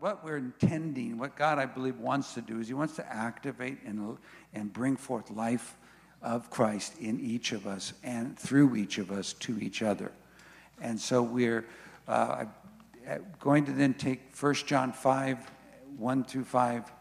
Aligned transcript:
what 0.00 0.24
we're 0.24 0.36
intending, 0.36 1.18
what 1.18 1.36
God, 1.36 1.58
I 1.58 1.66
believe, 1.66 1.98
wants 1.98 2.34
to 2.34 2.40
do 2.40 2.60
is 2.60 2.68
He 2.68 2.74
wants 2.74 2.96
to 2.96 3.12
activate 3.12 3.82
and, 3.84 4.18
and 4.54 4.72
bring 4.72 4.96
forth 4.96 5.30
life 5.30 5.76
of 6.22 6.50
Christ 6.50 6.98
in 6.98 7.20
each 7.20 7.52
of 7.52 7.66
us 7.66 7.92
and 8.02 8.38
through 8.38 8.76
each 8.76 8.98
of 8.98 9.10
us 9.10 9.32
to 9.34 9.58
each 9.58 9.82
other. 9.82 10.12
And 10.80 10.98
so 10.98 11.22
we're 11.22 11.66
uh, 12.08 12.46
going 13.40 13.64
to 13.66 13.72
then 13.72 13.94
take 13.94 14.34
1 14.38 14.54
John 14.66 14.92
5, 14.92 15.38
1 15.96 16.24
through 16.24 16.44
5, 16.44 16.92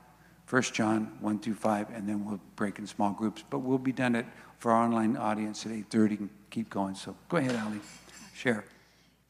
1 0.49 0.61
John 0.61 1.17
1 1.19 1.39
through 1.39 1.55
5, 1.55 1.89
and 1.89 2.07
then 2.07 2.25
we'll 2.25 2.39
break 2.55 2.79
in 2.79 2.87
small 2.87 3.11
groups. 3.11 3.43
But 3.49 3.59
we'll 3.59 3.77
be 3.77 3.91
done 3.91 4.15
at, 4.15 4.25
for 4.59 4.71
our 4.71 4.83
online 4.83 5.17
audience 5.17 5.65
at 5.65 5.71
8.30 5.71 6.19
and 6.19 6.29
keep 6.49 6.69
going. 6.69 6.95
So 6.95 7.15
go 7.29 7.37
ahead, 7.37 7.55
Ali. 7.55 7.79
Share. 8.35 8.65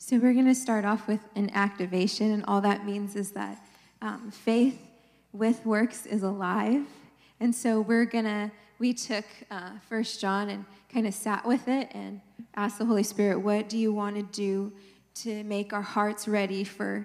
So 0.07 0.19
we're 0.19 0.33
going 0.33 0.45
to 0.45 0.53
start 0.53 0.85
off 0.85 1.07
with 1.07 1.21
an 1.33 1.49
activation, 1.55 2.29
and 2.29 2.45
all 2.47 2.61
that 2.61 2.85
means 2.85 3.15
is 3.15 3.31
that 3.31 3.65
um, 4.03 4.29
faith 4.29 4.79
with 5.33 5.65
works 5.65 6.05
is 6.05 6.21
alive. 6.21 6.85
And 7.39 7.55
so 7.55 7.81
we're 7.81 8.05
going 8.05 8.25
to, 8.25 8.51
we 8.77 8.93
took 8.93 9.25
uh, 9.49 9.71
First 9.89 10.21
John 10.21 10.51
and 10.51 10.63
kind 10.93 11.07
of 11.07 11.15
sat 11.15 11.43
with 11.43 11.67
it 11.67 11.89
and 11.95 12.21
asked 12.53 12.77
the 12.77 12.85
Holy 12.85 13.01
Spirit, 13.01 13.39
what 13.39 13.67
do 13.67 13.79
you 13.79 13.91
want 13.91 14.15
to 14.15 14.21
do 14.21 14.71
to 15.23 15.43
make 15.43 15.73
our 15.73 15.81
hearts 15.81 16.27
ready 16.27 16.63
for, 16.63 17.03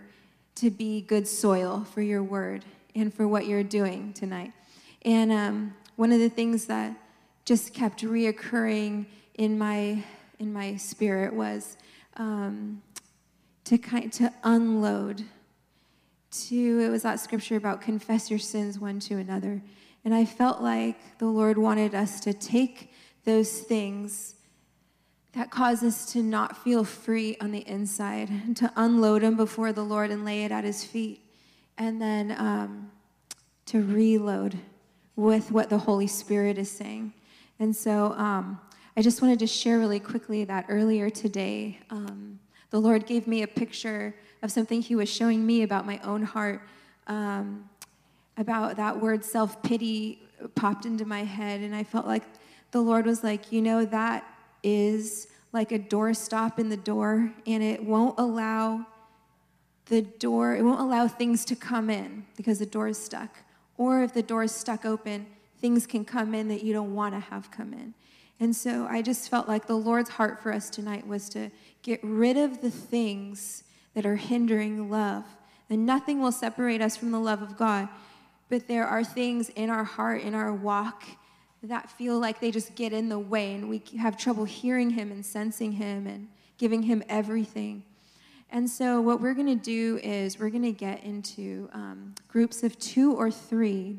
to 0.57 0.69
be 0.69 1.01
good 1.01 1.27
soil 1.27 1.87
for 1.95 2.03
your 2.03 2.23
word 2.23 2.67
and 2.95 3.15
for 3.15 3.27
what 3.27 3.47
you're 3.47 3.63
doing 3.65 4.13
tonight? 4.13 4.53
And 5.07 5.33
um, 5.33 5.75
one 5.97 6.13
of 6.13 6.19
the 6.19 6.29
things 6.29 6.67
that 6.67 6.95
just 7.47 7.73
kept 7.73 8.03
reoccurring 8.03 9.07
in 9.37 9.59
my, 9.59 10.05
in 10.39 10.53
my 10.53 10.77
spirit 10.77 11.33
was, 11.33 11.79
um, 12.19 12.83
to 13.65 13.79
kind 13.79 14.13
to 14.15 14.33
unload 14.43 15.25
to 16.31 16.81
it 16.81 16.89
was 16.89 17.03
that 17.03 17.19
scripture 17.19 17.57
about 17.57 17.81
confess 17.81 18.31
your 18.31 18.39
sins 18.39 18.79
one 18.79 19.01
to 19.01 19.17
another. 19.17 19.63
And 20.05 20.15
i 20.15 20.25
felt 20.25 20.63
like 20.63 21.19
the 21.19 21.27
lord 21.27 21.59
wanted 21.59 21.95
us 21.95 22.21
to 22.21 22.33
take 22.33 22.93
those 23.25 23.61
things 23.61 24.35
that 25.33 25.51
cause 25.51 25.83
us 25.83 26.13
to 26.13 26.23
not 26.23 26.57
feel 26.65 26.85
free 26.85 27.37
on 27.41 27.53
the 27.53 27.67
inside 27.69 28.29
and 28.29 28.57
to 28.57 28.73
unload 28.77 29.23
them 29.23 29.37
before 29.37 29.73
the 29.73 29.85
lord 29.85 30.11
and 30.11 30.25
lay 30.25 30.45
it 30.45 30.51
at 30.51 30.65
his 30.65 30.85
feet. 30.85 31.25
And 31.79 32.01
then 32.01 32.33
um, 32.33 32.91
to 33.67 33.83
reload 33.83 34.59
with 35.17 35.53
what 35.53 35.71
the 35.71 35.79
holy 35.79 36.07
spirit 36.07 36.59
is 36.59 36.71
saying. 36.71 37.13
And 37.59 37.75
so 37.75 38.13
um, 38.13 38.61
i 38.97 39.03
just 39.03 39.23
wanted 39.23 39.39
to 39.39 39.47
share 39.47 39.79
really 39.79 40.01
quickly 40.01 40.45
that 40.45 40.67
earlier 40.69 41.11
today 41.11 41.79
um, 41.91 42.39
the 42.71 42.81
Lord 42.81 43.07
gave 43.07 43.27
me 43.27 43.43
a 43.43 43.49
picture 43.49 44.15
of 44.43 44.51
something 44.51 44.81
He 44.81 44.95
was 44.95 45.09
showing 45.09 45.45
me 45.45 45.63
about 45.63 45.87
my 45.87 45.99
own 46.05 46.23
heart. 46.23 46.63
Um, 47.07 47.69
about 48.37 48.77
that 48.77 49.01
word 49.01 49.25
self 49.25 49.63
pity 49.63 50.23
popped 50.55 50.87
into 50.87 51.05
my 51.05 51.25
head, 51.25 51.61
and 51.61 51.75
I 51.75 51.85
felt 51.85 52.07
like 52.07 52.25
the 52.71 52.81
Lord 52.81 53.07
was 53.07 53.23
like, 53.23 53.53
you 53.53 53.61
know, 53.61 53.85
that 53.85 54.25
is 54.63 55.29
like 55.53 55.73
a 55.73 55.79
door 55.79 56.15
stop 56.15 56.59
in 56.59 56.69
the 56.69 56.77
door, 56.77 57.33
and 57.47 57.63
it 57.63 57.85
won't 57.85 58.19
allow 58.19 58.87
the 59.87 60.03
door, 60.03 60.55
it 60.55 60.63
won't 60.63 60.81
allow 60.81 61.09
things 61.09 61.45
to 61.45 61.57
come 61.57 61.91
in 61.91 62.25
because 62.37 62.59
the 62.59 62.67
door 62.67 62.89
is 62.89 62.99
stuck. 62.99 63.39
Or 63.77 64.03
if 64.03 64.15
the 64.15 64.23
door 64.23 64.45
is 64.45 64.53
stuck 64.53 64.85
open, 64.85 65.27
things 65.59 65.87
can 65.87 66.05
come 66.05 66.35
in 66.35 66.49
that 66.49 66.63
you 66.63 66.73
don't 66.73 66.95
want 66.95 67.15
to 67.15 67.21
have 67.21 67.51
come 67.51 67.73
in. 67.73 67.95
And 68.41 68.57
so 68.57 68.87
I 68.89 69.03
just 69.03 69.29
felt 69.29 69.47
like 69.47 69.67
the 69.67 69.77
Lord's 69.77 70.11
heart 70.11 70.43
for 70.43 70.53
us 70.53 70.71
tonight 70.71 71.07
was 71.07 71.29
to 71.31 71.51
get 71.83 72.01
rid 72.03 72.39
of 72.39 72.63
the 72.63 72.71
things 72.71 73.65
that 73.95 74.07
are 74.07 74.17
hindering 74.17 74.91
love. 74.91 75.25
And 75.69 75.85
nothing 75.85 76.21
will 76.21 76.33
separate 76.33 76.81
us 76.81 76.97
from 76.97 77.11
the 77.13 77.21
love 77.21 77.43
of 77.43 77.59
God. 77.59 77.89
But 78.49 78.67
there 78.67 78.87
are 78.87 79.05
things 79.05 79.51
in 79.51 79.69
our 79.71 79.85
heart, 79.85 80.23
in 80.23 80.35
our 80.35 80.53
walk, 80.53 81.05
that 81.63 81.91
feel 81.91 82.19
like 82.19 82.41
they 82.41 82.51
just 82.51 82.75
get 82.75 82.93
in 82.93 83.11
the 83.11 83.19
way, 83.19 83.55
and 83.55 83.69
we 83.69 83.83
have 83.99 84.17
trouble 84.17 84.45
hearing 84.45 84.91
Him 84.91 85.13
and 85.13 85.25
sensing 85.25 85.73
Him 85.73 86.07
and 86.07 86.29
giving 86.57 86.83
Him 86.83 87.03
everything. 87.09 87.85
And 88.51 88.69
so, 88.69 89.01
what 89.01 89.21
we're 89.21 89.35
going 89.35 89.59
to 89.59 89.63
do 89.63 90.01
is 90.03 90.39
we're 90.39 90.51
going 90.51 90.63
to 90.63 90.73
get 90.73 91.05
into 91.05 91.69
um, 91.73 92.15
groups 92.29 92.63
of 92.63 92.79
two 92.79 93.15
or 93.15 93.31
three. 93.31 93.99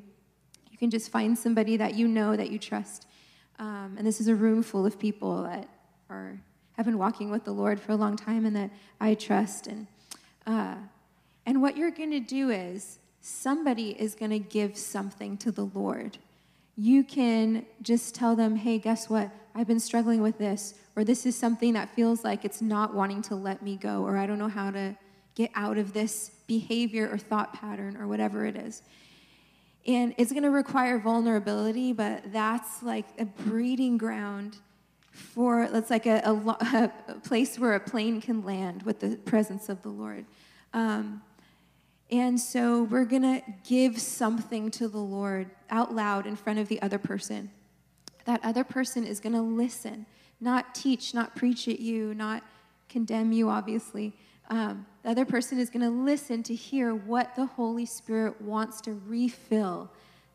You 0.71 0.77
can 0.77 0.89
just 0.89 1.11
find 1.11 1.37
somebody 1.37 1.77
that 1.77 1.93
you 1.93 2.07
know 2.07 2.35
that 2.35 2.49
you 2.49 2.59
trust. 2.59 3.05
Um, 3.61 3.95
and 3.97 4.05
this 4.05 4.19
is 4.19 4.27
a 4.27 4.35
room 4.35 4.63
full 4.63 4.85
of 4.85 4.99
people 4.99 5.43
that 5.43 5.69
are 6.09 6.41
have 6.73 6.85
been 6.87 6.97
walking 6.97 7.29
with 7.29 7.43
the 7.43 7.51
Lord 7.51 7.79
for 7.79 7.91
a 7.91 7.95
long 7.95 8.15
time 8.15 8.45
and 8.45 8.55
that 8.55 8.71
I 8.99 9.13
trust. 9.13 9.67
And, 9.67 9.85
uh, 10.47 10.75
and 11.45 11.61
what 11.61 11.77
you're 11.77 11.91
going 11.91 12.09
to 12.09 12.19
do 12.19 12.49
is 12.49 12.97
somebody 13.21 13.91
is 13.91 14.15
going 14.15 14.31
to 14.31 14.39
give 14.39 14.75
something 14.75 15.37
to 15.37 15.51
the 15.51 15.65
Lord. 15.65 16.17
You 16.75 17.03
can 17.03 17.67
just 17.83 18.15
tell 18.15 18.35
them, 18.35 18.55
hey, 18.55 18.79
guess 18.79 19.09
what? 19.09 19.29
I've 19.53 19.67
been 19.67 19.79
struggling 19.79 20.21
with 20.21 20.39
this, 20.39 20.73
or 20.95 21.03
this 21.03 21.25
is 21.27 21.37
something 21.37 21.73
that 21.73 21.93
feels 21.93 22.23
like 22.23 22.45
it's 22.45 22.61
not 22.61 22.95
wanting 22.95 23.21
to 23.23 23.35
let 23.35 23.61
me 23.61 23.75
go, 23.75 24.03
or 24.03 24.17
I 24.17 24.25
don't 24.25 24.39
know 24.39 24.47
how 24.47 24.71
to 24.71 24.95
get 25.35 25.51
out 25.53 25.77
of 25.77 25.93
this 25.93 26.31
behavior 26.47 27.09
or 27.11 27.17
thought 27.17 27.53
pattern, 27.53 27.95
or 27.97 28.07
whatever 28.07 28.45
it 28.45 28.55
is. 28.55 28.81
And 29.87 30.13
it's 30.17 30.31
going 30.31 30.43
to 30.43 30.51
require 30.51 30.99
vulnerability, 30.99 31.91
but 31.91 32.31
that's 32.31 32.83
like 32.83 33.05
a 33.17 33.25
breeding 33.25 33.97
ground 33.97 34.57
for 35.11 35.63
it's 35.63 35.89
like 35.89 36.05
a, 36.05 36.21
a, 36.23 36.33
a, 37.07 37.19
place 37.19 37.59
where 37.59 37.75
a 37.75 37.79
plane 37.79 38.21
can 38.21 38.43
land 38.43 38.83
with 38.83 38.99
the 38.99 39.17
presence 39.17 39.69
of 39.69 39.81
the 39.81 39.89
Lord. 39.89 40.25
Um, 40.73 41.21
and 42.09 42.39
so 42.39 42.83
we're 42.83 43.05
going 43.05 43.21
to 43.21 43.41
give 43.67 43.99
something 43.99 44.69
to 44.71 44.87
the 44.87 44.99
Lord 44.99 45.49
out 45.69 45.93
loud 45.93 46.27
in 46.27 46.35
front 46.35 46.59
of 46.59 46.67
the 46.67 46.81
other 46.81 46.97
person. 46.97 47.49
That 48.25 48.41
other 48.43 48.63
person 48.63 49.05
is 49.05 49.19
going 49.19 49.33
to 49.33 49.41
listen, 49.41 50.05
not 50.39 50.75
teach, 50.75 51.13
not 51.13 51.35
preach 51.35 51.67
at 51.67 51.79
you, 51.79 52.13
not 52.13 52.43
condemn 52.89 53.31
you, 53.31 53.49
obviously. 53.49 54.13
Um, 54.49 54.85
the 55.03 55.09
other 55.09 55.25
person 55.25 55.59
is 55.59 55.69
going 55.69 55.83
to 55.83 55.89
listen 55.89 56.43
to 56.43 56.55
hear 56.55 56.93
what 56.93 57.35
the 57.35 57.45
Holy 57.45 57.85
Spirit 57.85 58.39
wants 58.41 58.81
to 58.81 58.99
refill 59.07 59.89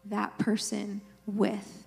that 0.06 0.36
person 0.38 1.00
with. 1.26 1.84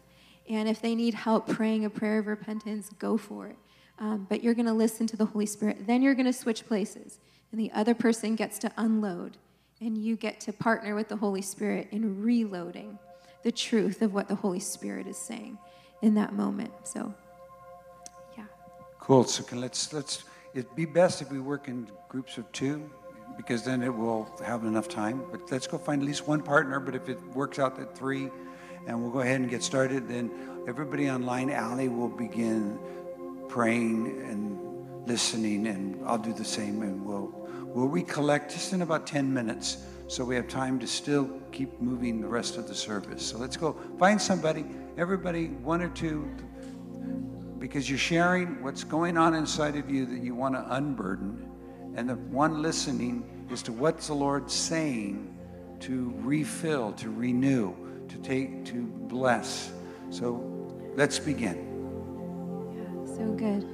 And 0.50 0.67
if 0.67 0.81
they 0.81 0.95
need 0.95 1.13
help 1.13 1.47
praying 1.47 1.85
a 1.85 1.89
prayer 1.89 2.19
of 2.19 2.28
repentance, 2.28 2.89
go 2.97 3.18
for 3.18 3.47
it. 3.47 3.57
Um, 4.00 4.25
but 4.29 4.44
you're 4.44 4.53
going 4.53 4.66
to 4.66 4.73
listen 4.73 5.07
to 5.07 5.18
the 5.18 5.25
Holy 5.25 5.45
Spirit. 5.45 5.85
Then 5.85 6.01
you're 6.01 6.16
going 6.16 6.25
to 6.25 6.34
switch 6.34 6.66
places. 6.66 7.19
And 7.51 7.59
the 7.59 7.72
other 7.73 7.94
person 7.94 8.35
gets 8.35 8.57
to 8.59 8.72
unload. 8.78 9.38
And 9.81 9.97
you 9.97 10.16
get 10.16 10.39
to 10.41 10.53
partner 10.53 10.95
with 10.95 11.09
the 11.09 11.18
Holy 11.18 11.41
Spirit 11.41 11.89
in 11.91 12.22
reloading 12.22 12.97
the 13.44 13.51
truth 13.51 14.01
of 14.01 14.13
what 14.13 14.28
the 14.28 14.35
Holy 14.35 14.59
Spirit 14.59 15.07
is 15.07 15.18
saying 15.18 15.57
in 16.01 16.16
that 16.16 16.34
moment. 16.34 16.72
So, 16.84 17.13
yeah. 18.38 18.45
Cool. 19.00 19.23
So 19.25 19.44
can, 19.44 19.62
let's, 19.62 19.94
let's, 19.94 20.23
it'd 20.53 20.75
be 20.75 20.85
best 20.85 21.21
if 21.21 21.31
we 21.31 21.39
work 21.39 21.67
in 21.67 21.89
groups 22.07 22.37
of 22.37 22.51
two 22.51 22.89
because 23.37 23.63
then 23.63 23.81
it 23.81 23.95
will 23.95 24.27
have 24.43 24.63
enough 24.63 24.89
time. 24.89 25.23
But 25.31 25.49
let's 25.51 25.67
go 25.67 25.77
find 25.77 26.01
at 26.01 26.07
least 26.07 26.27
one 26.27 26.41
partner. 26.41 26.79
But 26.79 26.95
if 26.95 27.07
it 27.07 27.21
works 27.33 27.59
out 27.59 27.77
that 27.77 27.97
three, 27.97 28.29
and 28.88 29.01
we'll 29.01 29.11
go 29.11 29.19
ahead 29.19 29.39
and 29.39 29.49
get 29.49 29.63
started. 29.63 30.07
Then 30.07 30.31
everybody 30.67 31.09
online, 31.09 31.51
Ali 31.51 31.88
will 31.88 32.09
begin 32.09 32.79
praying 33.47 34.21
and 34.27 35.07
listening, 35.07 35.67
and 35.67 35.99
I'll 36.05 36.17
do 36.17 36.33
the 36.33 36.45
same, 36.45 36.81
and 36.81 37.05
we'll 37.05 37.31
we'll 37.73 37.88
recollect 37.88 38.51
just 38.51 38.73
in 38.73 38.81
about 38.81 39.05
10 39.05 39.31
minutes, 39.31 39.85
so 40.07 40.25
we 40.25 40.35
have 40.35 40.47
time 40.47 40.79
to 40.79 40.88
still 40.88 41.29
keep 41.51 41.79
moving 41.79 42.19
the 42.19 42.27
rest 42.27 42.57
of 42.57 42.67
the 42.67 42.75
service. 42.75 43.23
So 43.25 43.38
let's 43.38 43.57
go 43.57 43.75
find 43.99 44.19
somebody, 44.19 44.65
everybody, 44.97 45.47
one 45.47 45.81
or 45.81 45.89
two, 45.89 46.29
because 47.59 47.89
you're 47.89 47.99
sharing 47.99 48.63
what's 48.63 48.83
going 48.83 49.17
on 49.17 49.33
inside 49.35 49.75
of 49.75 49.89
you 49.89 50.05
that 50.05 50.23
you 50.23 50.33
want 50.33 50.55
to 50.55 50.65
unburden, 50.75 51.49
and 51.95 52.09
the 52.09 52.15
one 52.15 52.61
listening 52.61 53.47
is 53.51 53.61
to 53.63 53.73
what's 53.73 54.07
the 54.07 54.13
Lord 54.13 54.50
saying 54.50 55.38
to 55.81 56.13
refill, 56.17 56.94
to 56.94 57.09
renew 57.09 57.73
to 58.09 58.17
take, 58.17 58.65
to 58.65 58.83
bless. 58.83 59.71
So 60.09 60.44
let's 60.95 61.19
begin. 61.19 61.57
Yeah, 62.75 63.15
so 63.15 63.31
good. 63.33 63.65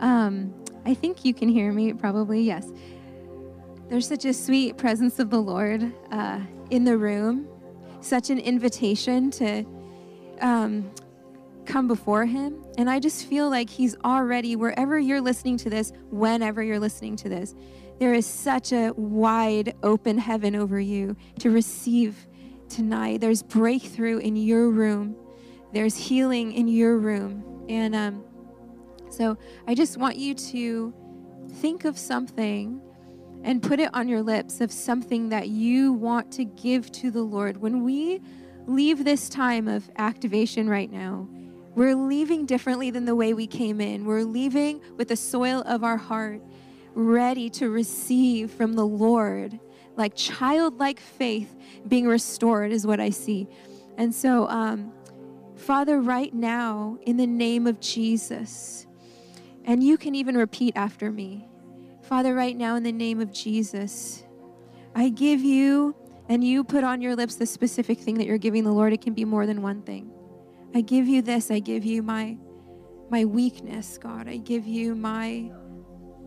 Um, 0.00 0.54
I 0.84 0.94
think 0.94 1.24
you 1.24 1.34
can 1.34 1.48
hear 1.48 1.72
me, 1.72 1.92
probably, 1.92 2.42
yes. 2.42 2.70
There's 3.88 4.08
such 4.08 4.24
a 4.24 4.32
sweet 4.32 4.76
presence 4.76 5.18
of 5.18 5.30
the 5.30 5.40
Lord 5.40 5.92
uh, 6.10 6.40
in 6.70 6.84
the 6.84 6.96
room, 6.96 7.46
such 8.00 8.30
an 8.30 8.38
invitation 8.38 9.30
to 9.32 9.64
um, 10.40 10.90
come 11.66 11.88
before 11.88 12.24
Him. 12.24 12.64
And 12.78 12.88
I 12.88 13.00
just 13.00 13.26
feel 13.26 13.50
like 13.50 13.68
He's 13.68 13.96
already, 14.04 14.56
wherever 14.56 14.98
you're 14.98 15.20
listening 15.20 15.56
to 15.58 15.70
this, 15.70 15.92
whenever 16.10 16.62
you're 16.62 16.80
listening 16.80 17.16
to 17.16 17.28
this, 17.28 17.54
there 17.98 18.12
is 18.12 18.26
such 18.26 18.72
a 18.72 18.92
wide 18.92 19.74
open 19.82 20.18
heaven 20.18 20.54
over 20.54 20.78
you 20.78 21.16
to 21.40 21.50
receive 21.50 22.26
tonight. 22.68 23.20
There's 23.20 23.42
breakthrough 23.42 24.18
in 24.18 24.36
your 24.36 24.70
room, 24.70 25.16
there's 25.72 25.96
healing 25.96 26.52
in 26.52 26.68
your 26.68 26.98
room. 26.98 27.64
And 27.68 27.94
um, 27.94 28.24
so 29.10 29.36
I 29.66 29.74
just 29.74 29.96
want 29.96 30.16
you 30.16 30.34
to 30.34 30.94
think 31.54 31.84
of 31.84 31.98
something 31.98 32.80
and 33.42 33.62
put 33.62 33.78
it 33.78 33.90
on 33.94 34.08
your 34.08 34.22
lips 34.22 34.60
of 34.60 34.72
something 34.72 35.28
that 35.28 35.48
you 35.48 35.92
want 35.92 36.32
to 36.32 36.44
give 36.44 36.90
to 36.92 37.10
the 37.10 37.22
Lord. 37.22 37.56
When 37.58 37.84
we 37.84 38.20
leave 38.66 39.04
this 39.04 39.28
time 39.28 39.68
of 39.68 39.88
activation 39.96 40.68
right 40.68 40.90
now, 40.90 41.28
we're 41.76 41.94
leaving 41.94 42.44
differently 42.44 42.90
than 42.90 43.04
the 43.04 43.14
way 43.14 43.32
we 43.32 43.46
came 43.46 43.80
in. 43.80 44.04
We're 44.04 44.24
leaving 44.24 44.80
with 44.96 45.06
the 45.08 45.16
soil 45.16 45.62
of 45.66 45.84
our 45.84 45.96
heart 45.96 46.42
ready 46.94 47.48
to 47.50 47.70
receive 47.70 48.50
from 48.50 48.72
the 48.72 48.84
Lord. 48.84 49.60
Like 49.96 50.14
childlike 50.16 50.98
faith 50.98 51.54
being 51.86 52.08
restored 52.08 52.72
is 52.72 52.84
what 52.84 52.98
I 52.98 53.10
see. 53.10 53.46
And 53.96 54.12
so, 54.12 54.48
um, 54.48 54.92
Father, 55.54 56.00
right 56.00 56.34
now, 56.34 56.98
in 57.02 57.16
the 57.16 57.26
name 57.26 57.68
of 57.68 57.78
Jesus, 57.78 58.86
and 59.64 59.82
you 59.82 59.96
can 59.96 60.16
even 60.16 60.36
repeat 60.36 60.76
after 60.76 61.12
me 61.12 61.46
Father, 62.06 62.36
right 62.36 62.56
now, 62.56 62.76
in 62.76 62.84
the 62.84 62.92
name 62.92 63.20
of 63.20 63.32
Jesus, 63.32 64.22
I 64.94 65.08
give 65.08 65.40
you, 65.40 65.96
and 66.28 66.44
you 66.44 66.62
put 66.62 66.84
on 66.84 67.02
your 67.02 67.16
lips 67.16 67.34
the 67.34 67.46
specific 67.46 67.98
thing 67.98 68.14
that 68.18 68.28
you're 68.28 68.38
giving 68.38 68.62
the 68.62 68.70
Lord. 68.70 68.92
It 68.92 69.00
can 69.00 69.12
be 69.12 69.24
more 69.24 69.44
than 69.44 69.60
one 69.60 69.82
thing. 69.82 70.15
I 70.76 70.82
give 70.82 71.08
you 71.08 71.22
this. 71.22 71.50
I 71.50 71.58
give 71.58 71.86
you 71.86 72.02
my 72.02 72.36
my 73.08 73.24
weakness, 73.24 73.96
God. 73.96 74.28
I 74.28 74.36
give 74.36 74.66
you 74.66 74.94
my 74.94 75.50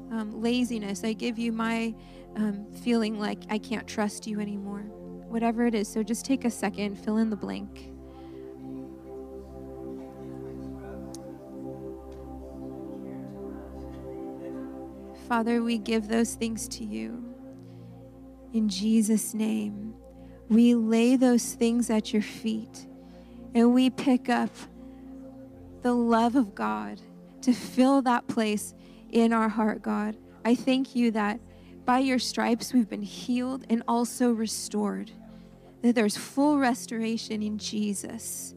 um, 0.09 0.41
laziness. 0.41 1.03
I 1.03 1.13
give 1.13 1.37
you 1.37 1.51
my 1.51 1.93
um, 2.35 2.65
feeling 2.81 3.19
like 3.19 3.43
I 3.51 3.59
can't 3.59 3.85
trust 3.87 4.25
you 4.25 4.39
anymore. 4.39 4.79
Whatever 5.27 5.67
it 5.67 5.75
is. 5.75 5.87
So 5.87 6.01
just 6.01 6.25
take 6.25 6.45
a 6.45 6.49
second, 6.49 6.95
fill 6.95 7.17
in 7.17 7.29
the 7.29 7.35
blank. 7.35 7.91
Father, 15.27 15.61
we 15.61 15.77
give 15.77 16.07
those 16.07 16.33
things 16.33 16.67
to 16.69 16.83
you. 16.83 17.23
In 18.53 18.67
Jesus' 18.67 19.35
name, 19.35 19.93
we 20.49 20.73
lay 20.73 21.17
those 21.17 21.53
things 21.53 21.91
at 21.91 22.13
your 22.13 22.23
feet 22.23 22.87
and 23.53 23.73
we 23.73 23.89
pick 23.89 24.29
up 24.29 24.49
the 25.81 25.93
love 25.93 26.35
of 26.35 26.53
God 26.53 27.01
to 27.41 27.53
fill 27.53 28.01
that 28.03 28.27
place 28.27 28.73
in 29.11 29.33
our 29.33 29.49
heart, 29.49 29.81
God. 29.81 30.17
I 30.45 30.55
thank 30.55 30.95
you 30.95 31.11
that 31.11 31.39
by 31.85 31.99
your 31.99 32.19
stripes 32.19 32.73
we've 32.73 32.89
been 32.89 33.01
healed 33.01 33.65
and 33.69 33.81
also 33.87 34.31
restored, 34.31 35.11
that 35.81 35.95
there's 35.95 36.17
full 36.17 36.59
restoration 36.59 37.41
in 37.41 37.57
Jesus. 37.57 38.53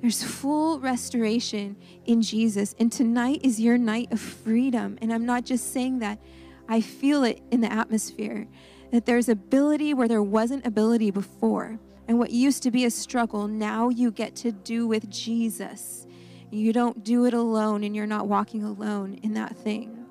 There's 0.00 0.22
full 0.22 0.78
restoration 0.78 1.76
in 2.04 2.22
Jesus. 2.22 2.74
And 2.78 2.92
tonight 2.92 3.40
is 3.42 3.58
your 3.58 3.78
night 3.78 4.12
of 4.12 4.20
freedom. 4.20 4.96
And 5.02 5.12
I'm 5.12 5.26
not 5.26 5.44
just 5.44 5.72
saying 5.72 5.98
that, 6.00 6.20
I 6.68 6.80
feel 6.80 7.24
it 7.24 7.40
in 7.50 7.62
the 7.62 7.72
atmosphere 7.72 8.46
that 8.92 9.06
there's 9.06 9.28
ability 9.28 9.94
where 9.94 10.08
there 10.08 10.22
wasn't 10.22 10.66
ability 10.66 11.10
before. 11.10 11.78
And 12.08 12.18
what 12.18 12.30
used 12.30 12.62
to 12.62 12.70
be 12.70 12.86
a 12.86 12.90
struggle, 12.90 13.46
now 13.46 13.90
you 13.90 14.10
get 14.10 14.34
to 14.36 14.50
do 14.50 14.86
with 14.86 15.10
Jesus. 15.10 16.06
You 16.50 16.72
don't 16.72 17.04
do 17.04 17.26
it 17.26 17.34
alone, 17.34 17.84
and 17.84 17.94
you're 17.94 18.06
not 18.06 18.26
walking 18.26 18.64
alone 18.64 19.20
in 19.22 19.34
that 19.34 19.54
thing. 19.54 20.06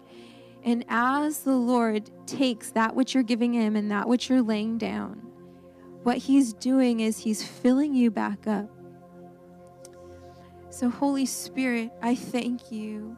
And 0.64 0.86
as 0.90 1.40
the 1.40 1.56
Lord 1.56 2.12
takes 2.28 2.70
that 2.72 2.96
which 2.96 3.16
you're 3.16 3.24
giving 3.24 3.54
Him 3.54 3.76
and 3.76 3.90
that 3.90 4.08
which 4.08 4.30
you're 4.30 4.44
laying 4.44 4.78
down, 4.78 5.16
what 6.04 6.18
He's 6.18 6.54
doing 6.54 7.00
is 7.00 7.18
He's 7.18 7.42
filling 7.42 7.96
you 7.96 8.12
back 8.12 8.46
up. 8.46 8.70
So, 10.70 10.90
Holy 10.90 11.26
Spirit, 11.26 11.92
I 12.04 12.14
thank 12.14 12.72
you. 12.72 13.18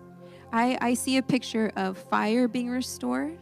I, 0.53 0.77
I 0.79 0.93
see 0.93 1.17
a 1.17 1.21
picture 1.21 1.71
of 1.75 1.97
fire 1.97 2.47
being 2.47 2.69
restored. 2.69 3.39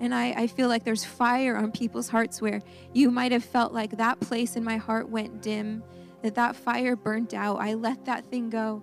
And 0.00 0.14
I, 0.14 0.30
I 0.32 0.46
feel 0.46 0.68
like 0.68 0.84
there's 0.84 1.04
fire 1.04 1.56
on 1.56 1.72
people's 1.72 2.08
hearts 2.08 2.42
where 2.42 2.60
you 2.92 3.10
might 3.10 3.32
have 3.32 3.44
felt 3.44 3.72
like 3.72 3.96
that 3.96 4.20
place 4.20 4.56
in 4.56 4.62
my 4.62 4.76
heart 4.76 5.08
went 5.08 5.40
dim, 5.42 5.82
that 6.22 6.34
that 6.34 6.54
fire 6.54 6.96
burnt 6.96 7.32
out. 7.32 7.56
I 7.56 7.74
let 7.74 8.04
that 8.04 8.26
thing 8.26 8.50
go. 8.50 8.82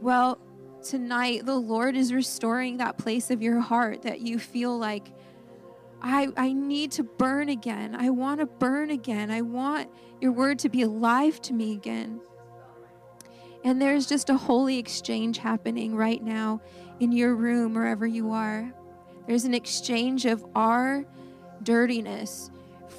Well, 0.00 0.38
tonight, 0.82 1.46
the 1.46 1.56
Lord 1.56 1.96
is 1.96 2.12
restoring 2.12 2.76
that 2.76 2.98
place 2.98 3.30
of 3.30 3.42
your 3.42 3.60
heart 3.60 4.02
that 4.02 4.20
you 4.20 4.38
feel 4.38 4.78
like, 4.78 5.08
I, 6.00 6.28
I 6.36 6.52
need 6.52 6.92
to 6.92 7.02
burn 7.02 7.48
again. 7.48 7.96
I 7.96 8.10
want 8.10 8.40
to 8.40 8.46
burn 8.46 8.90
again. 8.90 9.30
I 9.30 9.40
want 9.40 9.88
your 10.20 10.32
word 10.32 10.58
to 10.60 10.68
be 10.68 10.82
alive 10.82 11.40
to 11.42 11.54
me 11.54 11.72
again. 11.72 12.20
And 13.64 13.80
there's 13.80 14.06
just 14.06 14.28
a 14.28 14.36
holy 14.36 14.78
exchange 14.78 15.38
happening 15.38 15.96
right 15.96 16.22
now 16.22 16.60
in 17.00 17.10
your 17.10 17.34
room, 17.34 17.72
wherever 17.72 18.06
you 18.06 18.32
are. 18.32 18.74
There's 19.26 19.44
an 19.44 19.54
exchange 19.54 20.26
of 20.26 20.44
our 20.54 21.04
dirtiness 21.62 22.50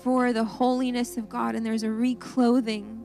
for 0.04 0.34
the 0.34 0.44
holiness 0.44 1.18
of 1.18 1.30
God, 1.30 1.56
and 1.56 1.66
there's 1.66 1.84
a 1.84 1.88
reclothing. 1.88 3.02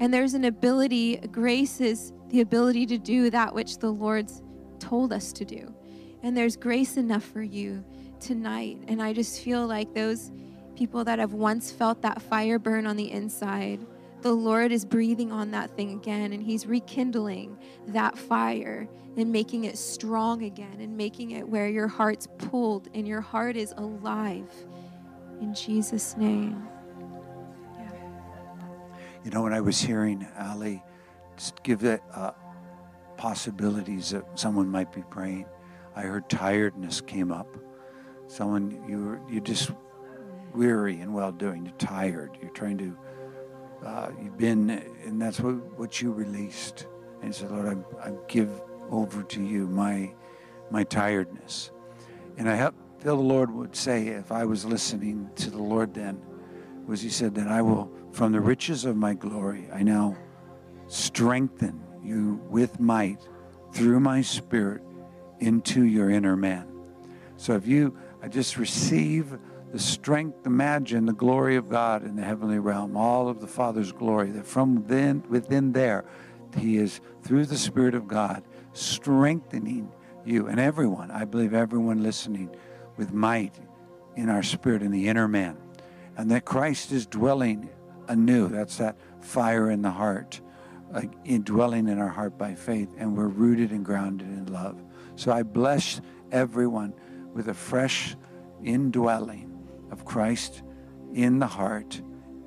And 0.00 0.14
there's 0.14 0.34
an 0.34 0.44
ability, 0.44 1.16
grace 1.32 1.80
is 1.80 2.12
the 2.28 2.40
ability 2.40 2.86
to 2.86 2.98
do 2.98 3.30
that 3.30 3.54
which 3.54 3.78
the 3.78 3.90
Lord's 3.90 4.42
told 4.78 5.12
us 5.12 5.32
to 5.32 5.44
do. 5.44 5.74
And 6.22 6.36
there's 6.36 6.56
grace 6.56 6.96
enough 6.96 7.24
for 7.24 7.42
you 7.42 7.84
tonight. 8.20 8.78
And 8.88 9.02
I 9.02 9.12
just 9.12 9.40
feel 9.40 9.66
like 9.66 9.94
those 9.94 10.30
people 10.76 11.04
that 11.04 11.18
have 11.18 11.32
once 11.32 11.70
felt 11.70 12.02
that 12.02 12.22
fire 12.22 12.58
burn 12.58 12.86
on 12.86 12.96
the 12.96 13.10
inside 13.10 13.84
the 14.22 14.32
Lord 14.32 14.72
is 14.72 14.84
breathing 14.84 15.32
on 15.32 15.50
that 15.52 15.76
thing 15.76 15.92
again 15.92 16.32
and 16.32 16.42
He's 16.42 16.66
rekindling 16.66 17.58
that 17.88 18.18
fire 18.18 18.88
and 19.16 19.32
making 19.32 19.64
it 19.64 19.76
strong 19.78 20.44
again 20.44 20.80
and 20.80 20.96
making 20.96 21.32
it 21.32 21.48
where 21.48 21.68
your 21.68 21.88
heart's 21.88 22.28
pulled 22.38 22.88
and 22.94 23.06
your 23.06 23.20
heart 23.20 23.56
is 23.56 23.72
alive. 23.76 24.50
In 25.40 25.54
Jesus' 25.54 26.16
name. 26.16 26.66
Yeah. 27.76 27.90
You 29.24 29.30
know, 29.30 29.42
when 29.42 29.52
I 29.52 29.60
was 29.60 29.80
hearing 29.80 30.26
Ali 30.38 30.82
just 31.36 31.62
give 31.62 31.78
the 31.80 32.00
uh, 32.12 32.32
possibilities 33.16 34.10
that 34.10 34.24
someone 34.38 34.68
might 34.68 34.92
be 34.92 35.02
praying, 35.02 35.46
I 35.94 36.02
heard 36.02 36.28
tiredness 36.28 37.00
came 37.00 37.30
up. 37.30 37.56
Someone, 38.26 38.84
you, 38.88 39.20
you 39.32 39.40
just 39.40 39.70
weary 40.54 41.00
and 41.00 41.14
well 41.14 41.32
doing, 41.32 41.64
you're 41.64 41.74
tired, 41.76 42.36
you're 42.42 42.50
trying 42.50 42.78
to 42.78 42.96
uh, 43.84 44.10
you've 44.22 44.38
been, 44.38 44.70
and 45.04 45.20
that's 45.20 45.40
what, 45.40 45.54
what 45.78 46.02
you 46.02 46.12
released. 46.12 46.86
And 47.22 47.34
said, 47.34 47.50
Lord, 47.50 47.84
I, 48.00 48.08
I 48.08 48.12
give 48.28 48.50
over 48.90 49.22
to 49.22 49.42
you 49.42 49.66
my, 49.66 50.12
my 50.70 50.84
tiredness. 50.84 51.70
And 52.36 52.48
I 52.48 52.56
feel 53.00 53.16
the 53.16 53.22
Lord 53.22 53.50
would 53.52 53.74
say, 53.74 54.08
if 54.08 54.30
I 54.30 54.44
was 54.44 54.64
listening 54.64 55.30
to 55.36 55.50
the 55.50 55.62
Lord 55.62 55.94
then, 55.94 56.20
was 56.86 57.00
He 57.00 57.10
said 57.10 57.34
that 57.34 57.48
I 57.48 57.60
will, 57.62 57.90
from 58.12 58.32
the 58.32 58.40
riches 58.40 58.84
of 58.84 58.96
my 58.96 59.14
glory, 59.14 59.68
I 59.72 59.82
now 59.82 60.16
strengthen 60.86 61.82
you 62.02 62.40
with 62.48 62.80
might 62.80 63.18
through 63.72 64.00
my 64.00 64.22
spirit 64.22 64.82
into 65.40 65.84
your 65.84 66.10
inner 66.10 66.36
man. 66.36 66.66
So 67.36 67.54
if 67.54 67.66
you, 67.66 67.96
I 68.22 68.28
just 68.28 68.56
receive 68.56 69.38
the 69.72 69.78
strength, 69.78 70.46
imagine 70.46 71.06
the 71.06 71.12
glory 71.12 71.56
of 71.56 71.68
God 71.68 72.02
in 72.02 72.16
the 72.16 72.22
heavenly 72.22 72.58
realm, 72.58 72.96
all 72.96 73.28
of 73.28 73.40
the 73.40 73.46
Father's 73.46 73.92
glory, 73.92 74.30
that 74.30 74.46
from 74.46 74.76
within, 74.76 75.22
within 75.28 75.72
there, 75.72 76.04
He 76.56 76.78
is, 76.78 77.00
through 77.22 77.46
the 77.46 77.58
Spirit 77.58 77.94
of 77.94 78.08
God, 78.08 78.42
strengthening 78.72 79.90
you 80.24 80.46
and 80.46 80.58
everyone, 80.58 81.10
I 81.10 81.24
believe 81.24 81.54
everyone 81.54 82.02
listening, 82.02 82.54
with 82.96 83.12
might 83.12 83.54
in 84.16 84.28
our 84.28 84.42
spirit, 84.42 84.82
in 84.82 84.90
the 84.90 85.08
inner 85.08 85.28
man. 85.28 85.56
And 86.16 86.30
that 86.30 86.44
Christ 86.44 86.90
is 86.90 87.06
dwelling 87.06 87.70
anew. 88.08 88.48
That's 88.48 88.78
that 88.78 88.96
fire 89.20 89.70
in 89.70 89.82
the 89.82 89.90
heart, 89.90 90.40
uh, 90.92 91.02
indwelling 91.24 91.88
in 91.88 91.98
our 91.98 92.08
heart 92.08 92.36
by 92.36 92.54
faith, 92.54 92.94
and 92.98 93.16
we're 93.16 93.28
rooted 93.28 93.70
and 93.70 93.84
grounded 93.84 94.26
in 94.26 94.52
love. 94.52 94.82
So 95.16 95.30
I 95.30 95.42
bless 95.42 96.00
everyone 96.32 96.94
with 97.32 97.48
a 97.48 97.54
fresh 97.54 98.16
indwelling 98.64 99.47
of 99.90 100.04
Christ 100.04 100.62
in 101.12 101.38
the 101.38 101.46
heart 101.46 102.00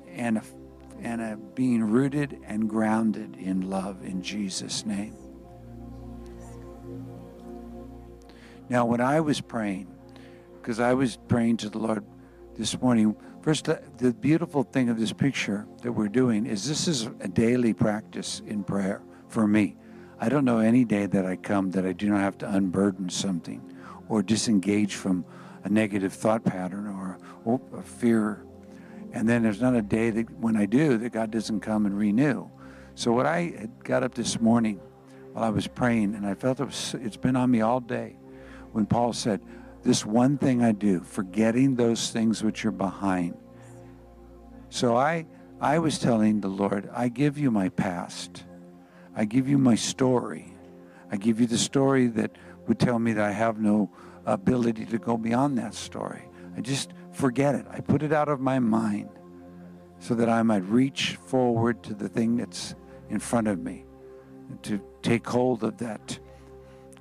and 0.08 0.38
a, 0.38 0.42
and 1.00 1.20
a 1.20 1.36
being 1.54 1.82
rooted 1.84 2.38
and 2.44 2.68
grounded 2.68 3.36
in 3.36 3.68
love 3.68 4.04
in 4.04 4.22
Jesus' 4.22 4.86
name. 4.86 5.16
Now, 8.68 8.86
when 8.86 9.00
I 9.00 9.20
was 9.20 9.40
praying, 9.40 9.88
because 10.54 10.80
I 10.80 10.94
was 10.94 11.18
praying 11.28 11.58
to 11.58 11.68
the 11.68 11.78
Lord 11.78 12.04
this 12.56 12.80
morning, 12.80 13.16
first, 13.42 13.64
the 13.98 14.14
beautiful 14.14 14.62
thing 14.62 14.88
of 14.88 14.98
this 14.98 15.12
picture 15.12 15.66
that 15.82 15.92
we're 15.92 16.08
doing 16.08 16.46
is 16.46 16.66
this 16.66 16.88
is 16.88 17.10
a 17.20 17.28
daily 17.28 17.74
practice 17.74 18.40
in 18.46 18.64
prayer 18.64 19.02
for 19.28 19.46
me. 19.46 19.76
I 20.20 20.28
don't 20.28 20.44
know 20.44 20.58
any 20.58 20.84
day 20.84 21.06
that 21.06 21.26
I 21.26 21.36
come 21.36 21.72
that 21.72 21.84
I 21.84 21.92
do 21.92 22.08
not 22.08 22.20
have 22.20 22.38
to 22.38 22.50
unburden 22.50 23.08
something 23.08 23.60
or 24.08 24.22
disengage 24.22 24.94
from 24.94 25.24
a 25.64 25.68
negative 25.68 26.12
thought 26.12 26.44
pattern 26.44 26.86
or 26.86 27.01
a 27.46 27.82
fear. 27.82 28.44
And 29.12 29.28
then 29.28 29.42
there's 29.42 29.60
not 29.60 29.74
a 29.74 29.82
day 29.82 30.10
that 30.10 30.30
when 30.38 30.56
I 30.56 30.66
do 30.66 30.96
that 30.98 31.12
God 31.12 31.30
doesn't 31.30 31.60
come 31.60 31.86
and 31.86 31.96
renew. 31.96 32.48
So 32.94 33.12
what 33.12 33.26
I 33.26 33.68
got 33.84 34.02
up 34.02 34.14
this 34.14 34.40
morning 34.40 34.80
while 35.32 35.44
I 35.44 35.50
was 35.50 35.66
praying, 35.66 36.14
and 36.14 36.26
I 36.26 36.34
felt 36.34 36.60
it 36.60 36.64
was, 36.64 36.94
it's 37.00 37.16
been 37.16 37.36
on 37.36 37.50
me 37.50 37.60
all 37.60 37.80
day, 37.80 38.16
when 38.72 38.86
Paul 38.86 39.12
said, 39.12 39.40
this 39.82 40.06
one 40.06 40.38
thing 40.38 40.62
I 40.62 40.72
do, 40.72 41.00
forgetting 41.00 41.74
those 41.74 42.10
things 42.10 42.42
which 42.42 42.64
are 42.64 42.70
behind. 42.72 43.34
So 44.68 44.96
I, 44.96 45.26
I 45.60 45.78
was 45.78 45.98
telling 45.98 46.40
the 46.40 46.48
Lord, 46.48 46.88
I 46.92 47.08
give 47.08 47.38
you 47.38 47.50
my 47.50 47.68
past. 47.68 48.44
I 49.14 49.24
give 49.24 49.48
you 49.48 49.58
my 49.58 49.74
story. 49.74 50.54
I 51.10 51.16
give 51.16 51.40
you 51.40 51.46
the 51.46 51.58
story 51.58 52.06
that 52.08 52.36
would 52.66 52.78
tell 52.78 52.98
me 52.98 53.12
that 53.14 53.24
I 53.24 53.32
have 53.32 53.58
no 53.58 53.90
ability 54.24 54.86
to 54.86 54.98
go 54.98 55.16
beyond 55.16 55.58
that 55.58 55.74
story. 55.74 56.28
I 56.56 56.60
just 56.60 56.92
forget 57.12 57.54
it. 57.54 57.66
I 57.70 57.80
put 57.80 58.02
it 58.02 58.12
out 58.12 58.28
of 58.28 58.40
my 58.40 58.58
mind 58.58 59.10
so 59.98 60.14
that 60.14 60.28
I 60.28 60.42
might 60.42 60.64
reach 60.64 61.16
forward 61.26 61.82
to 61.84 61.94
the 61.94 62.08
thing 62.08 62.36
that's 62.36 62.74
in 63.08 63.20
front 63.20 63.46
of 63.46 63.60
me, 63.60 63.84
to 64.62 64.80
take 65.02 65.26
hold 65.26 65.62
of 65.62 65.78
that 65.78 66.18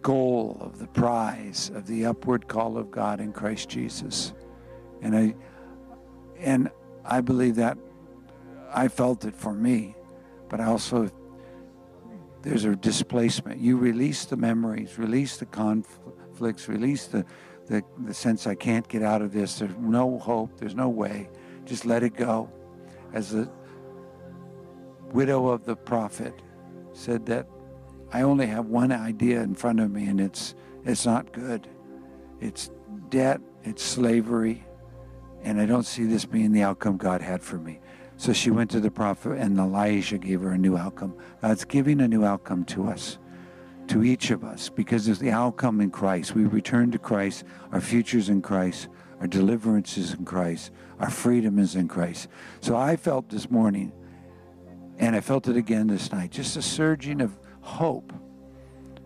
goal 0.01 0.57
of 0.59 0.79
the 0.79 0.87
prize 0.87 1.71
of 1.73 1.87
the 1.87 2.05
upward 2.05 2.47
call 2.47 2.77
of 2.77 2.91
God 2.91 3.19
in 3.19 3.31
Christ 3.31 3.69
Jesus. 3.69 4.33
And 5.01 5.15
I 5.15 5.35
and 6.37 6.69
I 7.05 7.21
believe 7.21 7.55
that 7.55 7.77
I 8.73 8.87
felt 8.87 9.25
it 9.25 9.35
for 9.35 9.53
me, 9.53 9.95
but 10.49 10.59
I 10.59 10.65
also 10.65 11.09
there's 12.41 12.65
a 12.65 12.75
displacement. 12.75 13.61
You 13.61 13.77
release 13.77 14.25
the 14.25 14.37
memories, 14.37 14.97
release 14.97 15.37
the 15.37 15.45
conflicts, 15.45 16.67
release 16.67 17.07
the, 17.07 17.25
the, 17.71 17.83
the 18.05 18.13
sense 18.13 18.45
I 18.47 18.55
can't 18.55 18.87
get 18.87 19.01
out 19.01 19.21
of 19.21 19.31
this. 19.31 19.59
There's 19.59 19.75
no 19.79 20.19
hope, 20.19 20.57
there's 20.57 20.75
no 20.75 20.89
way. 20.89 21.29
Just 21.65 21.85
let 21.85 22.03
it 22.03 22.15
go. 22.15 22.49
As 23.13 23.31
the 23.31 23.49
widow 25.13 25.47
of 25.47 25.63
the 25.63 25.75
prophet 25.75 26.33
said 26.93 27.25
that 27.27 27.47
I 28.11 28.23
only 28.23 28.45
have 28.47 28.65
one 28.65 28.91
idea 28.91 29.41
in 29.41 29.55
front 29.55 29.79
of 29.79 29.89
me, 29.89 30.07
and 30.07 30.19
it's 30.19 30.53
it's 30.83 31.05
not 31.05 31.31
good. 31.31 31.67
It's 32.41 32.71
debt, 33.09 33.39
it's 33.63 33.83
slavery, 33.83 34.65
and 35.43 35.61
I 35.61 35.65
don't 35.65 35.85
see 35.85 36.05
this 36.05 36.25
being 36.25 36.51
the 36.51 36.63
outcome 36.63 36.97
God 36.97 37.21
had 37.21 37.41
for 37.41 37.57
me. 37.57 37.79
So 38.17 38.33
she 38.33 38.51
went 38.51 38.69
to 38.71 38.81
the 38.81 38.91
prophet, 38.91 39.37
and 39.37 39.57
Elijah 39.57 40.17
gave 40.17 40.41
her 40.41 40.51
a 40.51 40.57
new 40.57 40.75
outcome. 40.75 41.15
God's 41.41 41.63
giving 41.63 42.01
a 42.01 42.07
new 42.07 42.25
outcome 42.25 42.65
to 42.65 42.87
us, 42.87 43.17
to 43.91 44.05
each 44.05 44.31
of 44.31 44.45
us, 44.45 44.69
because 44.69 45.09
of 45.09 45.19
the 45.19 45.31
outcome 45.31 45.81
in 45.81 45.91
Christ. 45.91 46.33
We 46.33 46.45
return 46.45 46.91
to 46.91 46.97
Christ. 46.97 47.43
Our 47.73 47.81
future's 47.81 48.29
in 48.29 48.41
Christ. 48.41 48.87
Our 49.19 49.27
deliverance 49.27 49.97
is 49.97 50.13
in 50.13 50.23
Christ. 50.23 50.71
Our 51.01 51.09
freedom 51.09 51.59
is 51.59 51.75
in 51.75 51.89
Christ. 51.89 52.29
So 52.61 52.77
I 52.77 52.95
felt 52.95 53.27
this 53.27 53.51
morning, 53.51 53.91
and 54.97 55.13
I 55.13 55.19
felt 55.19 55.49
it 55.49 55.57
again 55.57 55.87
this 55.87 56.09
night, 56.09 56.31
just 56.31 56.55
a 56.55 56.61
surging 56.61 57.19
of 57.19 57.37
hope. 57.59 58.13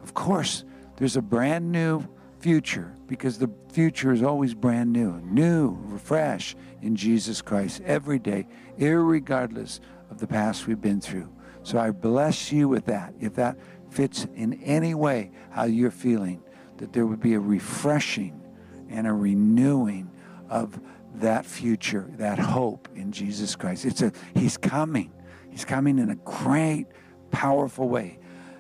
Of 0.04 0.14
course, 0.14 0.64
there's 0.98 1.18
a 1.18 1.22
brand 1.22 1.72
new 1.72 2.06
future 2.40 2.94
because 3.08 3.40
the 3.40 3.50
future 3.72 4.12
is 4.12 4.22
always 4.22 4.54
brand 4.54 4.94
new, 4.94 5.20
new, 5.22 5.80
refresh 5.86 6.56
in 6.84 6.96
Jesus 6.96 7.42
Christ 7.42 7.82
every 7.86 8.20
day, 8.20 8.48
regardless 8.78 9.80
of 10.12 10.20
the 10.20 10.28
past 10.28 10.68
we've 10.68 10.80
been 10.80 11.02
through. 11.02 11.32
So 11.64 11.80
I 11.80 11.90
bless 11.90 12.52
you 12.52 12.70
with 12.70 12.86
that. 12.86 13.16
If 13.20 13.34
that 13.36 13.58
fits 13.96 14.28
in 14.36 14.62
any 14.64 14.94
way 14.94 15.32
how 15.52 15.64
you're 15.64 15.90
feeling, 15.90 16.44
that 16.78 16.92
there 16.92 17.06
would 17.06 17.22
be 17.22 17.34
a 17.34 17.40
refreshing 17.40 18.42
and 18.90 19.08
a 19.08 19.14
renewing 19.14 20.12
of 20.50 20.80
that 21.16 21.46
future, 21.46 22.10
that 22.18 22.38
hope 22.38 22.90
in 22.94 23.12
Jesus 23.12 23.56
Christ. 23.56 23.86
It's 23.86 24.02
a 24.02 24.12
He's 24.34 24.58
coming. 24.58 25.12
He's 25.50 25.64
coming 25.64 25.98
in 25.98 26.10
a 26.10 26.16
great, 26.16 26.88
powerful 27.32 27.88
way. 27.88 28.20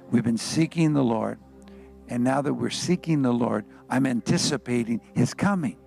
We've 0.09 0.23
been 0.23 0.37
seeking 0.37 0.93
the 0.93 1.03
Lord, 1.03 1.37
and 2.07 2.23
now 2.23 2.41
that 2.41 2.53
we're 2.53 2.69
seeking 2.69 3.21
the 3.21 3.33
Lord, 3.33 3.65
I'm 3.89 4.05
anticipating 4.05 5.01
His 5.13 5.33
coming. 5.33 5.77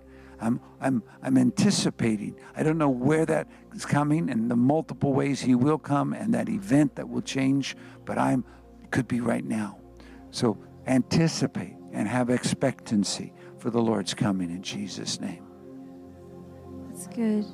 I'm, 0.41 0.61
I'm, 0.79 1.03
I'm 1.21 1.37
anticipating. 1.37 2.35
I 2.55 2.63
don't 2.63 2.77
know 2.77 2.89
where 2.89 3.25
that 3.25 3.49
is 3.73 3.85
coming 3.85 4.29
and 4.29 4.49
the 4.49 4.55
multiple 4.55 5.13
ways 5.13 5.41
He 5.41 5.55
will 5.55 5.77
come 5.77 6.13
and 6.13 6.33
that 6.33 6.47
event 6.49 6.95
that 6.95 7.09
will 7.09 7.21
change, 7.21 7.75
but 8.05 8.17
I'm 8.17 8.45
could 8.91 9.07
be 9.07 9.21
right 9.21 9.43
now. 9.43 9.79
So 10.31 10.57
anticipate 10.87 11.75
and 11.91 12.07
have 12.07 12.29
expectancy 12.29 13.33
for 13.57 13.69
the 13.69 13.81
Lord's 13.81 14.13
coming 14.13 14.49
in 14.49 14.61
Jesus' 14.61 15.19
name. 15.19 15.45
That's 16.87 17.07
good. 17.07 17.45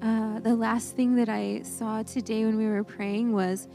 Uh, 0.00 0.38
the 0.40 0.54
last 0.54 0.94
thing 0.94 1.16
that 1.16 1.28
I 1.28 1.62
saw 1.62 2.02
today 2.02 2.44
when 2.44 2.56
we 2.56 2.66
were 2.66 2.84
praying 2.84 3.32
was 3.32 3.68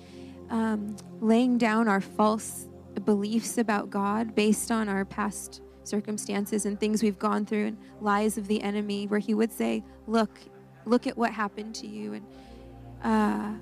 um, 0.50 0.96
laying 1.20 1.58
down 1.58 1.88
our 1.88 2.01
false 2.01 2.67
beliefs 3.03 3.58
about 3.58 3.89
God 3.89 4.36
based 4.36 4.72
on 4.72 4.88
our 4.88 5.03
past 5.03 5.62
circumstances 5.84 6.65
and 6.65 6.79
things 6.79 7.03
we've 7.03 7.20
gone 7.20 7.46
through 7.46 7.67
and 7.67 7.77
lies 8.00 8.38
of 8.38 8.48
the 8.48 8.62
enemy, 8.62 9.08
where 9.08 9.20
he 9.20 9.34
would 9.34 9.51
say, 9.51 9.84
Look, 10.08 10.39
look 10.86 11.08
at 11.08 11.17
what 11.17 11.32
happened 11.32 11.75
to 11.75 11.88
you. 11.88 12.13
And, 12.13 12.25
uh, 13.03 13.53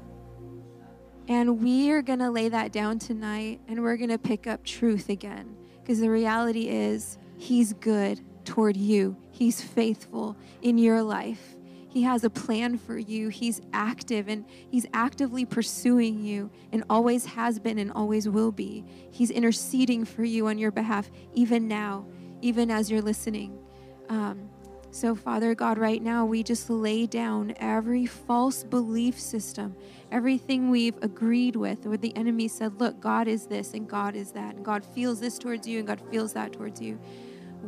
and 1.27 1.61
we 1.61 1.91
are 1.91 2.01
going 2.01 2.19
to 2.19 2.29
lay 2.29 2.49
that 2.49 2.71
down 2.71 2.99
tonight 2.99 3.59
and 3.67 3.81
we're 3.81 3.97
going 3.97 4.09
to 4.09 4.17
pick 4.17 4.47
up 4.47 4.63
truth 4.63 5.09
again. 5.09 5.55
Because 5.81 5.99
the 5.99 6.09
reality 6.09 6.67
is, 6.69 7.17
He's 7.37 7.73
good 7.73 8.21
toward 8.45 8.77
you, 8.77 9.17
He's 9.31 9.61
faithful 9.61 10.37
in 10.61 10.77
your 10.77 11.01
life. 11.01 11.55
He 11.89 12.03
has 12.03 12.23
a 12.23 12.29
plan 12.29 12.77
for 12.77 12.97
you. 12.97 13.27
He's 13.27 13.61
active 13.73 14.29
and 14.29 14.45
He's 14.69 14.85
actively 14.93 15.43
pursuing 15.43 16.23
you 16.23 16.49
and 16.71 16.83
always 16.89 17.25
has 17.25 17.59
been 17.59 17.77
and 17.77 17.91
always 17.91 18.29
will 18.29 18.51
be. 18.51 18.85
He's 19.11 19.29
interceding 19.29 20.05
for 20.05 20.23
you 20.23 20.47
on 20.47 20.57
your 20.57 20.71
behalf, 20.71 21.11
even 21.33 21.67
now, 21.67 22.05
even 22.41 22.71
as 22.71 22.89
you're 22.89 23.01
listening. 23.01 23.59
Um, 24.07 24.49
so, 24.91 25.15
Father 25.15 25.55
God, 25.55 25.77
right 25.77 26.01
now, 26.01 26.25
we 26.25 26.43
just 26.43 26.69
lay 26.69 27.05
down 27.05 27.53
every 27.57 28.05
false 28.05 28.63
belief 28.65 29.17
system, 29.17 29.75
everything 30.11 30.69
we've 30.69 30.97
agreed 31.01 31.55
with, 31.55 31.85
where 31.85 31.97
the 31.97 32.15
enemy 32.15 32.47
said, 32.47 32.79
Look, 32.79 32.99
God 32.99 33.27
is 33.27 33.47
this 33.47 33.73
and 33.73 33.87
God 33.87 34.15
is 34.15 34.31
that, 34.31 34.55
and 34.55 34.65
God 34.65 34.85
feels 34.85 35.19
this 35.19 35.37
towards 35.39 35.67
you 35.67 35.79
and 35.79 35.87
God 35.87 36.01
feels 36.11 36.33
that 36.33 36.53
towards 36.53 36.81
you 36.81 36.99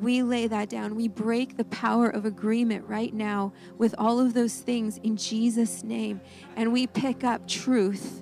we 0.01 0.23
lay 0.23 0.47
that 0.47 0.69
down. 0.69 0.95
We 0.95 1.07
break 1.07 1.57
the 1.57 1.65
power 1.65 2.09
of 2.09 2.25
agreement 2.25 2.85
right 2.87 3.13
now 3.13 3.53
with 3.77 3.93
all 3.97 4.19
of 4.19 4.33
those 4.33 4.55
things 4.55 4.97
in 4.97 5.17
Jesus' 5.17 5.83
name. 5.83 6.21
And 6.55 6.73
we 6.73 6.87
pick 6.87 7.23
up 7.23 7.47
truth. 7.47 8.21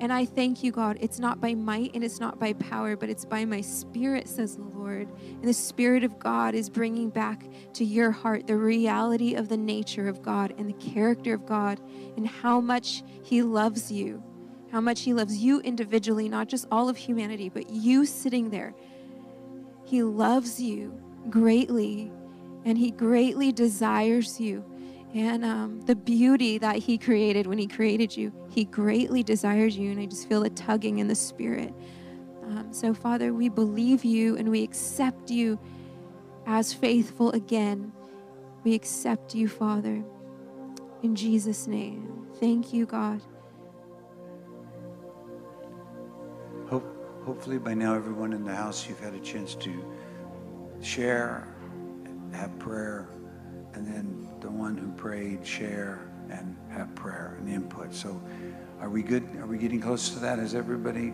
And 0.00 0.12
I 0.12 0.24
thank 0.24 0.64
you, 0.64 0.72
God. 0.72 0.96
It's 1.00 1.18
not 1.18 1.40
by 1.40 1.54
might 1.54 1.94
and 1.94 2.02
it's 2.02 2.20
not 2.20 2.38
by 2.38 2.54
power, 2.54 2.96
but 2.96 3.10
it's 3.10 3.24
by 3.24 3.44
my 3.44 3.60
spirit, 3.60 4.28
says 4.28 4.56
the 4.56 4.62
Lord. 4.62 5.08
And 5.22 5.44
the 5.44 5.52
Spirit 5.52 6.04
of 6.04 6.18
God 6.18 6.54
is 6.54 6.70
bringing 6.70 7.10
back 7.10 7.44
to 7.74 7.84
your 7.84 8.10
heart 8.10 8.46
the 8.46 8.56
reality 8.56 9.34
of 9.34 9.48
the 9.48 9.58
nature 9.58 10.08
of 10.08 10.22
God 10.22 10.54
and 10.56 10.68
the 10.68 10.92
character 10.92 11.34
of 11.34 11.44
God 11.44 11.80
and 12.16 12.26
how 12.26 12.60
much 12.60 13.02
He 13.22 13.42
loves 13.42 13.92
you. 13.92 14.22
How 14.72 14.80
much 14.80 15.02
He 15.02 15.12
loves 15.12 15.36
you 15.36 15.60
individually, 15.60 16.28
not 16.28 16.48
just 16.48 16.66
all 16.70 16.88
of 16.88 16.96
humanity, 16.96 17.48
but 17.48 17.68
you 17.70 18.06
sitting 18.06 18.50
there 18.50 18.74
he 19.90 20.04
loves 20.04 20.60
you 20.60 21.02
greatly, 21.30 22.12
and 22.64 22.78
He 22.78 22.92
greatly 22.92 23.50
desires 23.50 24.38
you. 24.38 24.64
And 25.14 25.44
um, 25.44 25.80
the 25.82 25.96
beauty 25.96 26.58
that 26.58 26.76
He 26.76 26.96
created 26.96 27.46
when 27.46 27.58
He 27.58 27.66
created 27.66 28.16
you, 28.16 28.32
He 28.50 28.64
greatly 28.64 29.22
desires 29.22 29.76
you. 29.76 29.90
And 29.90 30.00
I 30.00 30.06
just 30.06 30.28
feel 30.28 30.44
a 30.44 30.50
tugging 30.50 30.98
in 30.98 31.08
the 31.08 31.14
Spirit. 31.14 31.74
Um, 32.44 32.72
so, 32.72 32.94
Father, 32.94 33.32
we 33.32 33.48
believe 33.48 34.04
you 34.04 34.36
and 34.36 34.50
we 34.50 34.62
accept 34.62 35.30
you 35.30 35.58
as 36.46 36.72
faithful 36.72 37.30
again. 37.32 37.92
We 38.64 38.74
accept 38.74 39.34
you, 39.34 39.48
Father. 39.48 40.02
In 41.02 41.14
Jesus' 41.14 41.66
name. 41.66 42.26
Thank 42.38 42.72
you, 42.72 42.86
God. 42.86 43.20
Hope, 46.68 47.00
Hopefully, 47.24 47.58
by 47.58 47.74
now, 47.74 47.94
everyone 47.94 48.32
in 48.32 48.44
the 48.44 48.54
house, 48.54 48.88
you've 48.88 49.00
had 49.00 49.14
a 49.14 49.20
chance 49.20 49.54
to 49.56 49.84
share, 50.80 51.46
have 52.32 52.58
prayer, 52.58 53.08
and 53.74 53.86
then 53.86 54.29
the 54.40 54.50
one 54.50 54.76
who 54.76 54.90
prayed, 54.92 55.46
share, 55.46 56.00
and 56.30 56.56
have 56.70 56.94
prayer 56.94 57.36
and 57.38 57.48
input. 57.48 57.94
So, 57.94 58.20
are 58.80 58.88
we 58.88 59.02
good? 59.02 59.24
Are 59.36 59.46
we 59.46 59.58
getting 59.58 59.80
close 59.80 60.10
to 60.10 60.18
that? 60.20 60.38
Is 60.38 60.54
everybody? 60.54 61.12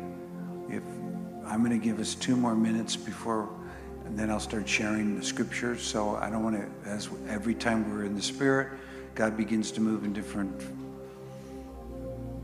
If 0.69 0.83
I'm 1.45 1.65
going 1.65 1.79
to 1.79 1.85
give 1.85 2.01
us 2.01 2.15
two 2.15 2.37
more 2.37 2.55
minutes 2.55 2.97
before, 2.97 3.49
and 4.05 4.19
then 4.19 4.31
I'll 4.31 4.41
start 4.41 4.69
sharing 4.69 5.19
the 5.19 5.25
scriptures. 5.25 5.83
So 5.83 6.17
I 6.17 6.31
don't 6.31 6.45
want 6.45 6.57
to. 6.57 6.89
As 6.89 7.09
every 7.29 7.55
time 7.55 7.91
we're 7.91 8.05
in 8.05 8.15
the 8.15 8.23
Spirit, 8.23 8.79
God 9.15 9.37
begins 9.37 9.71
to 9.73 9.81
move 9.81 10.05
in 10.05 10.13
different 10.13 10.63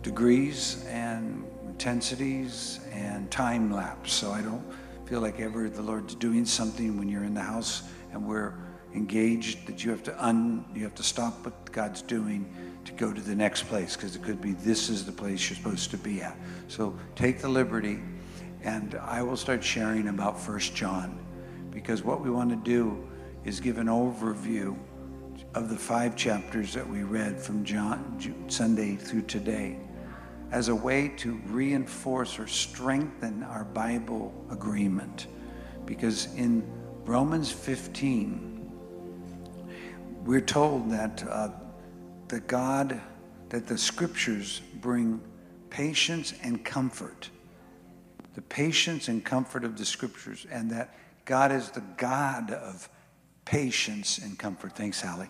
degrees 0.02 0.84
and 0.88 1.44
intensities 1.66 2.80
and 2.92 3.30
time 3.30 3.72
lapse. 3.72 4.12
So 4.12 4.32
I 4.32 4.42
don't 4.42 4.64
feel 5.06 5.20
like 5.20 5.40
ever 5.40 5.68
the 5.68 5.82
Lord's 5.82 6.14
doing 6.14 6.44
something 6.44 6.98
when 6.98 7.08
you're 7.08 7.24
in 7.24 7.34
the 7.34 7.42
house 7.42 7.84
and 8.12 8.26
we're 8.26 8.54
engaged 8.94 9.66
that 9.66 9.84
you 9.84 9.90
have 9.90 10.02
to 10.02 10.24
un 10.24 10.64
you 10.74 10.82
have 10.84 10.94
to 10.94 11.02
stop 11.02 11.44
what 11.44 11.72
God's 11.72 12.02
doing 12.02 12.52
to 12.84 12.92
go 12.92 13.12
to 13.12 13.20
the 13.20 13.34
next 13.34 13.64
place 13.68 13.96
because 13.96 14.16
it 14.16 14.22
could 14.22 14.40
be 14.40 14.52
this 14.52 14.88
is 14.88 15.04
the 15.04 15.12
place 15.12 15.48
you're 15.48 15.56
supposed 15.56 15.90
to 15.92 15.96
be 15.96 16.22
at. 16.22 16.36
So 16.68 16.98
take 17.14 17.38
the 17.38 17.48
liberty 17.48 18.00
and 18.62 18.94
I 18.96 19.22
will 19.22 19.36
start 19.36 19.62
sharing 19.62 20.08
about 20.08 20.40
First 20.40 20.74
John 20.74 21.18
because 21.70 22.02
what 22.02 22.20
we 22.20 22.30
want 22.30 22.50
to 22.50 22.56
do 22.56 23.08
is 23.44 23.60
give 23.60 23.78
an 23.78 23.86
overview 23.86 24.76
of 25.54 25.68
the 25.68 25.76
five 25.76 26.16
chapters 26.16 26.72
that 26.74 26.88
we 26.88 27.02
read 27.02 27.40
from 27.40 27.64
John 27.64 28.44
Sunday 28.48 28.96
through 28.96 29.22
today 29.22 29.78
as 30.50 30.68
a 30.68 30.74
way 30.74 31.08
to 31.08 31.40
reinforce 31.46 32.38
or 32.38 32.46
strengthen 32.46 33.42
our 33.42 33.64
Bible 33.64 34.32
agreement. 34.50 35.26
Because 35.86 36.32
in 36.34 36.62
Romans 37.04 37.50
15, 37.50 38.51
we're 40.24 40.40
told 40.40 40.90
that 40.90 41.24
uh, 41.28 41.48
the 42.28 42.40
God, 42.40 43.00
that 43.48 43.66
the 43.66 43.76
scriptures 43.76 44.62
bring 44.80 45.20
patience 45.70 46.34
and 46.42 46.64
comfort. 46.64 47.28
The 48.34 48.42
patience 48.42 49.08
and 49.08 49.24
comfort 49.24 49.64
of 49.64 49.76
the 49.76 49.84
scriptures, 49.84 50.46
and 50.50 50.70
that 50.70 50.94
God 51.24 51.52
is 51.52 51.70
the 51.70 51.82
God 51.96 52.50
of 52.50 52.88
patience 53.44 54.18
and 54.18 54.38
comfort. 54.38 54.76
Thanks, 54.76 55.02
Sally. 55.02 55.28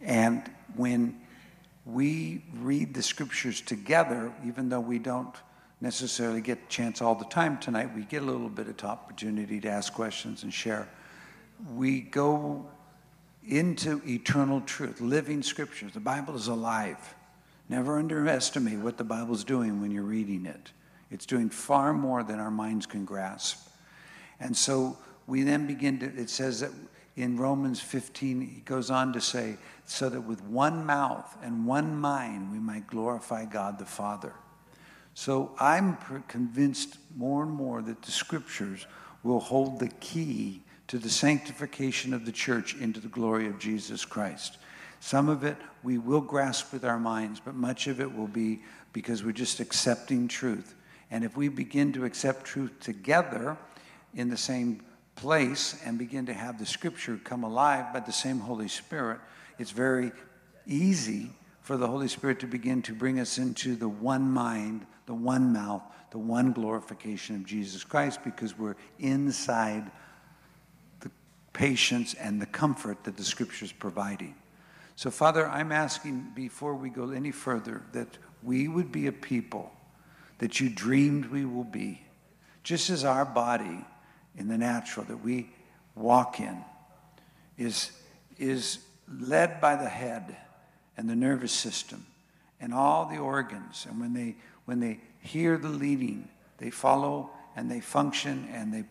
And 0.00 0.50
when 0.76 1.20
we 1.86 2.44
read 2.54 2.94
the 2.94 3.02
scriptures 3.02 3.60
together, 3.60 4.32
even 4.44 4.68
though 4.68 4.80
we 4.80 4.98
don't 4.98 5.34
necessarily 5.80 6.40
get 6.40 6.58
a 6.58 6.68
chance 6.68 7.00
all 7.00 7.14
the 7.14 7.24
time 7.26 7.58
tonight, 7.58 7.94
we 7.94 8.02
get 8.02 8.22
a 8.22 8.26
little 8.26 8.48
bit 8.48 8.68
of 8.68 8.84
opportunity 8.84 9.60
to 9.60 9.68
ask 9.68 9.92
questions 9.92 10.42
and 10.42 10.52
share. 10.52 10.88
We 11.74 12.00
go 12.00 12.68
into 13.48 14.02
eternal 14.06 14.60
truth, 14.60 15.00
living 15.00 15.42
scriptures. 15.42 15.92
The 15.92 16.00
Bible 16.00 16.36
is 16.36 16.48
alive. 16.48 17.14
Never 17.68 17.98
underestimate 17.98 18.78
what 18.78 18.96
the 18.98 19.04
Bible's 19.04 19.44
doing 19.44 19.80
when 19.80 19.90
you're 19.90 20.02
reading 20.02 20.46
it. 20.46 20.72
It's 21.10 21.26
doing 21.26 21.50
far 21.50 21.92
more 21.92 22.22
than 22.22 22.38
our 22.38 22.50
minds 22.50 22.86
can 22.86 23.04
grasp. 23.04 23.68
And 24.40 24.56
so 24.56 24.96
we 25.26 25.42
then 25.42 25.66
begin 25.66 25.98
to, 26.00 26.06
it 26.06 26.30
says 26.30 26.60
that 26.60 26.70
in 27.16 27.36
Romans 27.36 27.80
15, 27.80 28.40
he 28.40 28.60
goes 28.60 28.90
on 28.90 29.12
to 29.12 29.20
say, 29.20 29.56
so 29.84 30.08
that 30.08 30.20
with 30.20 30.42
one 30.44 30.84
mouth 30.86 31.36
and 31.42 31.66
one 31.66 31.98
mind 31.98 32.52
we 32.52 32.58
might 32.58 32.86
glorify 32.86 33.44
God 33.44 33.78
the 33.78 33.86
Father. 33.86 34.34
So 35.14 35.52
I'm 35.58 35.96
convinced 36.28 36.98
more 37.16 37.42
and 37.42 37.50
more 37.50 37.82
that 37.82 38.02
the 38.02 38.12
scriptures 38.12 38.86
will 39.22 39.40
hold 39.40 39.80
the 39.80 39.88
key 39.88 40.62
to 40.88 40.98
the 40.98 41.10
sanctification 41.10 42.12
of 42.12 42.24
the 42.26 42.32
church 42.32 42.74
into 42.74 42.98
the 42.98 43.08
glory 43.08 43.46
of 43.46 43.58
Jesus 43.58 44.04
Christ. 44.04 44.58
Some 45.00 45.28
of 45.28 45.44
it 45.44 45.56
we 45.82 45.98
will 45.98 46.20
grasp 46.20 46.72
with 46.72 46.84
our 46.84 46.98
minds, 46.98 47.40
but 47.40 47.54
much 47.54 47.86
of 47.86 48.00
it 48.00 48.16
will 48.16 48.26
be 48.26 48.62
because 48.92 49.22
we're 49.22 49.32
just 49.32 49.60
accepting 49.60 50.26
truth. 50.28 50.74
And 51.10 51.24
if 51.24 51.36
we 51.36 51.48
begin 51.48 51.92
to 51.92 52.04
accept 52.04 52.44
truth 52.44 52.80
together 52.80 53.56
in 54.14 54.28
the 54.28 54.36
same 54.36 54.82
place 55.14 55.80
and 55.84 55.98
begin 55.98 56.26
to 56.26 56.34
have 56.34 56.58
the 56.58 56.66
scripture 56.66 57.18
come 57.22 57.44
alive 57.44 57.92
by 57.92 58.00
the 58.00 58.12
same 58.12 58.40
Holy 58.40 58.68
Spirit, 58.68 59.20
it's 59.58 59.70
very 59.70 60.12
easy 60.66 61.30
for 61.60 61.76
the 61.76 61.86
Holy 61.86 62.08
Spirit 62.08 62.40
to 62.40 62.46
begin 62.46 62.80
to 62.82 62.94
bring 62.94 63.20
us 63.20 63.36
into 63.38 63.76
the 63.76 63.88
one 63.88 64.30
mind, 64.30 64.86
the 65.06 65.14
one 65.14 65.52
mouth, 65.52 65.82
the 66.10 66.18
one 66.18 66.52
glorification 66.52 67.36
of 67.36 67.44
Jesus 67.44 67.84
Christ 67.84 68.20
because 68.24 68.58
we're 68.58 68.76
inside 68.98 69.90
patience 71.58 72.14
and 72.14 72.40
the 72.40 72.46
comfort 72.46 73.02
that 73.02 73.16
the 73.16 73.24
scripture 73.24 73.64
is 73.64 73.72
providing. 73.72 74.32
So, 74.94 75.10
Father, 75.10 75.44
I'm 75.44 75.72
asking 75.72 76.30
before 76.32 76.74
we 76.76 76.88
go 76.88 77.10
any 77.10 77.32
further 77.32 77.82
that 77.92 78.16
we 78.44 78.68
would 78.68 78.92
be 78.92 79.08
a 79.08 79.12
people 79.12 79.72
that 80.38 80.60
you 80.60 80.70
dreamed 80.70 81.26
we 81.26 81.44
will 81.44 81.64
be, 81.64 82.00
just 82.62 82.90
as 82.90 83.04
our 83.04 83.24
body 83.24 83.84
in 84.36 84.46
the 84.46 84.56
natural 84.56 85.04
that 85.06 85.16
we 85.16 85.50
walk 85.96 86.38
in 86.38 86.64
is, 87.56 87.90
is 88.38 88.78
led 89.08 89.60
by 89.60 89.74
the 89.74 89.88
head 89.88 90.36
and 90.96 91.10
the 91.10 91.16
nervous 91.16 91.50
system 91.50 92.06
and 92.60 92.72
all 92.72 93.06
the 93.06 93.18
organs. 93.18 93.84
And 93.90 93.98
when 93.98 94.14
they, 94.14 94.36
when 94.64 94.78
they 94.78 95.00
hear 95.20 95.58
the 95.58 95.70
leading, 95.70 96.28
they 96.58 96.70
follow 96.70 97.30
and 97.56 97.68
they 97.68 97.80
function 97.80 98.48
and, 98.52 98.72
they, 98.72 98.84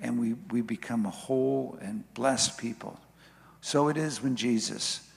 and 0.00 0.18
we, 0.18 0.34
we 0.50 0.60
become 0.60 1.06
a 1.06 1.10
whole 1.10 1.78
and 1.80 2.04
blessed 2.14 2.58
people. 2.58 2.98
So 3.60 3.88
it 3.88 3.96
is 3.96 4.22
when 4.22 4.36
Jesus 4.36 5.08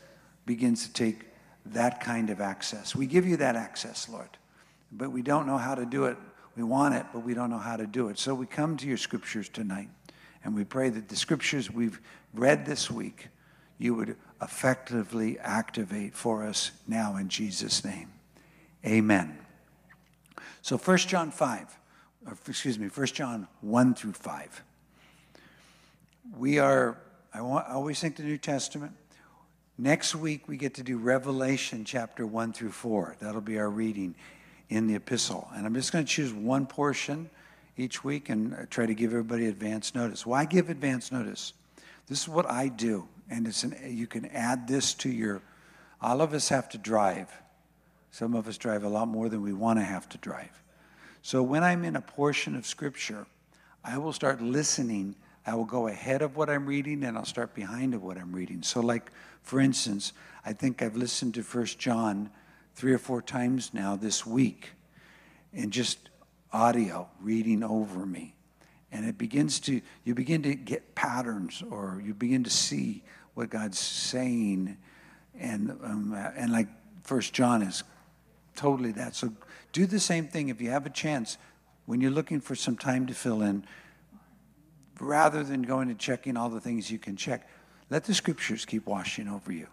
begins 0.46 0.88
to 0.88 0.94
take 0.94 1.26
that 1.66 2.02
kind 2.02 2.30
of 2.30 2.40
access. 2.40 2.96
We 2.96 3.06
give 3.08 3.26
you 3.26 3.38
that 3.38 3.56
access, 3.56 4.08
Lord, 4.08 4.30
but 4.92 5.12
we 5.12 5.22
don't 5.22 5.46
know 5.46 5.58
how 5.58 5.76
to 5.76 5.86
do 5.86 6.06
it 6.06 6.18
we 6.58 6.64
want 6.64 6.96
it, 6.96 7.06
but 7.14 7.20
we 7.20 7.36
don't 7.36 7.52
know 7.52 7.60
how 7.60 7.78
to 7.78 7.86
do 7.86 8.10
it. 8.10 8.18
So 8.18 8.34
we 8.34 8.48
come 8.48 8.78
to 8.78 8.88
your 8.88 8.98
scriptures 8.98 9.48
tonight, 9.48 9.90
and 10.44 10.56
we 10.56 10.64
pray 10.64 10.90
that 10.90 11.08
the 11.08 11.16
scriptures 11.16 11.72
we've 11.72 12.02
read 12.34 12.66
this 12.66 12.90
week, 12.90 13.28
you 13.78 13.94
would 13.94 14.18
effectively 14.42 15.38
activate 15.38 16.16
for 16.16 16.44
us 16.44 16.72
now 16.88 17.16
in 17.16 17.30
Jesus' 17.30 17.86
name. 17.86 18.10
Amen. 18.84 19.38
So 20.64 20.78
1 20.78 20.98
John 20.98 21.30
5, 21.30 21.62
or 21.62 21.68
Uh, 22.28 22.34
excuse 22.48 22.78
me, 22.78 22.88
1 22.88 23.08
John 23.08 23.48
1 23.62 23.96
through 23.96 24.14
5. 24.14 24.64
We 26.38 26.60
are, 26.60 26.98
I, 27.34 27.42
want, 27.42 27.68
I 27.70 27.74
always 27.74 28.00
think 28.00 28.18
the 28.18 28.24
New 28.24 28.38
Testament. 28.38 28.92
Next 29.78 30.14
week, 30.14 30.48
we 30.48 30.58
get 30.58 30.74
to 30.76 30.84
do 30.84 30.98
Revelation 30.98 31.86
chapter 31.86 32.26
1 32.26 32.52
through 32.52 32.72
4. 32.72 33.16
That'll 33.20 33.40
be 33.40 33.60
our 33.60 33.70
reading 33.70 34.16
in 34.70 34.88
the 34.88 34.96
epistle. 34.96 35.48
And 35.56 35.66
I'm 35.66 35.74
just 35.74 35.94
going 35.94 36.04
to 36.04 36.12
choose 36.12 36.34
one 36.34 36.66
portion 36.66 37.30
each 37.78 38.04
week 38.04 38.30
and 38.30 38.54
uh, 38.54 38.58
try 38.70 38.86
to 38.86 38.94
give 38.94 39.12
everybody 39.12 39.48
advance 39.48 39.96
notice. 39.96 40.26
Why 40.26 40.44
give 40.44 40.70
advance 40.70 41.12
notice? 41.12 41.54
This 42.08 42.24
is 42.24 42.28
what 42.28 42.50
I 42.50 42.68
do, 42.68 43.08
and 43.30 43.48
it's 43.48 43.64
an, 43.64 43.76
you 43.86 44.08
can 44.08 44.26
add 44.28 44.68
this 44.68 44.94
to 44.96 45.10
your. 45.10 45.42
All 46.02 46.22
of 46.22 46.34
us 46.34 46.50
have 46.50 46.70
to 46.70 46.78
drive. 46.78 47.30
Some 48.12 48.34
of 48.34 48.48
us 48.48 48.58
drive 48.58 48.84
a 48.84 48.90
lot 48.90 49.08
more 49.08 49.30
than 49.30 49.42
we 49.42 49.54
want 49.54 49.80
to 49.80 49.86
have 49.86 50.10
to 50.10 50.18
drive. 50.18 50.62
So 51.28 51.44
when 51.44 51.62
I'm 51.62 51.84
in 51.84 51.98
a 51.98 52.02
portion 52.02 52.56
of 52.56 52.66
Scripture, 52.66 53.26
I 53.84 53.98
will 53.98 54.14
start 54.14 54.42
listening. 54.42 55.14
I 55.46 55.56
will 55.56 55.66
go 55.66 55.88
ahead 55.88 56.22
of 56.22 56.38
what 56.38 56.50
I'm 56.50 56.66
reading, 56.66 57.04
and 57.04 57.18
I'll 57.18 57.26
start 57.26 57.54
behind 57.54 57.94
of 57.94 58.02
what 58.02 58.18
I'm 58.18 58.32
reading. 58.32 58.64
So, 58.64 58.80
like 58.80 59.12
for 59.42 59.60
instance, 59.60 60.14
I 60.46 60.54
think 60.54 60.82
I've 60.82 60.96
listened 60.96 61.34
to 61.34 61.44
First 61.44 61.80
John 61.80 62.30
three 62.76 62.94
or 62.94 62.98
four 62.98 63.22
times 63.22 63.74
now 63.74 63.98
this 63.98 64.26
week 64.26 64.70
and 65.54 65.70
just 65.70 66.00
audio 66.54 67.10
reading 67.20 67.62
over 67.62 68.06
me. 68.06 68.34
And 68.94 69.06
it 69.06 69.18
begins 69.18 69.60
to, 69.60 69.82
you 70.06 70.16
begin 70.16 70.44
to 70.44 70.56
get 70.56 70.96
patterns 70.96 71.62
or 71.70 72.02
you 72.06 72.14
begin 72.14 72.46
to 72.46 72.50
see 72.50 73.04
what 73.34 73.50
God's 73.50 73.80
saying. 73.80 74.78
And, 75.38 75.72
um, 75.84 76.14
and 76.38 76.54
like 76.54 76.70
First 77.04 77.34
John 77.34 77.64
is 77.64 77.84
totally 78.56 78.94
that. 78.94 79.14
So 79.14 79.34
do 79.78 79.86
the 79.86 80.00
same 80.00 80.28
thing 80.28 80.50
if 80.50 80.60
you 80.60 80.72
have 80.72 80.88
a 80.88 80.90
chance 80.90 81.38
when 81.86 82.02
you're 82.02 82.10
looking 82.10 82.42
for 82.42 82.56
some 82.56 82.76
time 82.76 83.06
to 83.06 83.14
fill 83.14 83.44
in. 83.44 83.64
Rather 85.00 85.44
than 85.44 85.62
going 85.62 85.92
and 85.92 86.00
checking 86.00 86.36
all 86.36 86.50
the 86.50 86.60
things 86.60 86.90
you 86.90 86.98
can 86.98 87.16
check, 87.16 87.48
let 87.92 88.04
the 88.04 88.14
scriptures 88.16 88.66
keep 88.66 88.88
washing 88.88 89.28
over 89.28 89.52
you. 89.52 89.68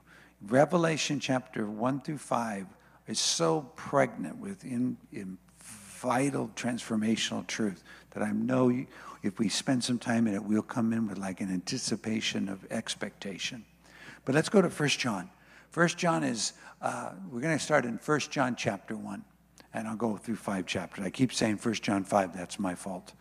Revelation 0.46 1.20
chapter 1.20 1.64
1 1.64 2.02
through 2.02 2.18
5 2.18 2.66
is 3.08 3.18
so 3.18 3.62
pregnant 3.76 4.36
with 4.36 4.62
in, 4.62 4.98
in 5.10 5.38
vital 5.58 6.50
transformational 6.54 7.46
truth 7.46 7.82
that 8.10 8.22
I 8.22 8.30
know 8.30 8.68
you, 8.68 8.86
if 9.22 9.38
we 9.38 9.48
spend 9.48 9.82
some 9.82 9.98
time 9.98 10.26
in 10.26 10.34
it, 10.34 10.44
we'll 10.44 10.60
come 10.60 10.92
in 10.92 11.08
with 11.08 11.16
like 11.16 11.40
an 11.40 11.50
anticipation 11.50 12.50
of 12.50 12.70
expectation. 12.70 13.64
But 14.26 14.34
let's 14.34 14.50
go 14.50 14.60
to 14.60 14.68
First 14.68 14.98
John. 14.98 15.30
First 15.70 15.96
John 15.96 16.22
is, 16.22 16.52
uh, 16.82 17.12
we're 17.30 17.40
going 17.40 17.56
to 17.56 17.64
start 17.64 17.86
in 17.86 17.96
First 17.96 18.30
John 18.30 18.54
chapter 18.54 18.94
1, 18.94 19.24
and 19.74 19.86
I'll 19.86 19.96
go 19.96 20.16
through 20.16 20.36
five 20.36 20.66
chapters. 20.66 21.04
I 21.04 21.10
keep 21.10 21.32
saying 21.32 21.58
First 21.58 21.82
John 21.82 22.04
5, 22.04 22.34
that's 22.34 22.58
my 22.58 22.74
fault. 22.74 23.12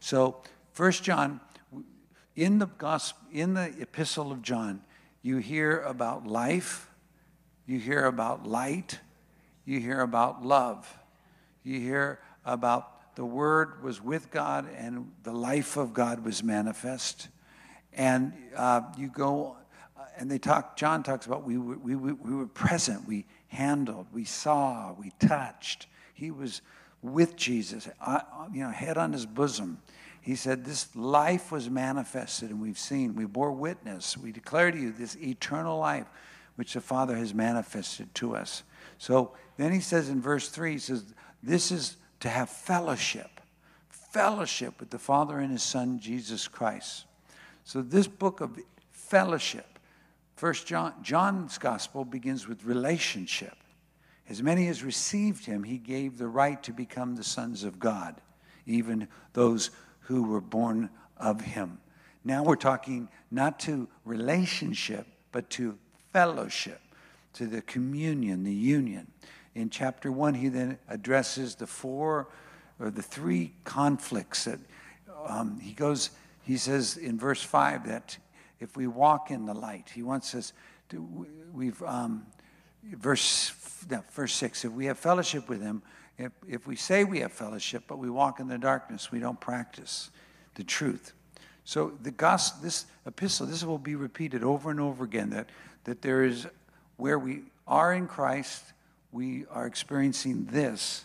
So, 0.00 0.40
First 0.72 1.02
John, 1.02 1.40
in 2.34 2.58
the 2.58 2.66
gospel, 2.66 3.26
in 3.32 3.54
the 3.54 3.74
epistle 3.80 4.30
of 4.30 4.40
John, 4.42 4.82
you 5.22 5.38
hear 5.38 5.80
about 5.80 6.26
life, 6.26 6.88
you 7.66 7.78
hear 7.78 8.06
about 8.06 8.46
light, 8.46 9.00
you 9.66 9.80
hear 9.80 10.00
about 10.00 10.46
love. 10.46 10.96
You 11.64 11.80
hear 11.80 12.20
about 12.44 13.16
the 13.16 13.24
Word 13.24 13.82
was 13.82 14.00
with 14.00 14.30
God 14.30 14.68
and 14.76 15.10
the 15.24 15.32
life 15.32 15.76
of 15.76 15.92
God 15.92 16.24
was 16.24 16.44
manifest. 16.44 17.28
And 17.92 18.32
uh, 18.54 18.82
you 18.96 19.08
go, 19.08 19.56
uh, 19.98 20.02
and 20.16 20.30
they 20.30 20.38
talk, 20.38 20.76
John 20.76 21.02
talks 21.02 21.26
about 21.26 21.42
we, 21.42 21.58
we, 21.58 21.96
we, 21.96 22.12
we 22.12 22.34
were 22.36 22.46
present, 22.46 23.08
we 23.08 23.26
handled, 23.48 24.06
we 24.12 24.24
saw, 24.24 24.92
we 24.92 25.10
touched. 25.18 25.88
He 26.16 26.30
was 26.30 26.62
with 27.02 27.36
Jesus, 27.36 27.88
you 28.52 28.62
know, 28.62 28.70
head 28.70 28.96
on 28.96 29.12
his 29.12 29.26
bosom. 29.26 29.78
He 30.22 30.34
said, 30.34 30.64
This 30.64 30.94
life 30.96 31.52
was 31.52 31.68
manifested, 31.68 32.50
and 32.50 32.60
we've 32.60 32.78
seen, 32.78 33.14
we 33.14 33.26
bore 33.26 33.52
witness. 33.52 34.16
We 34.16 34.32
declare 34.32 34.70
to 34.72 34.78
you 34.78 34.92
this 34.92 35.14
eternal 35.18 35.78
life 35.78 36.06
which 36.56 36.72
the 36.72 36.80
Father 36.80 37.14
has 37.14 37.34
manifested 37.34 38.12
to 38.16 38.34
us. 38.34 38.62
So 38.96 39.32
then 39.58 39.72
he 39.72 39.80
says 39.80 40.08
in 40.08 40.22
verse 40.22 40.48
3, 40.48 40.72
he 40.72 40.78
says, 40.78 41.04
This 41.42 41.70
is 41.70 41.98
to 42.20 42.30
have 42.30 42.48
fellowship, 42.48 43.40
fellowship 43.90 44.80
with 44.80 44.88
the 44.88 44.98
Father 44.98 45.38
and 45.38 45.52
his 45.52 45.62
Son, 45.62 46.00
Jesus 46.00 46.48
Christ. 46.48 47.04
So 47.64 47.82
this 47.82 48.06
book 48.06 48.40
of 48.40 48.58
fellowship. 48.90 49.78
First 50.34 50.66
John, 50.66 50.94
John's 51.02 51.58
gospel 51.58 52.06
begins 52.06 52.48
with 52.48 52.64
relationship. 52.64 53.54
As 54.28 54.42
many 54.42 54.68
as 54.68 54.82
received 54.82 55.46
him, 55.46 55.62
he 55.62 55.78
gave 55.78 56.18
the 56.18 56.28
right 56.28 56.60
to 56.64 56.72
become 56.72 57.14
the 57.14 57.24
sons 57.24 57.62
of 57.62 57.78
God, 57.78 58.20
even 58.66 59.08
those 59.34 59.70
who 60.00 60.24
were 60.24 60.40
born 60.40 60.90
of 61.16 61.40
him. 61.40 61.78
Now 62.24 62.42
we're 62.42 62.56
talking 62.56 63.08
not 63.30 63.60
to 63.60 63.88
relationship, 64.04 65.06
but 65.30 65.48
to 65.50 65.78
fellowship, 66.12 66.80
to 67.34 67.46
the 67.46 67.62
communion, 67.62 68.42
the 68.42 68.52
union. 68.52 69.12
In 69.54 69.70
chapter 69.70 70.10
one, 70.10 70.34
he 70.34 70.48
then 70.48 70.78
addresses 70.88 71.54
the 71.54 71.66
four 71.66 72.28
or 72.80 72.90
the 72.90 73.02
three 73.02 73.52
conflicts 73.64 74.44
that 74.44 74.58
um, 75.26 75.60
he 75.60 75.72
goes, 75.72 76.10
he 76.42 76.56
says 76.56 76.96
in 76.96 77.18
verse 77.18 77.42
five 77.42 77.86
that 77.86 78.18
if 78.60 78.76
we 78.76 78.86
walk 78.86 79.30
in 79.30 79.46
the 79.46 79.54
light, 79.54 79.90
he 79.94 80.02
wants 80.02 80.34
us 80.34 80.52
to, 80.88 81.26
we've, 81.52 81.82
um, 81.82 82.26
verse, 82.92 83.52
no, 83.90 84.02
verse 84.12 84.34
six, 84.34 84.64
if 84.64 84.72
we 84.72 84.86
have 84.86 84.98
fellowship 84.98 85.48
with 85.48 85.62
him, 85.62 85.82
if, 86.18 86.32
if 86.48 86.66
we 86.66 86.76
say 86.76 87.04
we 87.04 87.20
have 87.20 87.32
fellowship, 87.32 87.84
but 87.86 87.98
we 87.98 88.08
walk 88.08 88.40
in 88.40 88.48
the 88.48 88.58
darkness, 88.58 89.10
we 89.12 89.18
don't 89.18 89.40
practice 89.40 90.10
the 90.54 90.64
truth. 90.64 91.12
So 91.64 91.92
the 92.02 92.10
gospel, 92.10 92.62
this 92.62 92.86
epistle, 93.06 93.46
this 93.46 93.64
will 93.64 93.78
be 93.78 93.96
repeated 93.96 94.42
over 94.44 94.70
and 94.70 94.80
over 94.80 95.04
again 95.04 95.30
that, 95.30 95.50
that 95.84 96.00
there 96.00 96.22
is 96.22 96.46
where 96.96 97.18
we 97.18 97.42
are 97.66 97.92
in 97.92 98.06
Christ, 98.06 98.62
we 99.12 99.44
are 99.50 99.66
experiencing 99.66 100.46
this. 100.46 101.04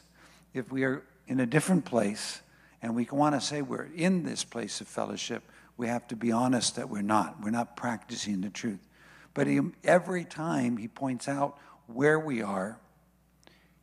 If 0.53 0.71
we 0.71 0.83
are 0.83 1.01
in 1.27 1.39
a 1.39 1.45
different 1.45 1.85
place 1.85 2.41
and 2.81 2.95
we 2.95 3.07
want 3.11 3.35
to 3.35 3.41
say 3.41 3.61
we're 3.61 3.89
in 3.95 4.23
this 4.23 4.43
place 4.43 4.81
of 4.81 4.87
fellowship, 4.87 5.43
we 5.77 5.87
have 5.87 6.07
to 6.09 6.15
be 6.15 6.31
honest 6.31 6.75
that 6.75 6.89
we're 6.89 7.01
not. 7.01 7.43
We're 7.43 7.49
not 7.49 7.75
practicing 7.75 8.41
the 8.41 8.49
truth. 8.49 8.87
But 9.33 9.47
he, 9.47 9.59
every 9.83 10.25
time 10.25 10.77
he 10.77 10.87
points 10.87 11.27
out 11.27 11.57
where 11.93 12.19
we 12.19 12.41
are, 12.41 12.79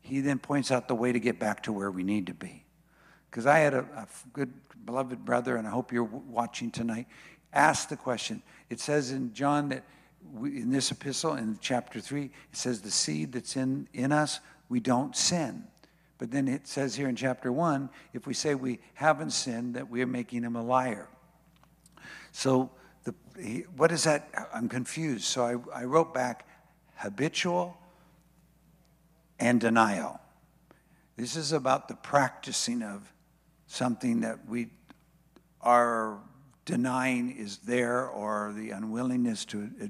he 0.01 0.21
then 0.21 0.39
points 0.39 0.71
out 0.71 0.89
the 0.89 0.95
way 0.95 1.13
to 1.13 1.21
get 1.21 1.39
back 1.39 1.63
to 1.65 1.73
where 1.73 1.91
we 1.91 2.03
need 2.03 2.27
to 2.27 2.35
be. 2.35 2.65
Because 3.31 3.47
I 3.47 3.59
had 3.59 3.75
a, 3.75 3.81
a 3.81 4.09
good 4.33 4.53
beloved 4.87 5.25
brother, 5.25 5.57
and 5.57 5.67
I 5.67 5.71
hope 5.71 5.93
you're 5.93 6.05
watching 6.05 6.71
tonight, 6.71 7.07
ask 7.53 7.89
the 7.89 7.97
question. 7.97 8.43
It 8.71 8.81
says 8.81 9.11
in 9.11 9.35
John 9.35 9.69
that 9.69 9.85
we, 10.33 10.63
in 10.63 10.71
this 10.71 10.91
epistle, 10.91 11.35
in 11.35 11.59
chapter 11.61 12.01
3, 12.01 12.25
it 12.25 12.31
says 12.53 12.81
the 12.81 12.91
seed 12.91 13.33
that's 13.33 13.57
in, 13.57 13.89
in 13.93 14.13
us, 14.13 14.41
we 14.69 14.81
don't 14.81 15.15
sin. 15.15 15.65
But 16.19 16.31
then 16.31 16.49
it 16.49 16.67
says 16.67 16.95
here 16.95 17.09
in 17.09 17.17
chapter 17.17 17.53
1, 17.53 17.89
if 18.13 18.27
we 18.27 18.35
say 18.35 18.55
we 18.55 18.81
haven't 18.95 19.31
sinned, 19.31 19.75
that 19.75 19.89
we 19.89 20.03
are 20.03 20.07
making 20.07 20.43
him 20.43 20.57
a 20.57 20.63
liar. 20.63 21.09
So, 22.33 22.71
the, 23.05 23.67
what 23.77 23.93
is 23.93 24.05
that? 24.05 24.29
I'm 24.53 24.69
confused. 24.69 25.25
So 25.25 25.45
I, 25.75 25.83
I 25.83 25.85
wrote 25.85 26.13
back 26.13 26.47
habitual 26.97 27.77
and 29.39 29.61
denial. 29.61 30.21
This 31.17 31.37
is 31.37 31.53
about 31.53 31.89
the 31.89 31.95
practicing 31.95 32.83
of 32.83 33.13
something 33.67 34.21
that 34.21 34.49
we 34.49 34.69
are 35.61 36.19
denying 36.65 37.31
is 37.37 37.59
there 37.59 38.07
or 38.07 38.53
the 38.55 38.71
unwillingness 38.71 39.45
to 39.47 39.71
uh, 39.83 39.87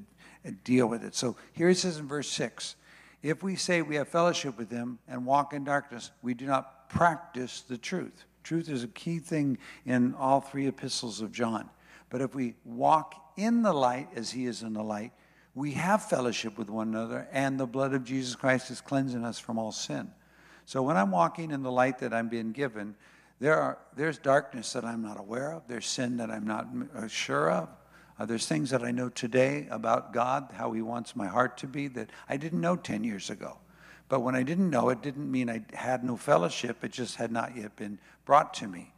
uh, 0.46 0.50
deal 0.64 0.86
with 0.86 1.04
it. 1.04 1.14
So 1.14 1.36
here 1.52 1.68
it 1.68 1.76
says 1.76 1.98
in 1.98 2.06
verse 2.06 2.28
6 2.30 2.76
if 3.22 3.42
we 3.42 3.56
say 3.56 3.82
we 3.82 3.96
have 3.96 4.08
fellowship 4.08 4.56
with 4.56 4.70
him 4.70 5.00
and 5.08 5.26
walk 5.26 5.52
in 5.52 5.64
darkness, 5.64 6.12
we 6.22 6.34
do 6.34 6.46
not 6.46 6.88
practice 6.88 7.62
the 7.62 7.76
truth. 7.76 8.24
Truth 8.44 8.68
is 8.68 8.84
a 8.84 8.88
key 8.88 9.18
thing 9.18 9.58
in 9.84 10.14
all 10.14 10.40
three 10.40 10.68
epistles 10.68 11.20
of 11.20 11.32
John. 11.32 11.68
But 12.10 12.20
if 12.20 12.34
we 12.34 12.54
walk 12.64 13.14
in 13.36 13.62
the 13.62 13.72
light 13.72 14.08
as 14.14 14.30
he 14.30 14.46
is 14.46 14.62
in 14.62 14.72
the 14.72 14.84
light, 14.84 15.12
we 15.58 15.72
have 15.72 16.04
fellowship 16.04 16.56
with 16.56 16.70
one 16.70 16.86
another, 16.86 17.26
and 17.32 17.58
the 17.58 17.66
blood 17.66 17.92
of 17.92 18.04
Jesus 18.04 18.36
Christ 18.36 18.70
is 18.70 18.80
cleansing 18.80 19.24
us 19.24 19.40
from 19.40 19.58
all 19.58 19.72
sin. 19.72 20.08
So 20.66 20.82
when 20.84 20.96
I'm 20.96 21.10
walking 21.10 21.50
in 21.50 21.64
the 21.64 21.72
light 21.72 21.98
that 21.98 22.14
I'm 22.14 22.28
being 22.28 22.52
given, 22.52 22.94
there 23.40 23.56
are, 23.56 23.78
there's 23.96 24.18
darkness 24.18 24.72
that 24.74 24.84
I'm 24.84 25.02
not 25.02 25.18
aware 25.18 25.52
of. 25.52 25.62
There's 25.66 25.86
sin 25.86 26.18
that 26.18 26.30
I'm 26.30 26.46
not 26.46 26.68
uh, 26.94 27.08
sure 27.08 27.50
of. 27.50 27.68
Uh, 28.20 28.26
there's 28.26 28.46
things 28.46 28.70
that 28.70 28.84
I 28.84 28.92
know 28.92 29.08
today 29.08 29.66
about 29.68 30.12
God, 30.12 30.50
how 30.54 30.70
He 30.72 30.82
wants 30.82 31.16
my 31.16 31.26
heart 31.26 31.56
to 31.58 31.66
be, 31.66 31.88
that 31.88 32.10
I 32.28 32.36
didn't 32.36 32.60
know 32.60 32.76
10 32.76 33.02
years 33.02 33.28
ago. 33.28 33.58
But 34.08 34.20
when 34.20 34.36
I 34.36 34.44
didn't 34.44 34.70
know, 34.70 34.90
it 34.90 35.02
didn't 35.02 35.28
mean 35.28 35.50
I 35.50 35.64
had 35.74 36.04
no 36.04 36.16
fellowship. 36.16 36.84
It 36.84 36.92
just 36.92 37.16
had 37.16 37.32
not 37.32 37.56
yet 37.56 37.74
been 37.74 37.98
brought 38.24 38.54
to 38.54 38.68
me. 38.68 38.92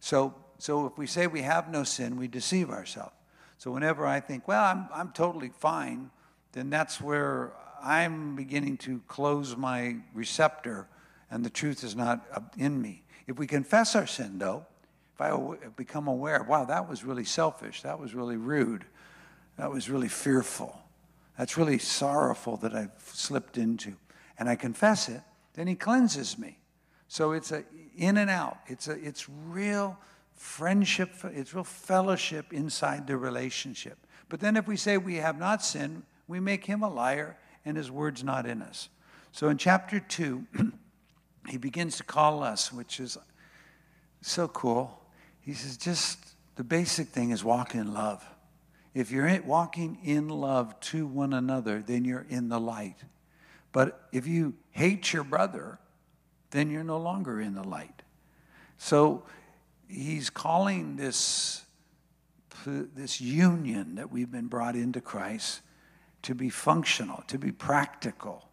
So, 0.00 0.34
so 0.56 0.86
if 0.86 0.96
we 0.96 1.06
say 1.06 1.26
we 1.26 1.42
have 1.42 1.70
no 1.70 1.84
sin, 1.84 2.16
we 2.16 2.26
deceive 2.26 2.70
ourselves. 2.70 3.12
So 3.58 3.70
whenever 3.70 4.06
I 4.06 4.20
think, 4.20 4.46
well, 4.46 4.62
I'm, 4.62 4.88
I'm 4.92 5.12
totally 5.12 5.50
fine, 5.58 6.10
then 6.52 6.70
that's 6.70 7.00
where 7.00 7.52
I'm 7.82 8.36
beginning 8.36 8.76
to 8.78 9.00
close 9.08 9.56
my 9.56 9.96
receptor 10.14 10.88
and 11.30 11.44
the 11.44 11.50
truth 11.50 11.82
is 11.82 11.96
not 11.96 12.24
in 12.56 12.80
me. 12.80 13.02
If 13.26 13.38
we 13.38 13.46
confess 13.46 13.96
our 13.96 14.06
sin, 14.06 14.38
though, 14.38 14.64
if 15.14 15.20
I 15.20 15.56
become 15.76 16.06
aware, 16.06 16.42
wow, 16.42 16.64
that 16.66 16.88
was 16.88 17.04
really 17.04 17.24
selfish, 17.24 17.82
that 17.82 17.98
was 17.98 18.14
really 18.14 18.36
rude, 18.36 18.84
that 19.58 19.70
was 19.70 19.90
really 19.90 20.08
fearful, 20.08 20.78
that's 21.36 21.56
really 21.56 21.78
sorrowful 21.78 22.56
that 22.58 22.74
I've 22.74 22.92
slipped 22.98 23.58
into, 23.58 23.94
and 24.38 24.48
I 24.48 24.54
confess 24.54 25.08
it, 25.08 25.22
then 25.54 25.66
He 25.66 25.74
cleanses 25.74 26.38
me. 26.38 26.58
So 27.08 27.32
it's 27.32 27.50
a 27.52 27.64
in 27.96 28.18
and 28.18 28.28
out. 28.28 28.58
It's 28.66 28.88
a 28.88 28.92
it's 28.92 29.28
real 29.28 29.96
friendship. 30.36 31.10
It's 31.24 31.54
real 31.54 31.64
fellowship 31.64 32.52
inside 32.52 33.06
the 33.06 33.16
relationship. 33.16 33.98
But 34.28 34.40
then 34.40 34.56
if 34.56 34.66
we 34.66 34.76
say 34.76 34.98
we 34.98 35.16
have 35.16 35.38
not 35.38 35.64
sinned, 35.64 36.02
we 36.28 36.40
make 36.40 36.64
Him 36.64 36.82
a 36.82 36.88
liar, 36.88 37.36
and 37.64 37.76
His 37.76 37.90
word's 37.90 38.22
not 38.22 38.46
in 38.46 38.62
us. 38.62 38.88
So 39.32 39.48
in 39.48 39.58
chapter 39.58 40.00
two. 40.00 40.46
he 41.48 41.58
begins 41.58 41.96
to 41.96 42.04
call 42.04 42.42
us, 42.42 42.72
which 42.72 43.00
is 43.00 43.16
so 44.20 44.48
cool. 44.48 45.00
He 45.40 45.52
says, 45.52 45.76
just 45.76 46.18
the 46.56 46.64
basic 46.64 47.08
thing 47.08 47.30
is 47.30 47.44
walk 47.44 47.74
in 47.74 47.94
love. 47.94 48.24
If 48.94 49.10
you're 49.10 49.40
walking 49.42 49.98
in 50.04 50.28
love 50.28 50.78
to 50.80 51.06
one 51.06 51.32
another, 51.32 51.82
then 51.86 52.04
you're 52.04 52.26
in 52.28 52.48
the 52.48 52.58
light. 52.58 52.96
But 53.72 54.08
if 54.10 54.26
you 54.26 54.54
hate 54.70 55.12
your 55.12 55.24
brother, 55.24 55.78
then 56.50 56.70
you're 56.70 56.84
no 56.84 56.98
longer 56.98 57.40
in 57.40 57.54
the 57.54 57.62
light. 57.62 58.02
So 58.78 59.24
he's 59.88 60.30
calling 60.30 60.96
this, 60.96 61.62
this 62.64 63.20
union 63.20 63.96
that 63.96 64.10
we've 64.10 64.30
been 64.30 64.46
brought 64.48 64.76
into 64.76 65.00
Christ 65.00 65.60
to 66.22 66.34
be 66.34 66.48
functional, 66.48 67.22
to 67.28 67.38
be 67.38 67.52
practical. 67.52 68.48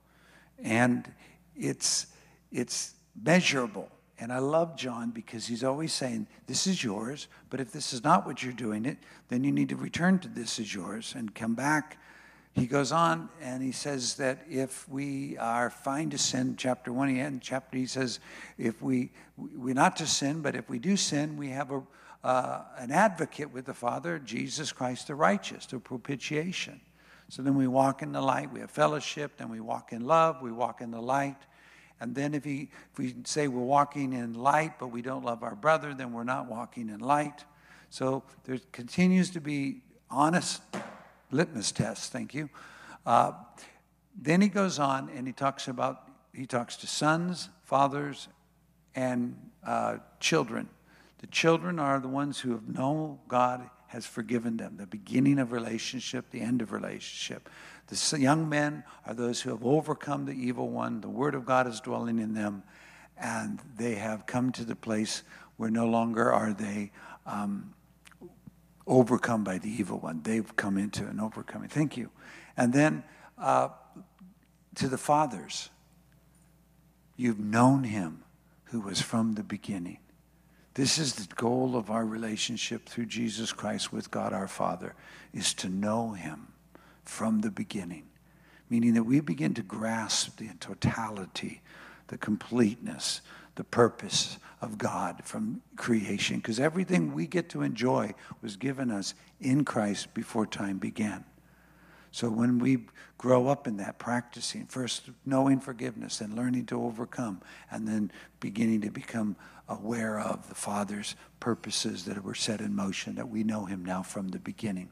And 0.59 1.11
it's 1.55 2.07
it's 2.53 2.93
measurable. 3.21 3.89
And 4.19 4.31
I 4.31 4.37
love 4.37 4.77
John 4.77 5.09
because 5.09 5.47
he's 5.47 5.63
always 5.63 5.91
saying, 5.91 6.27
This 6.47 6.67
is 6.67 6.83
yours, 6.83 7.27
but 7.49 7.59
if 7.59 7.71
this 7.71 7.91
is 7.91 8.03
not 8.03 8.25
what 8.25 8.43
you're 8.43 8.53
doing 8.53 8.85
it, 8.85 8.99
then 9.27 9.43
you 9.43 9.51
need 9.51 9.69
to 9.69 9.75
return 9.75 10.19
to 10.19 10.27
this 10.27 10.59
is 10.59 10.73
yours 10.73 11.13
and 11.17 11.33
come 11.33 11.55
back. 11.55 11.97
He 12.53 12.67
goes 12.67 12.91
on 12.91 13.29
and 13.41 13.63
he 13.63 13.71
says 13.71 14.15
that 14.15 14.45
if 14.47 14.87
we 14.87 15.37
are 15.39 15.71
fine 15.71 16.11
to 16.11 16.19
sin, 16.19 16.55
chapter 16.55 16.93
one, 16.93 17.09
he 17.09 17.39
chapter, 17.39 17.77
he 17.77 17.87
says, 17.87 18.19
if 18.59 18.79
we, 18.81 19.11
we're 19.37 19.73
not 19.73 19.95
to 19.97 20.07
sin, 20.07 20.41
but 20.41 20.55
if 20.55 20.69
we 20.69 20.77
do 20.77 20.95
sin, 20.95 21.35
we 21.35 21.49
have 21.49 21.71
a, 21.71 21.81
uh, 22.23 22.61
an 22.77 22.91
advocate 22.91 23.51
with 23.51 23.65
the 23.65 23.73
Father, 23.73 24.19
Jesus 24.19 24.71
Christ 24.71 25.07
the 25.07 25.15
righteous, 25.15 25.65
the 25.65 25.79
propitiation. 25.79 26.79
So 27.29 27.41
then 27.41 27.55
we 27.55 27.67
walk 27.67 28.03
in 28.03 28.11
the 28.11 28.21
light, 28.21 28.53
we 28.53 28.59
have 28.59 28.69
fellowship, 28.69 29.37
then 29.37 29.49
we 29.49 29.59
walk 29.59 29.91
in 29.91 30.05
love, 30.05 30.43
we 30.43 30.51
walk 30.51 30.81
in 30.81 30.91
the 30.91 31.01
light. 31.01 31.37
And 31.99 32.13
then 32.13 32.35
if, 32.35 32.43
he, 32.43 32.69
if 32.91 32.99
we 32.99 33.15
say 33.23 33.47
we're 33.47 33.63
walking 33.63 34.13
in 34.13 34.35
light, 34.35 34.77
but 34.77 34.89
we 34.89 35.01
don't 35.01 35.25
love 35.25 35.41
our 35.41 35.55
brother, 35.55 35.95
then 35.95 36.13
we're 36.13 36.23
not 36.23 36.47
walking 36.47 36.89
in 36.89 36.99
light. 36.99 37.45
So 37.89 38.23
there 38.43 38.59
continues 38.71 39.31
to 39.31 39.39
be 39.39 39.81
honest 40.11 40.61
litmus 41.33 41.71
test, 41.71 42.11
Thank 42.11 42.33
you. 42.33 42.49
Uh, 43.05 43.33
then 44.15 44.41
he 44.41 44.47
goes 44.47 44.79
on 44.79 45.09
and 45.15 45.27
he 45.27 45.33
talks 45.33 45.67
about 45.67 46.09
he 46.33 46.47
talks 46.47 46.77
to 46.77 46.87
sons, 46.87 47.49
fathers, 47.63 48.27
and 48.95 49.35
uh, 49.65 49.97
children. 50.19 50.67
The 51.19 51.27
children 51.27 51.79
are 51.79 51.99
the 51.99 52.07
ones 52.07 52.39
who 52.39 52.51
have 52.51 52.67
known 52.67 53.19
God 53.27 53.69
has 53.87 54.07
forgiven 54.07 54.57
them. 54.57 54.77
The 54.77 54.87
beginning 54.87 55.37
of 55.37 55.51
relationship, 55.51 56.31
the 56.31 56.41
end 56.41 56.63
of 56.63 56.71
relationship. 56.71 57.49
The 57.87 58.19
young 58.19 58.49
men 58.49 58.83
are 59.05 59.13
those 59.13 59.41
who 59.41 59.51
have 59.51 59.63
overcome 59.63 60.25
the 60.25 60.33
evil 60.33 60.69
one. 60.69 61.01
The 61.01 61.09
word 61.09 61.35
of 61.35 61.45
God 61.45 61.67
is 61.67 61.79
dwelling 61.79 62.17
in 62.17 62.33
them, 62.33 62.63
and 63.15 63.59
they 63.77 63.95
have 63.95 64.25
come 64.25 64.51
to 64.53 64.65
the 64.65 64.75
place 64.75 65.21
where 65.57 65.69
no 65.69 65.85
longer 65.85 66.33
are 66.33 66.53
they 66.53 66.91
um, 67.27 67.75
overcome 68.85 69.43
by 69.43 69.57
the 69.57 69.69
evil 69.69 69.99
one. 69.99 70.21
They've 70.23 70.55
come 70.55 70.77
into 70.77 71.07
an 71.07 71.19
overcoming. 71.19 71.69
Thank 71.69 71.97
you. 71.97 72.09
And 72.57 72.73
then 72.73 73.03
uh, 73.37 73.69
to 74.75 74.87
the 74.87 74.97
fathers, 74.97 75.69
you've 77.15 77.39
known 77.39 77.83
him 77.83 78.23
who 78.65 78.81
was 78.81 79.01
from 79.01 79.35
the 79.35 79.43
beginning. 79.43 79.99
This 80.75 80.97
is 80.97 81.15
the 81.15 81.33
goal 81.35 81.75
of 81.75 81.91
our 81.91 82.05
relationship 82.05 82.87
through 82.87 83.05
Jesus 83.05 83.53
Christ 83.53 83.93
with 83.93 84.09
God 84.09 84.33
our 84.33 84.47
Father, 84.47 84.95
is 85.33 85.53
to 85.55 85.69
know 85.69 86.13
him 86.13 86.47
from 87.03 87.41
the 87.41 87.51
beginning. 87.51 88.07
Meaning 88.69 88.95
that 88.95 89.03
we 89.03 89.19
begin 89.19 89.53
to 89.53 89.61
grasp 89.61 90.37
the 90.37 90.49
totality, 90.59 91.61
the 92.07 92.17
completeness, 92.17 93.21
the 93.55 93.63
purpose 93.63 94.37
of 94.61 94.77
God 94.77 95.21
from 95.23 95.61
creation. 95.75 96.37
Because 96.37 96.59
everything 96.59 97.13
we 97.13 97.27
get 97.27 97.49
to 97.49 97.61
enjoy 97.61 98.13
was 98.41 98.55
given 98.55 98.89
us 98.89 99.13
in 99.39 99.65
Christ 99.65 100.13
before 100.13 100.45
time 100.45 100.77
began. 100.77 101.25
So 102.11 102.29
when 102.29 102.59
we 102.59 102.85
grow 103.17 103.47
up 103.47 103.67
in 103.67 103.77
that, 103.77 103.97
practicing, 103.97 104.67
first 104.67 105.09
knowing 105.25 105.59
forgiveness 105.59 106.21
and 106.21 106.35
learning 106.35 106.67
to 106.67 106.83
overcome, 106.83 107.41
and 107.71 107.87
then 107.87 108.11
beginning 108.39 108.81
to 108.81 108.91
become 108.91 109.35
aware 109.67 110.19
of 110.19 110.47
the 110.47 110.55
Father's 110.55 111.15
purposes 111.39 112.05
that 112.05 112.23
were 112.23 112.35
set 112.35 112.61
in 112.61 112.75
motion, 112.75 113.15
that 113.15 113.29
we 113.29 113.43
know 113.43 113.65
Him 113.65 113.83
now 113.83 114.03
from 114.03 114.29
the 114.29 114.39
beginning. 114.39 114.89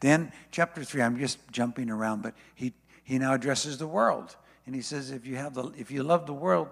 Then, 0.00 0.32
chapter 0.50 0.84
3, 0.84 1.02
I'm 1.02 1.18
just 1.18 1.38
jumping 1.50 1.90
around, 1.90 2.22
but 2.22 2.34
he, 2.54 2.74
he 3.02 3.18
now 3.18 3.34
addresses 3.34 3.78
the 3.78 3.86
world. 3.86 4.36
And 4.66 4.74
he 4.74 4.82
says, 4.82 5.10
if 5.10 5.26
you, 5.26 5.36
have 5.36 5.54
the, 5.54 5.72
if 5.78 5.90
you 5.90 6.02
love 6.02 6.26
the 6.26 6.34
world, 6.34 6.68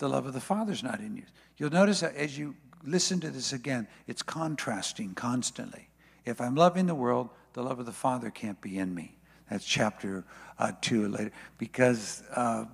the 0.00 0.08
love 0.08 0.26
of 0.26 0.32
the 0.32 0.40
Father's 0.40 0.82
not 0.82 0.98
in 0.98 1.16
you. 1.16 1.22
You'll 1.56 1.70
notice 1.70 2.00
that 2.00 2.16
as 2.16 2.36
you 2.36 2.56
listen 2.82 3.20
to 3.20 3.30
this 3.30 3.52
again, 3.52 3.86
it's 4.06 4.22
contrasting 4.22 5.14
constantly. 5.14 5.88
If 6.24 6.40
I'm 6.40 6.54
loving 6.54 6.86
the 6.86 6.94
world, 6.94 7.28
the 7.52 7.62
love 7.62 7.78
of 7.78 7.86
the 7.86 7.92
Father 7.92 8.30
can't 8.30 8.60
be 8.60 8.78
in 8.78 8.94
me. 8.94 9.16
That's 9.50 9.64
chapter 9.64 10.24
uh, 10.58 10.72
2 10.80 11.08
later. 11.08 11.32
Because 11.58 12.22
uh, 12.34 12.64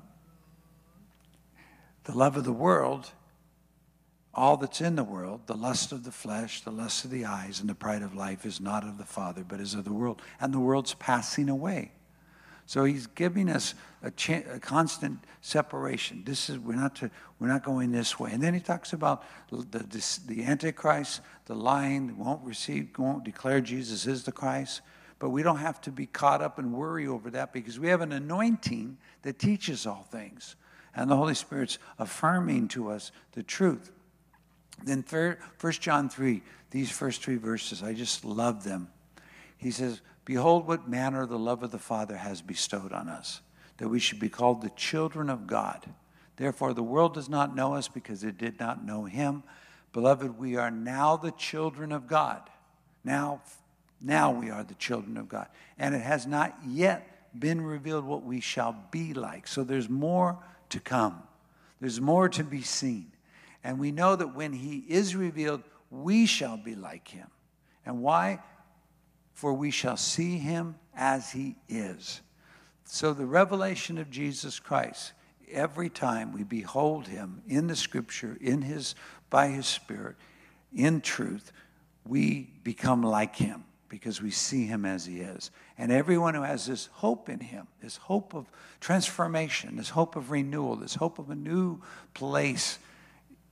the 2.05 2.17
love 2.17 2.37
of 2.37 2.45
the 2.45 2.53
world, 2.53 3.11
all 4.33 4.57
that's 4.57 4.81
in 4.81 4.95
the 4.95 5.05
world, 5.05 5.41
the 5.47 5.57
lust 5.57 5.91
of 5.91 6.05
the 6.05 6.13
flesh, 6.13 6.61
the 6.61 6.71
lust 6.71 7.05
of 7.05 7.11
the 7.11 7.25
eyes, 7.25 7.59
and 7.59 7.69
the 7.69 7.75
pride 7.75 8.03
of 8.03 8.15
life 8.15 8.47
is 8.47 8.61
not 8.61 8.85
of 8.85 8.99
the 8.99 9.05
Father, 9.05 9.43
but 9.43 9.61
is 9.61 9.75
of 9.75 9.85
the 9.85 9.93
world. 9.93 10.23
And 10.41 10.55
the 10.55 10.61
world's 10.61 10.95
passing 10.95 11.49
away. 11.49 11.91
So 12.67 12.85
he's 12.85 13.07
giving 13.07 13.49
us 13.49 13.75
a, 14.03 14.11
cha- 14.11 14.43
a, 14.53 14.59
constant 14.59 15.21
separation. 15.41 16.25
This 16.25 16.51
is 16.51 16.59
we're 16.59 16.75
not 16.75 16.97
to, 16.97 17.11
we're 17.39 17.47
not 17.47 17.65
going 17.65 17.93
this 17.93 18.19
way. 18.19 18.33
And 18.33 18.43
then 18.43 18.55
he 18.55 18.61
talks 18.61 18.93
about 18.93 19.23
the 19.51 19.79
this, 19.79 20.19
the 20.19 20.43
Antichrist, 20.45 21.21
the 21.47 21.55
lying, 21.55 22.19
won't 22.19 22.45
receive, 22.45 22.89
won't 22.99 23.25
declare 23.25 23.61
Jesus 23.61 24.07
is 24.07 24.25
the 24.25 24.33
Christ. 24.33 24.81
But 25.19 25.31
we 25.31 25.43
don't 25.43 25.59
have 25.59 25.81
to 25.83 25.91
be 25.91 26.07
caught 26.07 26.43
up 26.43 26.59
and 26.59 26.75
worry 26.75 27.07
over 27.07 27.31
that 27.31 27.53
because 27.53 27.79
we 27.79 27.89
have 27.89 28.03
an 28.03 28.13
anointing 28.13 28.99
that 29.23 29.39
teaches 29.39 29.87
all 29.87 30.07
things, 30.11 30.57
and 30.95 31.11
the 31.11 31.17
Holy 31.17 31.35
Spirit's 31.35 31.79
affirming 31.99 32.69
to 32.69 32.91
us 32.91 33.13
the 33.33 33.43
truth. 33.43 33.93
Then 34.85 35.03
First 35.57 35.81
John 35.81 36.11
three, 36.11 36.43
these 36.71 36.91
first 36.91 37.23
three 37.23 37.37
verses, 37.37 37.83
I 37.83 37.95
just 37.95 38.25
love 38.25 38.63
them. 38.65 38.89
He 39.57 39.71
says, 39.71 40.03
Behold, 40.27 40.67
what 40.67 40.89
manner 40.89 41.25
the 41.25 41.39
love 41.39 41.63
of 41.63 41.71
the 41.71 41.79
Father 41.79 42.17
has 42.17 42.43
bestowed 42.43 42.93
on 42.93 43.09
us, 43.09 43.41
that 43.79 43.89
we 43.89 44.01
should 44.01 44.19
be 44.19 44.29
called 44.29 44.61
the 44.61 44.71
children 44.71 45.31
of 45.31 45.47
God. 45.47 45.87
Therefore, 46.37 46.75
the 46.75 46.83
world 46.83 47.15
does 47.15 47.29
not 47.29 47.55
know 47.55 47.75
us 47.75 47.89
because 47.89 48.25
it 48.25 48.37
did 48.37 48.59
not 48.59 48.85
know 48.85 49.05
him. 49.05 49.45
Beloved, 49.93 50.37
we 50.37 50.57
are 50.57 50.71
now 50.71 51.17
the 51.17 51.31
children 51.31 51.93
of 51.93 52.09
God. 52.09 52.43
Now, 53.05 53.41
now 54.03 54.33
we 54.33 54.51
are 54.51 54.65
the 54.65 54.75
children 54.75 55.17
of 55.17 55.29
God. 55.29 55.47
And 55.79 55.95
it 55.95 56.03
has 56.03 56.27
not 56.27 56.55
yet 56.67 57.39
been 57.39 57.61
revealed 57.61 58.05
what 58.05 58.25
we 58.25 58.41
shall 58.41 58.77
be 58.91 59.15
like. 59.15 59.47
So 59.47 59.63
there's 59.63 59.89
more 59.89 60.39
to 60.71 60.81
come, 60.81 61.23
there's 61.81 62.01
more 62.01 62.29
to 62.31 62.43
be 62.43 62.63
seen. 62.63 63.13
And 63.63 63.79
we 63.79 63.93
know 63.93 64.17
that 64.17 64.35
when 64.35 64.53
he 64.53 64.85
is 64.89 65.15
revealed, 65.15 65.63
we 65.91 66.27
shall 66.27 66.57
be 66.57 66.75
like 66.75 67.09
him. 67.09 67.29
And 67.85 68.03
why? 68.03 68.41
For 69.37 69.53
we 69.53 69.71
shall 69.71 69.99
see 69.99 70.39
him 70.39 70.77
as 70.97 71.31
he 71.31 71.57
is. 71.69 72.23
So, 72.87 73.13
the 73.13 73.27
revelation 73.27 73.99
of 73.99 74.11
Jesus 74.11 74.59
Christ, 74.59 75.13
every 75.53 75.91
time 75.91 76.33
we 76.33 76.43
behold 76.43 77.07
him 77.07 77.43
in 77.47 77.67
the 77.67 77.77
scripture, 77.77 78.39
in 78.41 78.63
his, 78.63 78.95
by 79.29 79.49
his 79.49 79.67
spirit, 79.67 80.17
in 80.75 81.03
truth, 81.03 81.53
we 82.07 82.49
become 82.65 83.03
like 83.03 83.37
him 83.37 83.65
because 83.91 84.23
we 84.23 84.31
see 84.31 84.65
him 84.65 84.87
as 84.87 85.05
he 85.05 85.21
is. 85.21 85.51
And 85.77 85.93
everyone 85.93 86.33
who 86.33 86.43
has 86.43 86.65
this 86.65 86.89
hope 86.93 87.29
in 87.29 87.41
him, 87.41 87.67
this 87.83 87.99
hope 87.99 88.35
of 88.35 88.51
transformation, 88.81 89.77
this 89.77 89.91
hope 89.91 90.17
of 90.17 90.31
renewal, 90.31 90.77
this 90.77 90.95
hope 90.95 91.19
of 91.19 91.29
a 91.29 91.37
new 91.37 91.83
place, 92.15 92.79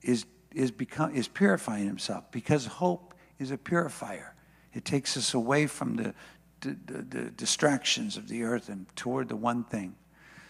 is, 0.00 0.24
is, 0.54 0.70
become, 0.70 1.14
is 1.14 1.28
purifying 1.28 1.86
himself 1.86 2.24
because 2.30 2.64
hope 2.64 3.12
is 3.38 3.50
a 3.50 3.58
purifier. 3.58 4.33
It 4.74 4.84
takes 4.84 5.16
us 5.16 5.34
away 5.34 5.66
from 5.66 5.96
the, 5.96 6.14
the, 6.60 6.76
the, 6.86 7.02
the 7.02 7.30
distractions 7.30 8.16
of 8.16 8.28
the 8.28 8.42
earth 8.42 8.68
and 8.68 8.86
toward 8.96 9.28
the 9.28 9.36
one 9.36 9.64
thing. 9.64 9.94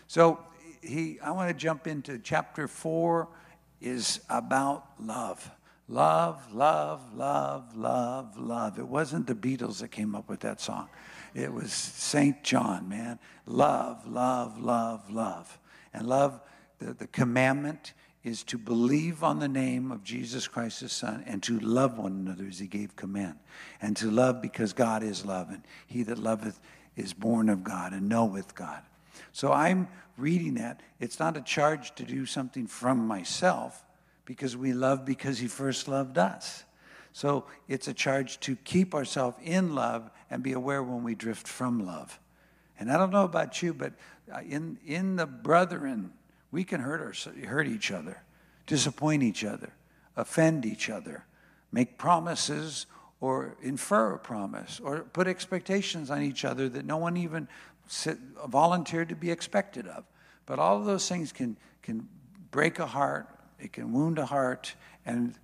So 0.06 0.40
he, 0.82 1.18
I 1.20 1.30
want 1.30 1.48
to 1.48 1.54
jump 1.54 1.86
into 1.86 2.18
chapter 2.18 2.68
four 2.68 3.28
is 3.80 4.20
about 4.28 4.86
love. 4.98 5.50
Love, 5.86 6.52
love, 6.54 7.14
love, 7.14 7.76
love, 7.76 8.38
love. 8.38 8.78
It 8.78 8.88
wasn't 8.88 9.26
the 9.26 9.34
Beatles 9.34 9.80
that 9.80 9.88
came 9.88 10.14
up 10.14 10.30
with 10.30 10.40
that 10.40 10.60
song. 10.60 10.88
It 11.34 11.52
was 11.52 11.72
St. 11.72 12.42
John, 12.42 12.88
man. 12.88 13.18
Love, 13.44 14.06
love, 14.06 14.58
love, 14.58 15.10
love. 15.10 15.58
And 15.92 16.06
love, 16.06 16.40
the, 16.78 16.94
the 16.94 17.06
commandment 17.08 17.92
is 18.24 18.42
to 18.42 18.56
believe 18.56 19.22
on 19.22 19.38
the 19.38 19.48
name 19.48 19.92
of 19.92 20.02
Jesus 20.02 20.48
Christ, 20.48 20.80
his 20.80 20.92
Son, 20.92 21.22
and 21.26 21.42
to 21.42 21.60
love 21.60 21.98
one 21.98 22.12
another 22.12 22.46
as 22.48 22.58
he 22.58 22.66
gave 22.66 22.96
command. 22.96 23.38
And 23.82 23.94
to 23.98 24.10
love 24.10 24.40
because 24.40 24.72
God 24.72 25.02
is 25.02 25.26
love, 25.26 25.50
and 25.50 25.62
he 25.86 26.02
that 26.04 26.18
loveth 26.18 26.58
is 26.96 27.12
born 27.12 27.50
of 27.50 27.62
God 27.62 27.92
and 27.92 28.08
knoweth 28.08 28.54
God. 28.54 28.82
So 29.32 29.52
I'm 29.52 29.88
reading 30.16 30.54
that. 30.54 30.80
It's 31.00 31.20
not 31.20 31.36
a 31.36 31.42
charge 31.42 31.94
to 31.96 32.04
do 32.04 32.24
something 32.24 32.66
from 32.66 33.06
myself 33.06 33.84
because 34.24 34.56
we 34.56 34.72
love 34.72 35.04
because 35.04 35.38
he 35.38 35.46
first 35.46 35.86
loved 35.86 36.16
us. 36.16 36.64
So 37.12 37.44
it's 37.68 37.88
a 37.88 37.94
charge 37.94 38.40
to 38.40 38.56
keep 38.56 38.94
ourselves 38.94 39.36
in 39.42 39.74
love 39.74 40.10
and 40.30 40.42
be 40.42 40.52
aware 40.52 40.82
when 40.82 41.04
we 41.04 41.14
drift 41.14 41.46
from 41.46 41.84
love. 41.84 42.18
And 42.78 42.90
I 42.90 42.96
don't 42.96 43.12
know 43.12 43.24
about 43.24 43.62
you, 43.62 43.74
but 43.74 43.92
uh, 44.32 44.40
in, 44.40 44.78
in 44.84 45.16
the 45.16 45.26
brethren, 45.26 46.12
we 46.54 46.62
can 46.62 46.80
hurt, 46.80 47.00
our, 47.00 47.46
hurt 47.48 47.66
each 47.66 47.90
other, 47.90 48.22
disappoint 48.68 49.24
each 49.24 49.44
other, 49.44 49.72
offend 50.16 50.64
each 50.64 50.88
other, 50.88 51.24
make 51.72 51.98
promises 51.98 52.86
or 53.20 53.56
infer 53.60 54.14
a 54.14 54.18
promise 54.20 54.78
or 54.78 55.00
put 55.00 55.26
expectations 55.26 56.12
on 56.12 56.22
each 56.22 56.44
other 56.44 56.68
that 56.68 56.86
no 56.86 56.96
one 56.96 57.16
even 57.16 57.48
volunteered 58.46 59.08
to 59.08 59.16
be 59.16 59.32
expected 59.32 59.88
of. 59.88 60.04
But 60.46 60.60
all 60.60 60.78
of 60.78 60.84
those 60.84 61.08
things 61.08 61.32
can, 61.32 61.56
can 61.82 62.08
break 62.52 62.78
a 62.78 62.86
heart, 62.86 63.28
it 63.58 63.72
can 63.72 63.92
wound 63.92 64.20
a 64.20 64.26
heart, 64.26 64.76
and 65.04 65.34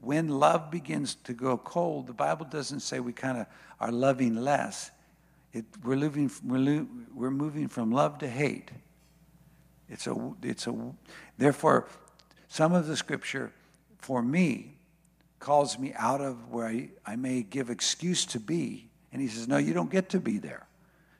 when 0.00 0.28
love 0.28 0.70
begins 0.70 1.16
to 1.24 1.34
go 1.34 1.58
cold, 1.58 2.06
the 2.06 2.14
Bible 2.14 2.46
doesn't 2.46 2.80
say 2.80 3.00
we 3.00 3.12
kind 3.12 3.36
of 3.36 3.46
are 3.80 3.92
loving 3.92 4.36
less. 4.36 4.90
It, 5.52 5.66
we're, 5.84 5.96
living, 5.96 6.30
we're, 6.42 6.86
we're 7.14 7.30
moving 7.30 7.68
from 7.68 7.92
love 7.92 8.16
to 8.20 8.28
hate. 8.30 8.70
It's 9.88 10.06
a, 10.06 10.32
it's 10.42 10.66
a, 10.66 10.92
therefore, 11.38 11.88
some 12.48 12.72
of 12.72 12.86
the 12.86 12.96
scripture 12.96 13.52
for 13.98 14.22
me 14.22 14.76
calls 15.38 15.78
me 15.78 15.92
out 15.96 16.20
of 16.20 16.50
where 16.50 16.66
I, 16.66 16.90
I 17.04 17.16
may 17.16 17.42
give 17.42 17.68
excuse 17.68 18.24
to 18.26 18.40
be. 18.40 18.88
And 19.12 19.20
he 19.20 19.28
says, 19.28 19.46
No, 19.46 19.58
you 19.58 19.74
don't 19.74 19.90
get 19.90 20.08
to 20.10 20.20
be 20.20 20.38
there. 20.38 20.66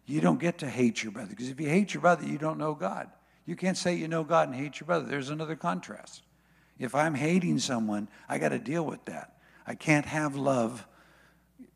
You 0.06 0.20
don't 0.20 0.40
get 0.40 0.58
to 0.58 0.68
hate 0.68 1.02
your 1.02 1.12
brother. 1.12 1.30
Because 1.30 1.48
if 1.48 1.60
you 1.60 1.68
hate 1.68 1.94
your 1.94 2.00
brother, 2.00 2.26
you 2.26 2.38
don't 2.38 2.58
know 2.58 2.74
God. 2.74 3.10
You 3.46 3.56
can't 3.56 3.76
say 3.76 3.94
you 3.94 4.08
know 4.08 4.24
God 4.24 4.48
and 4.48 4.56
hate 4.56 4.80
your 4.80 4.86
brother. 4.86 5.06
There's 5.06 5.30
another 5.30 5.56
contrast. 5.56 6.22
If 6.78 6.94
I'm 6.94 7.14
hating 7.14 7.58
someone, 7.58 8.08
I 8.28 8.38
got 8.38 8.50
to 8.50 8.58
deal 8.58 8.84
with 8.84 9.04
that. 9.04 9.36
I 9.66 9.74
can't 9.74 10.06
have 10.06 10.36
love. 10.36 10.86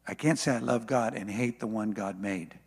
I 0.07 0.15
can't 0.15 0.39
say 0.39 0.53
I 0.53 0.59
love 0.59 0.87
God 0.87 1.15
and 1.15 1.31
hate 1.31 1.61
the 1.61 1.67
one 1.67 1.93
God 1.93 2.21
made. 2.21 2.59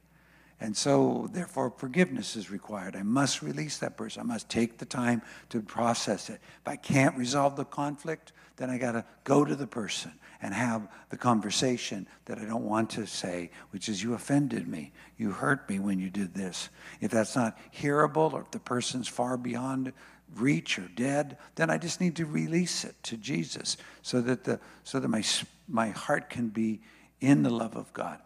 And 0.62 0.78
so, 0.78 1.28
therefore, 1.34 1.74
forgiveness 1.76 2.36
is 2.36 2.52
required. 2.52 2.95
I 2.95 3.02
must 3.02 3.41
release 3.41 3.80
that 3.80 3.97
person. 3.97 4.21
I 4.21 4.26
must 4.26 4.47
take 4.47 4.78
the 4.78 4.86
time 4.86 5.24
to 5.50 5.60
process 5.60 6.30
it. 6.30 6.39
If 6.62 6.67
I 6.67 6.76
can't 6.76 7.17
resolve 7.17 7.56
the 7.56 7.65
conflict, 7.65 8.32
then 8.58 8.69
I 8.69 8.78
got 8.78 8.91
to 8.91 9.04
go 9.24 9.43
to 9.43 9.56
the 9.56 9.65
person 9.65 10.12
and 10.39 10.54
have 10.54 10.88
the 11.10 11.17
conversation 11.17 12.08
that 12.26 12.38
I 12.38 12.45
don't 12.45 12.63
want 12.63 12.91
to 12.91 13.08
say, 13.08 13.50
which 13.71 13.89
is, 13.89 14.04
You 14.04 14.13
offended 14.13 14.67
me. 14.67 14.91
You 15.17 15.32
hurt 15.32 15.67
me 15.67 15.80
when 15.80 15.97
you 15.97 16.12
did 16.12 16.36
this. 16.36 16.69
If 17.00 17.10
that's 17.10 17.36
not 17.36 17.58
hearable 17.71 18.32
or 18.32 18.41
if 18.41 18.52
the 18.52 18.60
person's 18.60 19.08
far 19.08 19.38
beyond 19.38 19.93
reach 20.36 20.78
or 20.78 20.88
dead, 20.95 21.38
then 21.56 21.71
I 21.71 21.80
just 21.80 22.00
need 22.00 22.15
to 22.17 22.26
release 22.28 22.86
it 22.86 22.95
to 23.04 23.17
Jesus 23.17 23.78
so 24.04 24.21
that, 24.21 24.43
the, 24.43 24.60
so 24.84 25.00
that 25.00 25.08
my, 25.08 25.24
my 25.67 25.89
heart 25.89 26.30
can 26.30 26.50
be 26.50 26.82
in 27.19 27.41
the 27.41 27.50
love 27.50 27.76
of 27.76 27.91
God. 27.93 28.19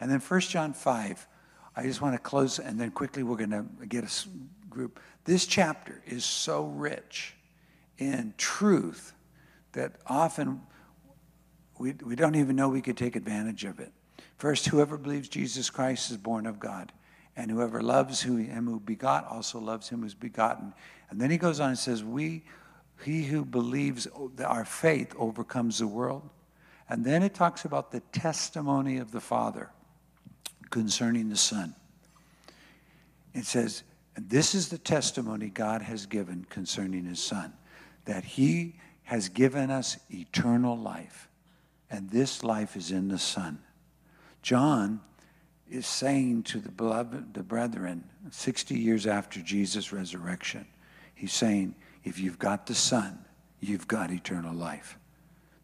And 0.00 0.10
then 0.10 0.20
1 0.20 0.40
John 0.42 0.74
5 0.74 1.26
I 1.78 1.84
just 1.84 2.00
want 2.00 2.14
to 2.14 2.18
close 2.18 2.58
and 2.58 2.80
then 2.80 2.90
quickly 2.90 3.22
we're 3.22 3.36
going 3.36 3.50
to 3.50 3.86
get 3.86 4.02
a 4.02 4.10
group. 4.68 4.98
This 5.24 5.46
chapter 5.46 6.02
is 6.08 6.24
so 6.24 6.64
rich 6.64 7.36
in 7.98 8.34
truth 8.36 9.12
that 9.74 9.92
often 10.04 10.60
we, 11.78 11.92
we 12.04 12.16
don't 12.16 12.34
even 12.34 12.56
know 12.56 12.68
we 12.68 12.82
could 12.82 12.96
take 12.96 13.14
advantage 13.14 13.64
of 13.64 13.78
it. 13.78 13.92
First, 14.38 14.66
whoever 14.66 14.98
believes 14.98 15.28
Jesus 15.28 15.70
Christ 15.70 16.10
is 16.10 16.16
born 16.16 16.46
of 16.46 16.58
God. 16.58 16.90
And 17.36 17.48
whoever 17.48 17.80
loves 17.80 18.20
who, 18.20 18.38
him 18.38 18.66
who 18.66 18.80
begot 18.80 19.28
also 19.28 19.60
loves 19.60 19.88
him 19.88 20.02
who's 20.02 20.14
begotten. 20.14 20.74
And 21.10 21.20
then 21.20 21.30
he 21.30 21.36
goes 21.38 21.60
on 21.60 21.68
and 21.68 21.78
says, 21.78 22.02
We, 22.02 22.42
he 23.04 23.22
who 23.22 23.44
believes 23.44 24.08
our 24.44 24.64
faith 24.64 25.14
overcomes 25.16 25.78
the 25.78 25.86
world. 25.86 26.28
And 26.88 27.04
then 27.04 27.22
it 27.22 27.34
talks 27.34 27.64
about 27.64 27.92
the 27.92 28.00
testimony 28.10 28.98
of 28.98 29.12
the 29.12 29.20
Father 29.20 29.70
concerning 30.70 31.28
the 31.28 31.36
Son. 31.36 31.74
It 33.34 33.44
says, 33.44 33.82
this 34.16 34.54
is 34.54 34.68
the 34.68 34.78
testimony 34.78 35.48
God 35.48 35.82
has 35.82 36.06
given 36.06 36.44
concerning 36.50 37.04
his 37.04 37.22
Son, 37.22 37.52
that 38.04 38.24
he 38.24 38.74
has 39.04 39.28
given 39.28 39.70
us 39.70 39.96
eternal 40.10 40.76
life, 40.76 41.28
and 41.90 42.10
this 42.10 42.42
life 42.42 42.76
is 42.76 42.90
in 42.90 43.08
the 43.08 43.18
Son. 43.18 43.58
John 44.42 45.00
is 45.70 45.86
saying 45.86 46.42
to 46.44 46.58
the 46.58 46.70
beloved, 46.70 47.34
the 47.34 47.42
brethren, 47.42 48.04
60 48.30 48.74
years 48.74 49.06
after 49.06 49.40
Jesus' 49.40 49.92
resurrection, 49.92 50.66
he's 51.14 51.32
saying, 51.32 51.74
if 52.04 52.18
you've 52.18 52.38
got 52.38 52.66
the 52.66 52.74
Son, 52.74 53.24
you've 53.60 53.88
got 53.88 54.10
eternal 54.10 54.54
life. 54.54 54.98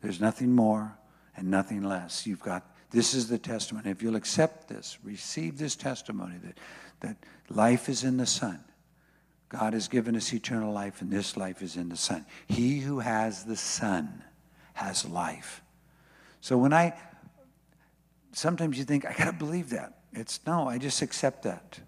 There's 0.00 0.20
nothing 0.20 0.52
more 0.52 0.96
and 1.36 1.50
nothing 1.50 1.82
less. 1.82 2.26
You've 2.26 2.40
got 2.40 2.73
this 2.94 3.12
is 3.12 3.28
the 3.28 3.38
testimony. 3.38 3.90
If 3.90 4.02
you'll 4.02 4.14
accept 4.14 4.68
this, 4.68 4.98
receive 5.02 5.58
this 5.58 5.74
testimony 5.74 6.36
that, 6.44 6.58
that 7.00 7.16
life 7.50 7.88
is 7.88 8.04
in 8.04 8.18
the 8.18 8.26
Son. 8.26 8.62
God 9.48 9.72
has 9.72 9.88
given 9.88 10.14
us 10.14 10.32
eternal 10.32 10.72
life, 10.72 11.02
and 11.02 11.10
this 11.10 11.36
life 11.36 11.60
is 11.60 11.76
in 11.76 11.88
the 11.88 11.96
Son. 11.96 12.24
He 12.46 12.78
who 12.78 13.00
has 13.00 13.44
the 13.44 13.56
Son 13.56 14.22
has 14.74 15.04
life. 15.04 15.60
So 16.40 16.56
when 16.56 16.72
I 16.72 16.94
sometimes 18.30 18.78
you 18.78 18.84
think, 18.84 19.04
I 19.04 19.12
got 19.12 19.26
to 19.26 19.32
believe 19.32 19.70
that. 19.70 19.98
It's 20.12 20.38
no, 20.46 20.68
I 20.68 20.78
just 20.78 21.02
accept 21.02 21.42
that. 21.42 21.80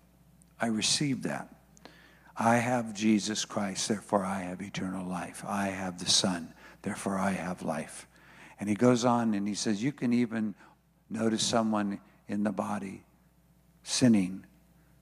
I 0.60 0.66
receive 0.66 1.22
that. 1.22 1.54
I 2.36 2.56
have 2.56 2.94
Jesus 2.94 3.44
Christ, 3.44 3.88
therefore 3.88 4.24
I 4.24 4.40
have 4.40 4.60
eternal 4.60 5.06
life. 5.06 5.44
I 5.46 5.68
have 5.68 6.00
the 6.00 6.10
Son, 6.10 6.52
therefore 6.82 7.16
I 7.16 7.30
have 7.30 7.62
life. 7.62 8.08
And 8.58 8.68
he 8.68 8.74
goes 8.74 9.04
on 9.04 9.34
and 9.34 9.46
he 9.46 9.54
says, 9.54 9.84
You 9.84 9.92
can 9.92 10.12
even 10.12 10.56
notice 11.10 11.42
someone 11.42 12.00
in 12.28 12.44
the 12.44 12.52
body 12.52 13.04
sinning, 13.82 14.44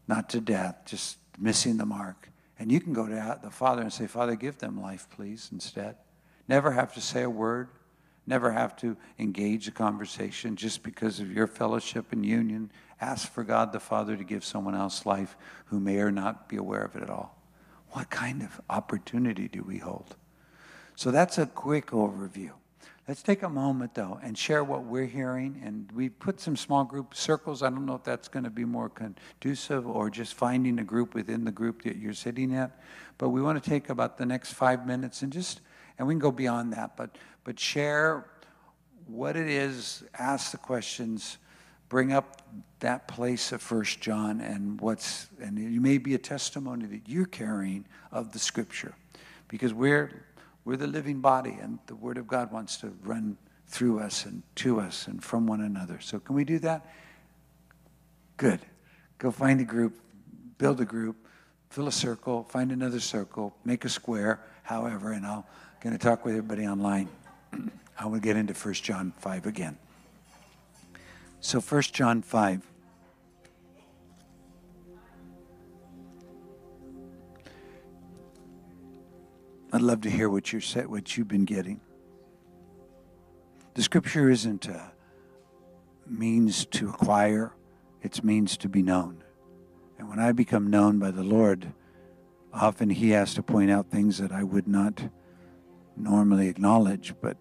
not 0.07 0.29
to 0.31 0.41
death, 0.41 0.83
just 0.85 1.19
missing 1.39 1.77
the 1.77 1.87
mark. 1.87 2.29
And 2.59 2.71
you 2.71 2.81
can 2.81 2.93
go 2.93 3.07
to 3.07 3.41
the 3.43 3.51
Father 3.51 3.83
and 3.83 3.93
say, 3.93 4.07
Father, 4.07 4.37
give 4.37 4.59
them 4.59 4.81
life, 4.81 5.09
please, 5.11 5.49
instead. 5.53 5.97
Never 6.47 6.73
have 6.73 6.95
to 6.95 7.01
say 7.01 7.23
a 7.23 7.31
word 7.31 7.69
never 8.27 8.53
have 8.53 8.77
to 8.77 8.97
engage 9.19 9.69
a 9.69 9.71
conversation 9.71 10.57
just 10.57 10.83
because 10.83 11.21
of 11.21 11.31
your 11.31 11.47
fellowship 11.47 12.13
and 12.13 12.25
union. 12.25 12.71
Ask 13.01 13.31
for 13.31 13.45
God 13.45 13.73
the 13.73 13.81
Father 13.81 14.17
to 14.17 14.25
give 14.25 14.45
someone 14.45 14.75
else 14.75 15.05
life 15.05 15.37
who 15.67 15.81
may 15.81 15.99
or 15.99 16.11
not 16.11 16.49
be 16.49 16.57
aware 16.57 16.85
of 16.85 16.97
it 16.97 17.03
at 17.03 17.11
all. 17.11 17.37
What 17.91 18.11
kind 18.11 18.43
of 18.43 18.61
opportunity 18.71 19.49
do 19.49 19.63
we 19.63 19.79
hold? 19.79 20.17
So 20.97 21.11
that's 21.11 21.39
a 21.39 21.47
quick 21.47 21.87
overview. 21.89 22.53
Let's 23.07 23.23
take 23.23 23.43
a 23.43 23.49
moment 23.49 23.95
though 23.95 24.19
and 24.23 24.37
share 24.37 24.65
what 24.65 24.85
we're 24.85 25.05
hearing. 25.05 25.61
And 25.65 25.93
we 25.93 26.09
put 26.09 26.41
some 26.41 26.57
small 26.57 26.85
group 26.85 27.15
circles. 27.15 27.63
I 27.63 27.69
don't 27.69 27.85
know 27.85 27.97
if 27.97 28.05
that's 28.05 28.29
going 28.29 28.45
to 28.45 28.51
be 28.51 28.65
more 28.65 28.89
conducive 28.89 29.87
or 29.87 30.09
just 30.09 30.35
finding 30.35 30.79
a 30.79 30.85
group 30.85 31.15
within 31.15 31.45
the 31.45 31.53
group 31.53 31.83
that 31.83 31.97
you're 31.97 32.15
sitting 32.15 32.55
at. 32.55 32.81
But 33.19 33.29
we 33.29 33.43
want 33.43 33.63
to 33.63 33.71
take 33.71 33.91
about 33.91 34.17
the 34.17 34.25
next 34.25 34.55
five 34.55 34.87
minutes 34.87 35.23
and 35.23 35.33
just, 35.33 35.61
and 35.99 36.09
we 36.09 36.15
can 36.15 36.19
go 36.19 36.33
beyond 36.33 36.73
that. 36.73 36.97
But 36.97 37.17
but 37.45 37.61
share 37.61 38.25
what 39.07 39.37
it 39.37 39.49
is, 39.49 40.03
ask 40.19 40.53
the 40.53 40.57
questions, 40.57 41.37
bring 41.91 42.11
up 42.11 42.41
that 42.81 43.07
place 43.07 43.53
of 43.53 43.61
First 43.61 44.01
John 44.01 44.41
and 44.41 44.81
what's, 44.81 45.29
and 45.43 45.59
you 45.59 45.81
may 45.83 45.99
be 45.99 46.15
a 46.15 46.19
testimony 46.19 46.87
that 46.87 47.07
you're 47.07 47.27
carrying 47.27 47.85
of 48.11 48.33
the 48.33 48.39
Scripture, 48.39 48.95
because 49.49 49.75
we're 49.75 50.25
we're 50.65 50.77
the 50.77 50.87
living 50.87 51.21
body, 51.21 51.59
and 51.61 51.79
the 51.87 51.95
Word 51.95 52.19
of 52.19 52.27
God 52.27 52.51
wants 52.51 52.79
to 52.79 52.93
run 53.03 53.37
through 53.69 54.01
us 54.01 54.25
and 54.25 54.43
to 54.57 54.81
us 54.81 55.07
and 55.07 55.23
from 55.23 55.47
one 55.47 55.61
another. 55.61 55.99
So, 56.01 56.19
can 56.19 56.35
we 56.35 56.45
do 56.45 56.59
that? 56.61 56.87
Good. 58.37 58.61
Go 59.19 59.31
find 59.31 59.61
a 59.61 59.65
group, 59.65 59.99
build 60.59 60.81
a 60.81 60.85
group, 60.85 61.17
fill 61.71 61.89
a 61.89 61.93
circle, 61.93 62.45
find 62.45 62.73
another 62.73 63.01
circle, 63.01 63.55
make 63.65 63.85
a 63.85 63.89
square, 63.89 64.41
however, 64.63 65.13
and 65.13 65.27
I'm 65.27 65.45
going 65.81 65.97
to 65.97 66.03
talk 66.03 66.25
with 66.25 66.35
everybody 66.35 66.67
online. 66.67 67.09
I 67.99 68.07
will 68.07 68.21
get 68.21 68.37
into 68.37 68.55
1 68.55 68.75
John 68.75 69.13
5 69.19 69.47
again. 69.47 69.77
So 71.41 71.61
1 71.61 71.83
John 71.83 72.23
5. 72.23 72.74
I'd 79.75 79.83
love 79.83 80.03
to 80.03 80.11
hear 80.11 80.31
what 80.31 80.53
you're 80.53 80.63
what 80.87 81.17
you've 81.17 81.27
been 81.27 81.45
getting. 81.45 81.81
The 83.75 83.83
scripture 83.83 84.31
isn't 84.31 84.67
a 84.67 84.93
means 86.07 86.65
to 86.67 86.91
acquire, 86.91 87.53
it's 88.01 88.23
means 88.23 88.57
to 88.59 88.69
be 88.69 88.83
known. 88.83 89.25
And 89.99 90.09
when 90.09 90.21
I 90.21 90.31
become 90.31 90.71
known 90.71 91.01
by 91.01 91.11
the 91.11 91.25
Lord, 91.25 91.73
often 92.53 92.89
he 92.89 93.11
has 93.11 93.35
to 93.35 93.43
point 93.43 93.69
out 93.69 93.91
things 93.91 94.19
that 94.19 94.31
I 94.31 94.45
would 94.45 94.69
not 94.69 95.09
normally 95.97 96.47
acknowledge, 96.47 97.13
but 97.21 97.37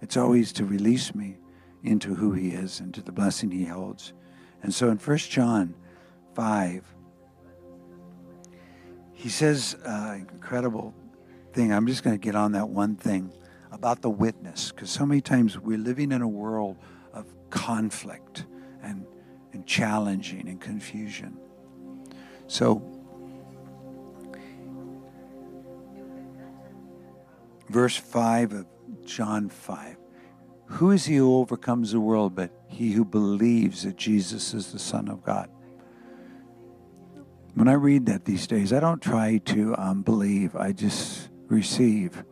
it's 0.00 0.16
always 0.16 0.52
to 0.52 0.64
release 0.64 1.14
me 1.14 1.36
into 1.84 2.14
who 2.14 2.32
he 2.32 2.52
is 2.52 2.80
and 2.80 2.94
to 2.94 3.02
the 3.02 3.12
blessing 3.12 3.50
he 3.50 3.66
holds. 3.66 4.14
And 4.62 4.72
so 4.72 4.88
in 4.88 4.96
1 4.96 5.18
John 5.18 5.74
5, 6.34 6.94
he 9.12 9.28
says 9.28 9.76
uh, 9.84 10.16
incredible 10.18 10.94
thing. 11.56 11.72
I'm 11.72 11.86
just 11.86 12.04
going 12.04 12.14
to 12.14 12.22
get 12.22 12.36
on 12.36 12.52
that 12.52 12.68
one 12.68 12.94
thing 12.96 13.32
about 13.72 14.02
the 14.02 14.10
witness, 14.10 14.70
because 14.70 14.90
so 14.90 15.04
many 15.06 15.20
times 15.22 15.58
we're 15.58 15.78
living 15.78 16.12
in 16.12 16.22
a 16.22 16.28
world 16.28 16.76
of 17.12 17.26
conflict 17.50 18.44
and, 18.82 19.06
and 19.52 19.66
challenging 19.66 20.48
and 20.48 20.60
confusion. 20.60 21.38
So 22.46 22.82
verse 27.70 27.96
5 27.96 28.52
of 28.52 28.66
John 29.04 29.48
5. 29.48 29.96
Who 30.66 30.90
is 30.90 31.06
he 31.06 31.16
who 31.16 31.36
overcomes 31.36 31.92
the 31.92 32.00
world 32.00 32.34
but 32.34 32.50
he 32.68 32.92
who 32.92 33.04
believes 33.04 33.84
that 33.84 33.96
Jesus 33.96 34.52
is 34.52 34.72
the 34.72 34.78
Son 34.78 35.08
of 35.08 35.24
God? 35.24 35.48
When 37.54 37.68
I 37.68 37.72
read 37.72 38.06
that 38.06 38.26
these 38.26 38.46
days, 38.46 38.72
I 38.74 38.80
don't 38.80 39.00
try 39.00 39.38
to 39.38 39.74
um, 39.78 40.02
believe, 40.02 40.54
I 40.54 40.72
just 40.72 41.30
receive 41.48 42.24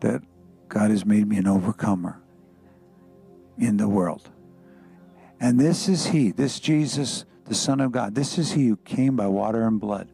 that 0.00 0.22
God 0.68 0.90
has 0.90 1.04
made 1.04 1.28
me 1.28 1.36
an 1.36 1.46
overcomer 1.46 2.20
in 3.58 3.76
the 3.76 3.88
world. 3.88 4.30
And 5.40 5.60
this 5.60 5.88
is 5.88 6.06
He, 6.06 6.30
this 6.30 6.60
Jesus, 6.60 7.24
the 7.44 7.54
Son 7.54 7.80
of 7.80 7.92
God. 7.92 8.14
This 8.14 8.38
is 8.38 8.52
He 8.52 8.68
who 8.68 8.76
came 8.76 9.16
by 9.16 9.26
water 9.26 9.66
and 9.66 9.80
blood. 9.80 10.10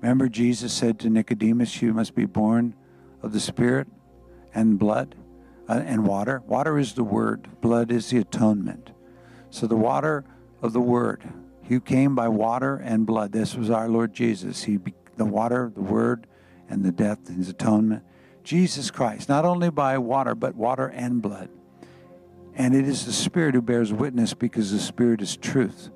Remember, 0.00 0.28
Jesus 0.28 0.72
said 0.72 0.98
to 1.00 1.10
Nicodemus, 1.10 1.80
You 1.80 1.94
must 1.94 2.14
be 2.14 2.26
born 2.26 2.74
of 3.22 3.32
the 3.32 3.40
Spirit 3.40 3.88
and 4.54 4.78
blood 4.78 5.14
uh, 5.68 5.82
and 5.84 6.06
water. 6.06 6.42
Water 6.46 6.78
is 6.78 6.94
the 6.94 7.04
Word, 7.04 7.48
blood 7.60 7.90
is 7.92 8.10
the 8.10 8.18
atonement. 8.18 8.90
So 9.50 9.66
the 9.66 9.76
water 9.76 10.24
of 10.60 10.72
the 10.72 10.80
Word, 10.80 11.22
He 11.62 11.78
came 11.80 12.14
by 12.14 12.28
water 12.28 12.76
and 12.76 13.06
blood. 13.06 13.32
This 13.32 13.54
was 13.54 13.70
our 13.70 13.88
Lord 13.88 14.12
Jesus. 14.12 14.64
He, 14.64 14.78
the 15.16 15.24
water, 15.24 15.70
the 15.74 15.82
Word, 15.82 16.26
and 16.72 16.84
the 16.84 16.90
death, 16.92 17.28
and 17.28 17.36
His 17.36 17.48
atonement. 17.48 18.02
Jesus 18.42 18.90
Christ, 18.90 19.28
not 19.28 19.44
only 19.44 19.70
by 19.70 19.98
water, 19.98 20.34
but 20.34 20.56
water 20.56 20.88
and 20.88 21.22
blood. 21.22 21.48
And 22.54 22.74
it 22.74 22.86
is 22.86 23.06
the 23.06 23.12
Spirit 23.12 23.54
who 23.54 23.62
bears 23.62 23.92
witness 23.92 24.34
because 24.34 24.72
the 24.72 24.78
Spirit 24.78 25.22
is 25.22 25.36
truth. 25.36 25.90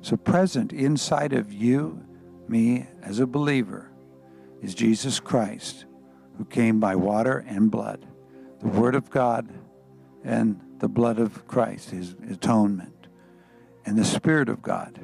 So, 0.00 0.16
present 0.16 0.72
inside 0.72 1.32
of 1.32 1.52
you, 1.52 2.02
me, 2.48 2.86
as 3.02 3.20
a 3.20 3.26
believer, 3.26 3.90
is 4.62 4.74
Jesus 4.74 5.20
Christ 5.20 5.84
who 6.38 6.44
came 6.46 6.80
by 6.80 6.96
water 6.96 7.44
and 7.46 7.70
blood, 7.70 8.06
the 8.60 8.68
Word 8.68 8.94
of 8.94 9.10
God 9.10 9.48
and 10.24 10.60
the 10.78 10.88
blood 10.88 11.18
of 11.18 11.46
Christ, 11.46 11.90
his 11.90 12.14
atonement, 12.30 13.08
and 13.84 13.98
the 13.98 14.04
Spirit 14.04 14.48
of 14.48 14.62
God. 14.62 14.98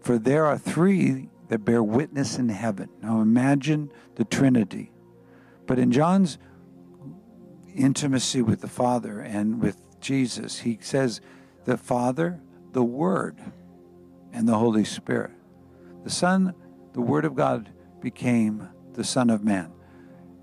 For 0.00 0.18
there 0.18 0.46
are 0.46 0.58
three 0.58 1.28
that 1.48 1.64
bear 1.64 1.82
witness 1.82 2.38
in 2.38 2.48
heaven. 2.48 2.88
Now 3.02 3.20
imagine 3.20 3.90
the 4.16 4.24
Trinity. 4.24 4.92
But 5.66 5.78
in 5.78 5.92
John's 5.92 6.38
intimacy 7.74 8.42
with 8.42 8.60
the 8.60 8.68
Father 8.68 9.20
and 9.20 9.60
with 9.60 9.80
Jesus, 10.00 10.60
he 10.60 10.78
says 10.80 11.20
the 11.64 11.76
Father, 11.76 12.40
the 12.72 12.84
Word, 12.84 13.40
and 14.32 14.48
the 14.48 14.58
Holy 14.58 14.84
Spirit. 14.84 15.32
The 16.04 16.10
Son, 16.10 16.54
the 16.92 17.00
Word 17.00 17.24
of 17.24 17.34
God, 17.34 17.70
became 18.00 18.68
the 18.92 19.04
Son 19.04 19.30
of 19.30 19.42
Man 19.42 19.72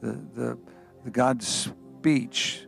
the, 0.03 0.19
the, 0.35 0.57
the 1.05 1.09
God 1.09 1.41
speech, 1.41 2.65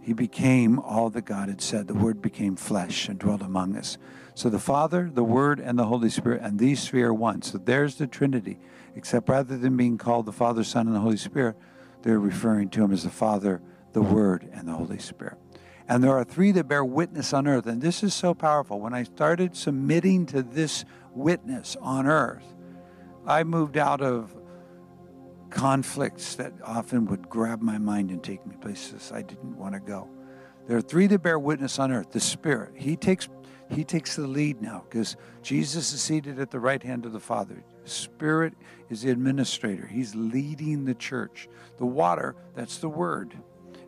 he 0.00 0.12
became 0.12 0.78
all 0.78 1.10
that 1.10 1.26
God 1.26 1.48
had 1.48 1.60
said. 1.60 1.86
The 1.86 1.94
Word 1.94 2.22
became 2.22 2.56
flesh 2.56 3.08
and 3.08 3.18
dwelt 3.18 3.42
among 3.42 3.76
us. 3.76 3.98
So 4.34 4.48
the 4.48 4.58
Father, 4.58 5.10
the 5.12 5.22
Word, 5.22 5.60
and 5.60 5.78
the 5.78 5.84
Holy 5.84 6.08
Spirit, 6.08 6.40
and 6.42 6.58
these 6.58 6.88
three 6.88 7.02
are 7.02 7.14
one. 7.14 7.42
So 7.42 7.58
there's 7.58 7.96
the 7.96 8.06
Trinity. 8.06 8.58
Except 8.96 9.28
rather 9.28 9.56
than 9.56 9.76
being 9.76 9.98
called 9.98 10.26
the 10.26 10.32
Father, 10.32 10.64
Son, 10.64 10.86
and 10.86 10.94
the 10.94 11.00
Holy 11.00 11.16
Spirit, 11.16 11.56
they're 12.02 12.20
referring 12.20 12.68
to 12.70 12.84
him 12.84 12.92
as 12.92 13.02
the 13.02 13.10
Father, 13.10 13.60
the 13.92 14.02
Word, 14.02 14.48
and 14.52 14.68
the 14.68 14.72
Holy 14.72 14.98
Spirit. 14.98 15.38
And 15.88 16.02
there 16.02 16.16
are 16.16 16.24
three 16.24 16.52
that 16.52 16.68
bear 16.68 16.84
witness 16.84 17.32
on 17.32 17.46
earth. 17.46 17.66
And 17.66 17.82
this 17.82 18.02
is 18.02 18.14
so 18.14 18.34
powerful. 18.34 18.80
When 18.80 18.94
I 18.94 19.02
started 19.02 19.56
submitting 19.56 20.26
to 20.26 20.42
this 20.42 20.84
witness 21.12 21.76
on 21.80 22.06
earth, 22.06 22.44
I 23.26 23.44
moved 23.44 23.76
out 23.76 24.00
of 24.00 24.34
conflicts 25.50 26.34
that 26.36 26.52
often 26.64 27.06
would 27.06 27.28
grab 27.28 27.62
my 27.62 27.78
mind 27.78 28.10
and 28.10 28.22
take 28.22 28.44
me 28.46 28.56
places 28.60 29.12
I 29.12 29.22
didn't 29.22 29.56
want 29.56 29.74
to 29.74 29.80
go. 29.80 30.08
There 30.66 30.76
are 30.76 30.82
three 30.82 31.06
that 31.08 31.22
bear 31.22 31.38
witness 31.38 31.78
on 31.78 31.92
earth. 31.92 32.10
The 32.10 32.20
Spirit, 32.20 32.72
He 32.76 32.96
takes 32.96 33.28
He 33.70 33.84
takes 33.84 34.16
the 34.16 34.26
lead 34.26 34.60
now 34.60 34.84
because 34.88 35.16
Jesus 35.42 35.92
is 35.92 36.00
seated 36.00 36.38
at 36.38 36.50
the 36.50 36.60
right 36.60 36.82
hand 36.82 37.06
of 37.06 37.12
the 37.12 37.20
Father. 37.20 37.62
Spirit 37.84 38.54
is 38.88 39.02
the 39.02 39.10
administrator. 39.10 39.86
He's 39.86 40.14
leading 40.14 40.84
the 40.84 40.94
church. 40.94 41.48
The 41.78 41.86
water, 41.86 42.36
that's 42.54 42.78
the 42.78 42.88
Word. 42.88 43.34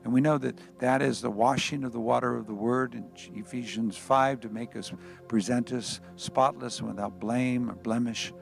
And 0.04 0.12
we 0.12 0.20
know 0.20 0.38
that 0.38 0.58
that 0.78 1.02
is 1.02 1.20
the 1.20 1.30
washing 1.30 1.82
of 1.82 1.92
the 1.92 2.00
water 2.00 2.36
of 2.36 2.46
the 2.46 2.54
Word 2.54 2.94
in 2.94 3.10
Ephesians 3.34 3.96
5 3.96 4.40
to 4.40 4.48
make 4.48 4.76
us, 4.76 4.92
present 5.26 5.72
us 5.72 6.00
spotless 6.14 6.78
and 6.78 6.88
without 6.88 7.18
blame 7.18 7.68
or 7.70 7.74
blemish. 7.74 8.32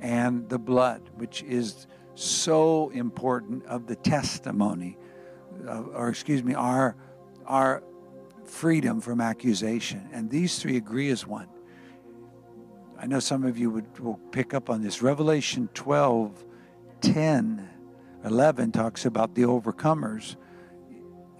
And 0.00 0.48
the 0.48 0.58
blood, 0.58 1.10
which 1.16 1.42
is 1.42 1.86
so 2.14 2.90
important 2.90 3.66
of 3.66 3.86
the 3.86 3.96
testimony, 3.96 4.96
or 5.66 6.08
excuse 6.08 6.42
me, 6.42 6.54
our, 6.54 6.96
our 7.46 7.82
freedom 8.44 9.00
from 9.00 9.20
accusation. 9.20 10.08
And 10.12 10.30
these 10.30 10.58
three 10.58 10.76
agree 10.76 11.10
as 11.10 11.26
one. 11.26 11.48
I 13.02 13.06
know 13.06 13.18
some 13.18 13.42
of 13.42 13.58
you 13.58 13.68
would, 13.70 13.98
will 13.98 14.20
pick 14.30 14.54
up 14.54 14.70
on 14.70 14.80
this. 14.80 15.02
Revelation 15.02 15.68
12, 15.74 16.44
10, 17.00 17.68
11 18.24 18.70
talks 18.70 19.04
about 19.04 19.34
the 19.34 19.42
overcomers. 19.42 20.36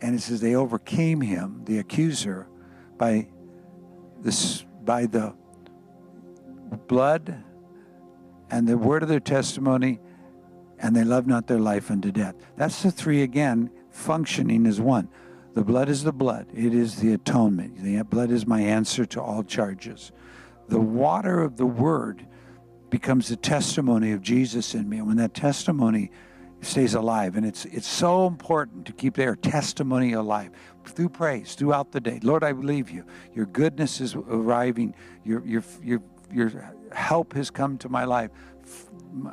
And 0.01 0.17
it 0.17 0.23
says 0.23 0.41
they 0.41 0.57
overcame 0.57 1.21
him, 1.21 1.63
the 1.65 1.79
accuser, 1.79 2.49
by 2.99 3.29
this 4.21 4.65
by 4.85 5.07
the 5.07 5.35
blood 6.89 7.43
and 8.51 8.67
the 8.67 8.77
word 8.77 9.05
of 9.05 9.09
their 9.09 9.21
testimony 9.21 10.01
and 10.81 10.97
they 10.97 11.05
love 11.05 11.29
not 11.29 11.47
their 11.47 11.61
life 11.61 11.91
unto 11.91 12.11
death. 12.11 12.35
That's 12.57 12.83
the 12.83 12.91
three 12.91 13.23
again, 13.23 13.71
functioning 13.91 14.67
as 14.67 14.81
one. 14.81 15.09
The 15.55 15.63
blood 15.63 15.89
is 15.89 16.03
the 16.03 16.13
blood, 16.13 16.47
it 16.53 16.75
is 16.75 16.97
the 16.97 17.13
atonement. 17.13 17.83
The 17.83 18.03
blood 18.03 18.33
is 18.33 18.47
my 18.47 18.61
answer 18.61 19.05
to 19.07 19.23
all 19.23 19.45
charges. 19.45 20.11
The 20.73 20.81
water 20.81 21.43
of 21.43 21.59
the 21.59 21.67
word 21.67 22.27
becomes 22.89 23.29
the 23.29 23.37
testimony 23.37 24.13
of 24.13 24.23
Jesus 24.23 24.75
in 24.75 24.89
me. 24.89 24.97
And 24.97 25.07
when 25.07 25.19
that 25.19 25.35
testimony 25.35 26.11
stays 26.63 26.95
alive, 26.95 27.37
and 27.37 27.45
it's 27.45 27.67
it's 27.67 27.87
so 27.87 28.27
important 28.27 28.87
to 28.87 28.95
keep 28.95 29.15
their 29.15 29.37
testimony 29.37 30.15
alive 30.15 30.51
through 30.87 31.11
praise 31.11 31.55
throughout 31.57 31.93
the 31.93 32.01
day. 32.01 32.21
Lord, 32.23 32.43
I 32.43 32.55
believe 32.55 32.89
you. 32.89 33.05
Your 33.35 33.45
goodness 33.45 34.01
is 34.01 34.15
arriving. 34.15 34.95
Your 35.25 35.45
your 35.45 35.63
your 35.83 36.03
your 36.33 36.75
help 36.93 37.35
has 37.35 37.51
come 37.51 37.77
to 37.77 37.91
my 37.91 38.05
life. 38.05 38.31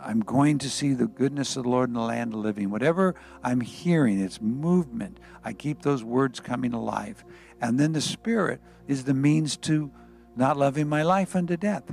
I'm 0.04 0.20
going 0.20 0.58
to 0.58 0.70
see 0.70 0.92
the 0.92 1.08
goodness 1.08 1.56
of 1.56 1.64
the 1.64 1.70
Lord 1.70 1.90
in 1.90 1.94
the 1.94 2.02
land 2.02 2.34
of 2.34 2.42
living. 2.42 2.70
Whatever 2.70 3.16
I'm 3.46 3.62
hearing, 3.62 4.20
it's 4.20 4.42
movement. 4.42 5.22
I 5.46 5.54
keep 5.54 5.84
those 5.84 6.04
words 6.04 6.42
coming 6.42 6.74
alive. 6.74 7.24
And 7.62 7.80
then 7.80 7.94
the 7.94 8.02
Spirit 8.02 8.60
is 8.90 9.06
the 9.06 9.14
means 9.14 9.56
to 9.56 9.94
not 10.40 10.58
loving 10.58 10.88
my 10.88 11.04
life 11.04 11.36
unto 11.36 11.58
death. 11.58 11.84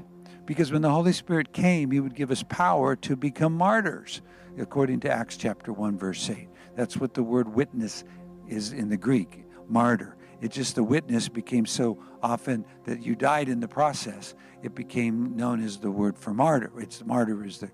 Because 0.47 0.71
when 0.71 0.83
the 0.83 0.91
Holy 0.91 1.13
Spirit 1.13 1.53
came, 1.53 1.91
He 1.91 2.01
would 2.01 2.15
give 2.15 2.31
us 2.31 2.45
power 2.45 2.95
to 2.97 3.17
become 3.17 3.53
martyrs, 3.53 4.23
according 4.57 5.01
to 5.01 5.11
Acts 5.11 5.37
chapter 5.37 5.73
1, 5.73 5.99
verse 5.99 6.31
8. 6.31 6.49
That's 6.77 6.97
what 6.97 7.13
the 7.13 7.25
word 7.25 7.53
witness 7.53 8.05
is 8.47 8.73
in 8.73 8.89
the 8.89 8.97
Greek, 8.97 9.45
martyr. 9.69 10.17
It 10.41 10.53
just 10.53 10.77
the 10.77 10.85
witness 10.85 11.29
became 11.29 11.67
so 11.67 11.99
often 12.23 12.65
that 12.85 13.03
you 13.03 13.17
died 13.17 13.49
in 13.49 13.59
the 13.59 13.69
process. 13.69 14.35
It 14.63 14.75
became 14.75 15.37
known 15.37 15.63
as 15.63 15.79
the 15.79 15.91
word 15.91 16.17
for 16.17 16.33
martyr. 16.33 16.71
It's 16.79 17.05
martyr 17.05 17.45
is 17.45 17.59
the 17.59 17.71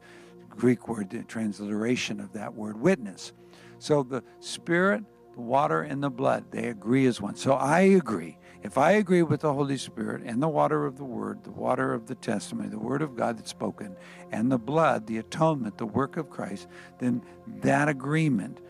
Greek 0.48 0.88
word, 0.88 1.10
the 1.10 1.22
transliteration 1.24 2.20
of 2.20 2.32
that 2.32 2.54
word 2.54 2.80
witness. 2.80 3.32
So 3.78 4.02
the 4.02 4.22
spirit, 4.40 5.02
the 5.34 5.40
water, 5.40 5.82
and 5.82 6.02
the 6.02 6.10
blood, 6.10 6.44
they 6.50 6.68
agree 6.68 7.06
as 7.06 7.20
one. 7.20 7.34
So 7.34 7.54
I 7.54 7.80
agree. 7.80 8.38
If 8.62 8.78
I 8.78 8.92
agree 8.92 9.22
with 9.22 9.40
the 9.40 9.52
Holy 9.52 9.76
Spirit 9.76 10.22
and 10.24 10.40
the 10.40 10.48
water 10.48 10.86
of 10.86 10.96
the 10.96 11.04
Word, 11.04 11.42
the 11.42 11.50
water 11.50 11.92
of 11.92 12.06
the 12.06 12.14
testimony, 12.14 12.68
the 12.68 12.78
Word 12.78 13.02
of 13.02 13.16
God 13.16 13.38
that's 13.38 13.50
spoken, 13.50 13.96
and 14.30 14.52
the 14.52 14.58
blood, 14.58 15.06
the 15.06 15.18
atonement, 15.18 15.78
the 15.78 15.86
work 15.86 16.16
of 16.16 16.30
Christ, 16.30 16.68
then 16.98 17.22
that 17.62 17.88
agreement, 17.88 18.60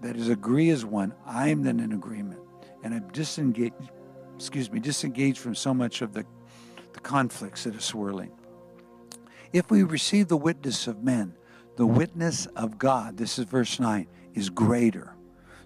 that 0.00 0.16
is 0.16 0.28
agree 0.28 0.70
as 0.70 0.84
one, 0.84 1.12
I'm 1.26 1.62
then 1.62 1.80
in 1.80 1.92
agreement 1.92 2.40
and 2.84 2.94
I'm 2.94 3.08
disengaged, 3.08 3.74
excuse 4.36 4.70
me, 4.70 4.78
disengaged 4.78 5.38
from 5.38 5.54
so 5.54 5.74
much 5.74 6.02
of 6.02 6.12
the, 6.12 6.24
the 6.92 7.00
conflicts 7.00 7.64
that 7.64 7.74
are 7.74 7.80
swirling. 7.80 8.30
If 9.52 9.70
we 9.70 9.82
receive 9.82 10.28
the 10.28 10.36
witness 10.36 10.86
of 10.86 11.02
men, 11.02 11.34
the 11.76 11.86
witness 11.86 12.46
of 12.54 12.78
God, 12.78 13.16
this 13.16 13.38
is 13.38 13.44
verse 13.44 13.80
9, 13.80 14.06
is 14.34 14.50
greater. 14.50 15.14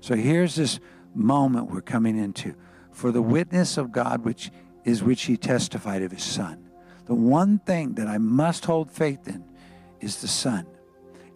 So 0.01 0.15
here's 0.15 0.55
this 0.55 0.81
moment 1.15 1.71
we're 1.71 1.83
coming 1.83 2.19
into. 2.19 2.55
For 2.97 3.13
the 3.13 3.23
witness 3.23 3.77
of 3.77 3.93
God, 3.93 4.25
which 4.25 4.51
is 4.85 5.03
which 5.03 5.23
he 5.25 5.37
testified 5.37 6.03
of 6.03 6.13
his 6.13 6.25
Son. 6.25 6.71
The 7.05 7.15
one 7.15 7.59
thing 7.59 7.95
that 7.95 8.09
I 8.09 8.19
must 8.19 8.65
hold 8.65 8.91
faith 8.91 9.29
in 9.29 9.45
is 10.01 10.21
the 10.21 10.29
Son 10.29 10.67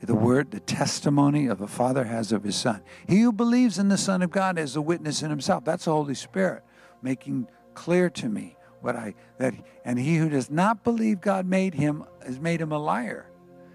the 0.07 0.15
word, 0.15 0.51
the 0.51 0.61
testimony 0.61 1.47
of 1.47 1.61
a 1.61 1.67
father 1.67 2.05
has 2.05 2.33
of 2.33 2.43
his 2.43 2.57
son. 2.57 2.81
He 3.07 3.21
who 3.21 3.33
believes 3.33 3.79
in 3.79 3.89
the 3.89 3.99
Son 3.99 4.23
of 4.23 4.31
God 4.31 4.59
is 4.59 4.77
a 4.77 4.81
witness 4.81 5.23
in 5.23 5.31
himself. 5.31 5.65
That's 5.65 5.85
the 5.85 5.93
Holy 5.93 6.15
Spirit 6.15 6.65
making 7.03 7.49
clear 7.75 8.09
to 8.11 8.29
me 8.29 8.57
what 8.81 8.97
I 8.97 9.15
that 9.39 9.55
and 9.85 9.99
he 9.99 10.17
who 10.17 10.31
does 10.31 10.51
not 10.51 10.85
believe 10.85 11.21
God 11.21 11.47
made 11.47 11.75
him 11.75 12.05
has 12.25 12.41
made 12.41 12.61
him 12.61 12.73
a 12.73 12.79
liar. 12.79 13.31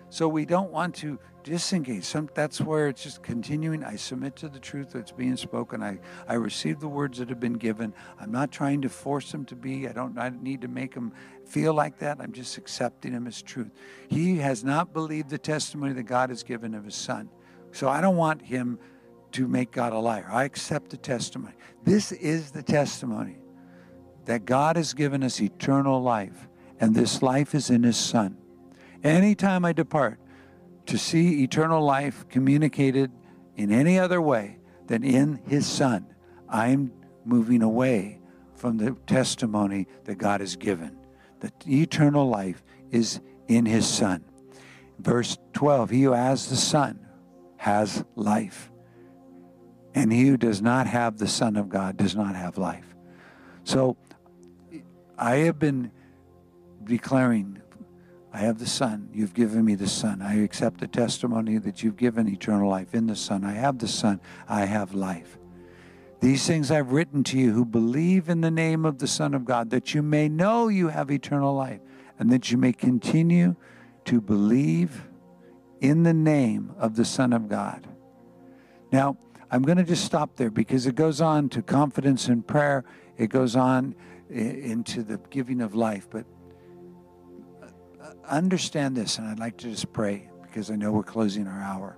So 0.10 0.28
we 0.28 0.46
don't 0.46 0.72
want 0.72 0.96
to 0.96 1.20
disengage. 1.46 2.04
Some, 2.04 2.28
that's 2.34 2.60
where 2.60 2.90
it's 2.90 3.04
just 3.04 3.22
continuing. 3.22 3.84
I 3.84 3.96
submit 3.96 4.36
to 4.38 4.50
the 4.50 4.60
truth 4.60 4.92
that's 4.92 5.12
being 5.12 5.38
spoken. 5.38 5.84
I, 5.84 6.00
I 6.28 6.34
receive 6.34 6.80
the 6.80 6.88
words 6.88 7.20
that 7.20 7.30
have 7.30 7.40
been 7.40 7.54
given. 7.54 7.94
I'm 8.20 8.32
not 8.32 8.52
trying 8.52 8.82
to 8.82 8.90
force 8.90 9.32
them 9.32 9.46
to 9.46 9.56
be. 9.56 9.88
I 9.88 9.94
don't 9.94 10.18
I 10.18 10.30
need 10.30 10.62
to 10.62 10.68
make 10.68 10.96
them 10.96 11.14
feel 11.46 11.74
like 11.74 12.00
that. 12.00 12.20
I'm 12.20 12.34
just 12.34 12.58
accepting 12.58 13.14
them 13.14 13.28
as 13.28 13.42
truth. 13.42 13.72
He 14.10 14.40
has 14.40 14.64
not 14.64 14.92
believed 14.92 15.30
the 15.30 15.38
testimony 15.38 15.94
that 15.94 16.04
God 16.04 16.30
has 16.30 16.42
given 16.42 16.74
of 16.74 16.84
his 16.84 16.96
son. 16.96 17.30
So 17.72 17.88
I 17.88 18.02
don't 18.02 18.18
want 18.18 18.42
him 18.42 18.80
to 19.34 19.48
make 19.48 19.72
God 19.72 19.94
a 19.94 20.00
liar. 20.00 20.28
I 20.32 20.46
accept 20.46 20.90
the 20.90 20.98
testimony. 20.98 21.54
This 21.84 22.12
is 22.12 22.52
the 22.52 22.64
testimony 22.64 23.38
that 24.26 24.46
God 24.46 24.78
has 24.78 24.96
given 24.96 25.22
us 25.22 25.40
eternal 25.40 26.02
life, 26.02 26.48
and 26.80 26.96
this 26.96 27.22
life 27.22 27.54
is 27.54 27.70
in 27.70 27.84
his 27.84 27.98
son. 27.98 28.38
Anytime 29.04 29.64
I 29.64 29.74
depart, 29.74 30.20
to 30.88 30.98
see 30.98 31.44
eternal 31.44 31.84
life 31.84 32.28
communicated 32.30 33.12
in 33.56 33.72
any 33.72 33.98
other 34.00 34.22
way 34.22 34.60
than 34.88 35.04
in 35.04 35.42
his 35.48 35.66
son, 35.66 36.06
I'm 36.50 36.92
moving 37.24 37.62
away 37.62 38.20
from 38.56 38.78
the 38.78 38.96
testimony 39.08 39.88
that 40.06 40.18
God 40.18 40.42
has 40.42 40.56
given. 40.56 40.98
The 41.40 41.52
eternal 41.68 42.28
life 42.28 42.64
is 42.92 43.20
in 43.48 43.66
his 43.66 43.88
son. 43.88 44.24
Verse 45.00 45.38
12 45.54 45.90
He 45.90 46.04
who 46.04 46.12
has 46.14 46.50
the 46.50 46.56
Son 46.56 47.00
has 47.58 48.04
life, 48.16 48.72
and 49.94 50.12
he 50.12 50.28
who 50.28 50.38
does 50.38 50.62
not 50.62 50.88
have 50.88 51.18
the 51.18 51.28
Son 51.28 51.56
of 51.56 51.70
God 51.70 51.98
does 51.98 52.16
not 52.16 52.36
have 52.36 52.58
life. 52.58 52.96
So 53.64 53.98
I 55.18 55.38
have 55.38 55.60
been 55.60 55.92
declaring 56.84 57.62
I 58.36 58.40
have 58.40 58.60
the 58.60 58.68
Son. 58.68 59.08
You've 59.14 59.34
given 59.34 59.64
me 59.64 59.76
the 59.76 59.88
Son. 59.88 60.22
I 60.22 60.44
accept 60.44 60.82
the 60.82 60.90
testimony 60.90 61.58
that 61.60 61.82
you've 61.82 61.96
given 61.96 62.28
eternal 62.28 62.70
life 62.70 62.94
in 62.94 63.08
the 63.08 63.16
Son. 63.16 63.46
I 63.46 63.54
have 63.54 63.80
the 63.80 63.88
Son. 63.88 64.20
I 64.50 64.66
have 64.66 64.94
life. 64.94 65.38
These 66.20 66.46
things 66.46 66.70
I've 66.70 66.92
written 66.92 67.24
to 67.26 67.40
you 67.40 67.54
who 67.54 67.64
believe 67.64 68.28
in 68.28 68.42
the 68.42 68.52
name 68.52 68.84
of 68.84 68.98
the 68.98 69.08
Son 69.08 69.34
of 69.34 69.46
God, 69.46 69.70
that 69.70 69.94
you 69.94 70.02
may 70.02 70.28
know 70.28 70.68
you 70.68 70.90
have 70.90 71.12
eternal 71.12 71.56
life, 71.56 71.80
and 72.20 72.30
that 72.30 72.52
you 72.52 72.58
may 72.58 72.74
continue 72.74 73.56
to 74.04 74.20
believe 74.20 75.08
in 75.80 76.04
the 76.04 76.14
name 76.14 76.74
of 76.78 76.98
the 76.98 77.06
Son 77.06 77.32
of 77.32 77.48
God. 77.48 77.88
Now, 78.92 79.16
I'm 79.50 79.62
going 79.62 79.78
to 79.78 79.84
just 79.86 80.04
stop 80.04 80.36
there 80.36 80.52
because 80.52 80.88
it 80.88 80.96
goes 80.96 81.22
on 81.22 81.48
to 81.50 81.62
confidence 81.62 82.28
in 82.28 82.42
prayer. 82.42 82.84
It 83.18 83.28
goes 83.28 83.56
on 83.56 83.96
into 84.30 85.04
the 85.04 85.22
giving 85.30 85.62
of 85.62 85.74
life. 85.74 86.10
But 86.10 86.26
understand 88.30 88.96
this, 88.96 89.18
and 89.18 89.28
I'd 89.28 89.40
like 89.40 89.58
to 89.58 89.70
just 89.70 89.92
pray 89.94 90.30
because 90.42 90.72
I 90.72 90.76
know 90.76 90.92
we're 90.92 91.04
closing 91.04 91.48
our 91.48 91.62
hour. 91.62 91.98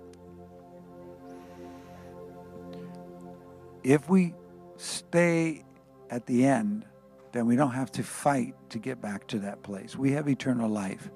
if 3.88 4.10
we 4.10 4.34
stay 4.76 5.64
at 6.10 6.26
the 6.26 6.46
end, 6.46 6.86
then 7.32 7.46
we 7.46 7.56
don't 7.56 7.72
have 7.72 7.90
to 7.90 8.04
fight 8.04 8.54
to 8.70 8.80
get 8.80 9.00
back 9.00 9.26
to 9.28 9.40
that 9.40 9.64
place. 9.64 9.96
We 9.96 10.12
have 10.12 10.28
eternal 10.28 10.70
life 10.70 11.10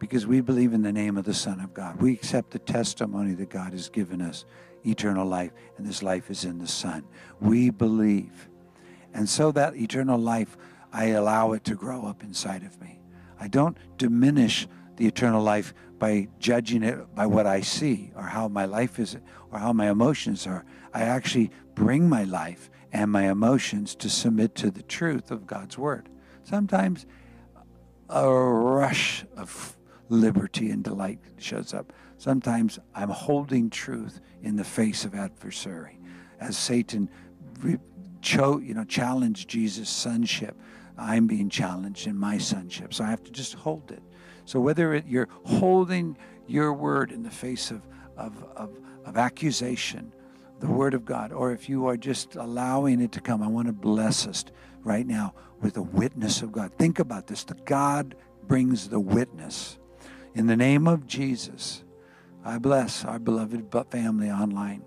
because 0.00 0.26
we 0.26 0.40
believe 0.40 0.72
in 0.72 0.82
the 0.82 0.92
name 0.92 1.16
of 1.16 1.24
the 1.24 1.32
Son 1.32 1.60
of 1.60 1.72
God. 1.72 2.02
We 2.02 2.12
accept 2.12 2.50
the 2.50 2.58
testimony 2.58 3.34
that 3.34 3.48
God 3.48 3.72
has 3.72 3.88
given 3.88 4.20
us 4.20 4.44
eternal 4.84 5.24
life, 5.24 5.52
and 5.76 5.86
this 5.86 6.02
life 6.02 6.32
is 6.32 6.44
in 6.44 6.58
the 6.58 6.66
Son. 6.66 7.04
We 7.40 7.70
believe. 7.70 8.48
And 9.14 9.28
so 9.28 9.52
that 9.52 9.76
eternal 9.76 10.18
life, 10.18 10.56
I 10.92 11.06
allow 11.10 11.52
it 11.52 11.62
to 11.64 11.76
grow 11.76 12.06
up 12.06 12.24
inside 12.24 12.64
of 12.64 12.80
me. 12.80 12.98
I 13.38 13.48
don't 13.48 13.76
diminish 13.98 14.66
the 14.96 15.06
eternal 15.06 15.42
life 15.42 15.74
by 15.98 16.28
judging 16.38 16.82
it 16.82 17.14
by 17.14 17.26
what 17.26 17.46
I 17.46 17.60
see 17.60 18.12
or 18.14 18.24
how 18.24 18.48
my 18.48 18.64
life 18.64 18.98
is 18.98 19.16
or 19.50 19.58
how 19.58 19.72
my 19.72 19.90
emotions 19.90 20.46
are. 20.46 20.64
I 20.92 21.02
actually 21.02 21.50
bring 21.74 22.08
my 22.08 22.24
life 22.24 22.70
and 22.92 23.10
my 23.10 23.30
emotions 23.30 23.94
to 23.96 24.08
submit 24.08 24.54
to 24.56 24.70
the 24.70 24.82
truth 24.82 25.30
of 25.30 25.46
God's 25.46 25.76
word. 25.76 26.08
Sometimes 26.44 27.06
a 28.08 28.30
rush 28.30 29.24
of 29.36 29.76
liberty 30.08 30.70
and 30.70 30.84
delight 30.84 31.18
shows 31.38 31.74
up. 31.74 31.92
Sometimes 32.18 32.78
I'm 32.94 33.08
holding 33.08 33.70
truth 33.70 34.20
in 34.42 34.56
the 34.56 34.64
face 34.64 35.04
of 35.04 35.14
adversary. 35.14 35.98
As 36.38 36.56
Satan 36.56 37.08
cho- 38.20 38.58
you 38.58 38.74
know, 38.74 38.84
challenged 38.84 39.48
Jesus' 39.48 39.88
sonship, 39.88 40.56
I'm 40.96 41.26
being 41.26 41.48
challenged 41.48 42.06
in 42.06 42.16
my 42.16 42.38
sonship. 42.38 42.94
So 42.94 43.04
I 43.04 43.10
have 43.10 43.24
to 43.24 43.30
just 43.30 43.54
hold 43.54 43.90
it. 43.90 44.02
So 44.44 44.60
whether 44.60 44.94
it, 44.94 45.06
you're 45.06 45.28
holding 45.44 46.16
your 46.46 46.72
word 46.72 47.10
in 47.10 47.22
the 47.22 47.30
face 47.30 47.70
of, 47.70 47.82
of, 48.16 48.42
of, 48.56 48.78
of 49.04 49.16
accusation, 49.16 50.12
the 50.60 50.68
word 50.68 50.94
of 50.94 51.04
God, 51.04 51.32
or 51.32 51.52
if 51.52 51.68
you 51.68 51.86
are 51.86 51.96
just 51.96 52.36
allowing 52.36 53.00
it 53.00 53.12
to 53.12 53.20
come, 53.20 53.42
I 53.42 53.48
want 53.48 53.66
to 53.66 53.72
bless 53.72 54.26
us 54.26 54.44
right 54.82 55.06
now 55.06 55.34
with 55.60 55.74
the 55.74 55.82
witness 55.82 56.42
of 56.42 56.52
God. 56.52 56.72
Think 56.78 56.98
about 56.98 57.26
this. 57.26 57.44
The 57.44 57.54
God 57.54 58.14
brings 58.46 58.88
the 58.88 59.00
witness. 59.00 59.78
In 60.34 60.46
the 60.46 60.56
name 60.56 60.86
of 60.86 61.06
Jesus, 61.06 61.82
I 62.44 62.58
bless 62.58 63.04
our 63.04 63.18
beloved 63.18 63.72
family 63.90 64.30
online. 64.30 64.84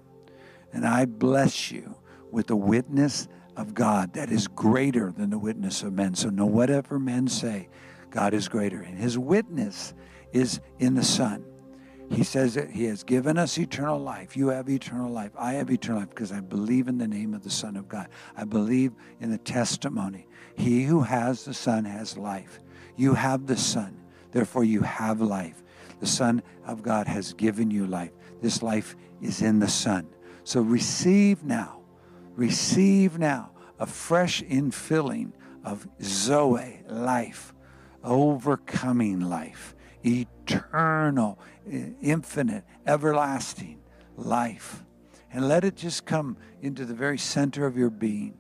And 0.72 0.86
I 0.86 1.06
bless 1.06 1.72
you 1.72 1.96
with 2.32 2.48
the 2.48 2.56
witness 2.56 3.28
of 3.58 3.74
God 3.74 4.14
that 4.14 4.32
is 4.32 4.48
greater 4.48 5.12
than 5.12 5.30
the 5.30 5.38
witness 5.38 5.84
of 5.84 5.92
men. 5.92 6.16
So, 6.16 6.30
no 6.30 6.46
whatever 6.46 7.00
men 7.00 7.28
say, 7.28 7.68
God 8.12 8.34
is 8.34 8.48
greater. 8.48 8.82
And 8.82 8.98
his 8.98 9.18
witness 9.18 9.94
is 10.32 10.62
in 10.80 10.96
the 10.96 11.04
Son. 11.04 11.44
He 12.10 12.24
says 12.24 12.54
that 12.54 12.70
he 12.70 12.86
has 12.86 13.04
given 13.04 13.38
us 13.38 13.58
eternal 13.58 14.00
life. 14.00 14.38
You 14.38 14.48
have 14.48 14.70
eternal 14.70 15.12
life. 15.12 15.32
I 15.38 15.54
have 15.54 15.70
eternal 15.70 16.02
life 16.02 16.10
because 16.10 16.32
I 16.32 16.40
believe 16.40 16.88
in 16.88 16.98
the 16.98 17.08
name 17.08 17.34
of 17.34 17.44
the 17.44 17.50
Son 17.50 17.76
of 17.76 17.90
God. 17.90 18.08
I 18.38 18.46
believe 18.46 18.94
in 19.20 19.30
the 19.30 19.38
testimony. 19.38 20.28
He 20.56 20.84
who 20.84 21.02
has 21.02 21.44
the 21.44 21.54
Son 21.54 21.84
has 21.84 22.18
life. 22.18 22.60
You 22.96 23.14
have 23.14 23.46
the 23.46 23.58
Son. 23.58 23.98
Therefore, 24.32 24.64
you 24.64 24.82
have 24.82 25.20
life. 25.20 25.64
The 26.00 26.08
Son 26.08 26.42
of 26.66 26.82
God 26.82 27.08
has 27.08 27.34
given 27.34 27.72
you 27.72 27.88
life. 27.88 28.12
This 28.42 28.62
life 28.62 28.96
is 29.22 29.42
in 29.42 29.60
the 29.60 29.68
Son. 29.68 30.08
So 30.44 30.62
receive 30.62 31.44
now, 31.44 31.77
receive 32.38 33.20
now 33.20 33.52
a 33.80 33.86
fresh 33.86 34.42
infilling 34.44 35.34
of 35.66 35.88
Zoe, 36.02 36.82
life, 36.88 37.54
overcoming 38.04 39.20
life, 39.20 39.76
eternal, 40.06 41.40
infinite, 42.02 42.64
everlasting 42.86 43.82
life. 44.16 44.86
And 45.34 45.50
let 45.50 45.66
it 45.66 45.76
just 45.76 46.06
come 46.06 46.38
into 46.62 46.86
the 46.86 46.94
very 46.94 47.18
center 47.18 47.66
of 47.66 47.76
your 47.76 47.90
being. 47.90 48.40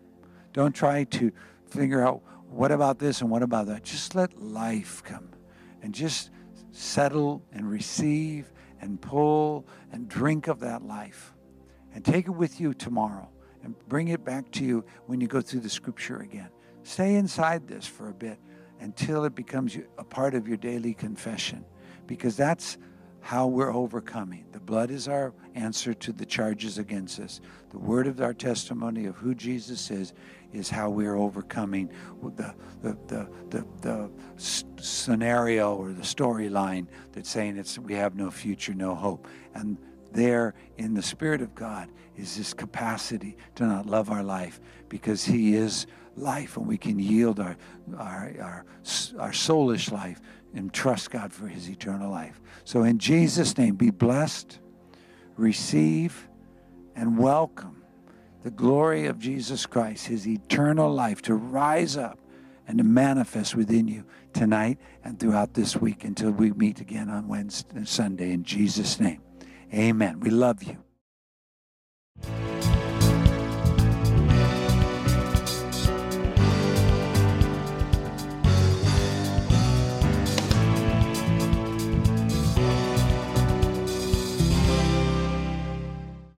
Don't 0.53 0.73
try 0.73 1.03
to 1.03 1.31
figure 1.69 2.05
out 2.05 2.21
what 2.49 2.71
about 2.71 2.99
this 2.99 3.19
and 3.21 3.29
what 3.29 3.43
about 3.43 3.67
that. 3.67 3.83
Just 3.83 4.15
let 4.15 4.41
life 4.41 5.03
come 5.03 5.29
and 5.81 5.93
just 5.93 6.29
settle 6.71 7.43
and 7.51 7.69
receive 7.69 8.53
and 8.79 9.01
pull 9.01 9.67
and 9.91 10.07
drink 10.07 10.47
of 10.47 10.59
that 10.61 10.83
life 10.83 11.33
and 11.93 12.05
take 12.05 12.27
it 12.27 12.31
with 12.31 12.61
you 12.61 12.73
tomorrow 12.73 13.27
and 13.63 13.75
bring 13.87 14.09
it 14.09 14.23
back 14.23 14.51
to 14.51 14.63
you 14.63 14.85
when 15.05 15.21
you 15.21 15.27
go 15.27 15.41
through 15.41 15.61
the 15.61 15.69
scripture 15.69 16.17
again. 16.17 16.49
Stay 16.83 17.15
inside 17.15 17.67
this 17.67 17.85
for 17.85 18.09
a 18.09 18.13
bit 18.13 18.39
until 18.79 19.25
it 19.25 19.35
becomes 19.35 19.77
a 19.97 20.03
part 20.03 20.35
of 20.35 20.47
your 20.47 20.57
daily 20.57 20.93
confession 20.93 21.65
because 22.05 22.37
that's 22.37 22.77
how 23.19 23.47
we're 23.47 23.73
overcoming. 23.73 24.45
The 24.53 24.59
blood 24.59 24.89
is 24.89 25.09
our 25.09 25.33
answer 25.53 25.93
to 25.93 26.13
the 26.13 26.25
charges 26.25 26.77
against 26.77 27.19
us. 27.19 27.41
The 27.71 27.77
word 27.77 28.07
of 28.07 28.21
our 28.21 28.33
testimony 28.33 29.05
of 29.05 29.17
who 29.17 29.35
Jesus 29.35 29.91
is 29.91 30.13
is 30.53 30.69
how 30.69 30.89
we're 30.89 31.17
overcoming 31.17 31.91
the, 32.21 32.55
the, 32.81 32.97
the, 33.07 33.29
the, 33.49 33.67
the 33.81 34.11
scenario 34.81 35.75
or 35.75 35.91
the 35.91 36.03
storyline 36.03 36.87
that's 37.11 37.29
saying 37.29 37.57
it's 37.57 37.77
we 37.77 37.95
have 37.95 38.15
no 38.15 38.31
future, 38.31 38.73
no 38.73 38.95
hope. 38.95 39.27
And 39.55 39.77
there 40.11 40.53
in 40.77 40.93
the 40.93 41.01
Spirit 41.01 41.41
of 41.41 41.55
God 41.55 41.89
is 42.15 42.37
this 42.37 42.53
capacity 42.53 43.37
to 43.55 43.65
not 43.65 43.85
love 43.85 44.09
our 44.09 44.23
life 44.23 44.59
because 44.89 45.25
He 45.25 45.55
is 45.55 45.87
life 46.15 46.57
and 46.57 46.67
we 46.67 46.77
can 46.77 46.99
yield 46.99 47.39
our, 47.39 47.55
our, 47.97 48.33
our, 48.41 48.65
our 49.19 49.31
soulish 49.31 49.91
life 49.91 50.19
and 50.53 50.73
trust 50.73 51.11
God 51.11 51.31
for 51.31 51.47
his 51.47 51.69
eternal 51.69 52.09
life. 52.09 52.41
So, 52.63 52.83
in 52.83 52.97
Jesus' 52.97 53.57
name, 53.57 53.75
be 53.75 53.91
blessed, 53.91 54.59
receive, 55.35 56.27
and 56.95 57.17
welcome 57.17 57.83
the 58.43 58.51
glory 58.51 59.05
of 59.05 59.19
Jesus 59.19 59.65
Christ, 59.65 60.07
his 60.07 60.27
eternal 60.27 60.91
life, 60.91 61.21
to 61.23 61.35
rise 61.35 61.97
up 61.97 62.19
and 62.67 62.77
to 62.77 62.83
manifest 62.83 63.55
within 63.55 63.87
you 63.87 64.03
tonight 64.33 64.77
and 65.03 65.19
throughout 65.19 65.53
this 65.53 65.77
week 65.77 66.03
until 66.03 66.31
we 66.31 66.51
meet 66.51 66.81
again 66.81 67.09
on 67.09 67.27
Wednesday 67.27 67.77
and 67.77 67.87
Sunday. 67.87 68.31
In 68.31 68.43
Jesus' 68.43 68.99
name, 68.99 69.21
Amen. 69.73 70.19
We 70.19 70.29
love 70.29 70.63
you. 70.63 70.77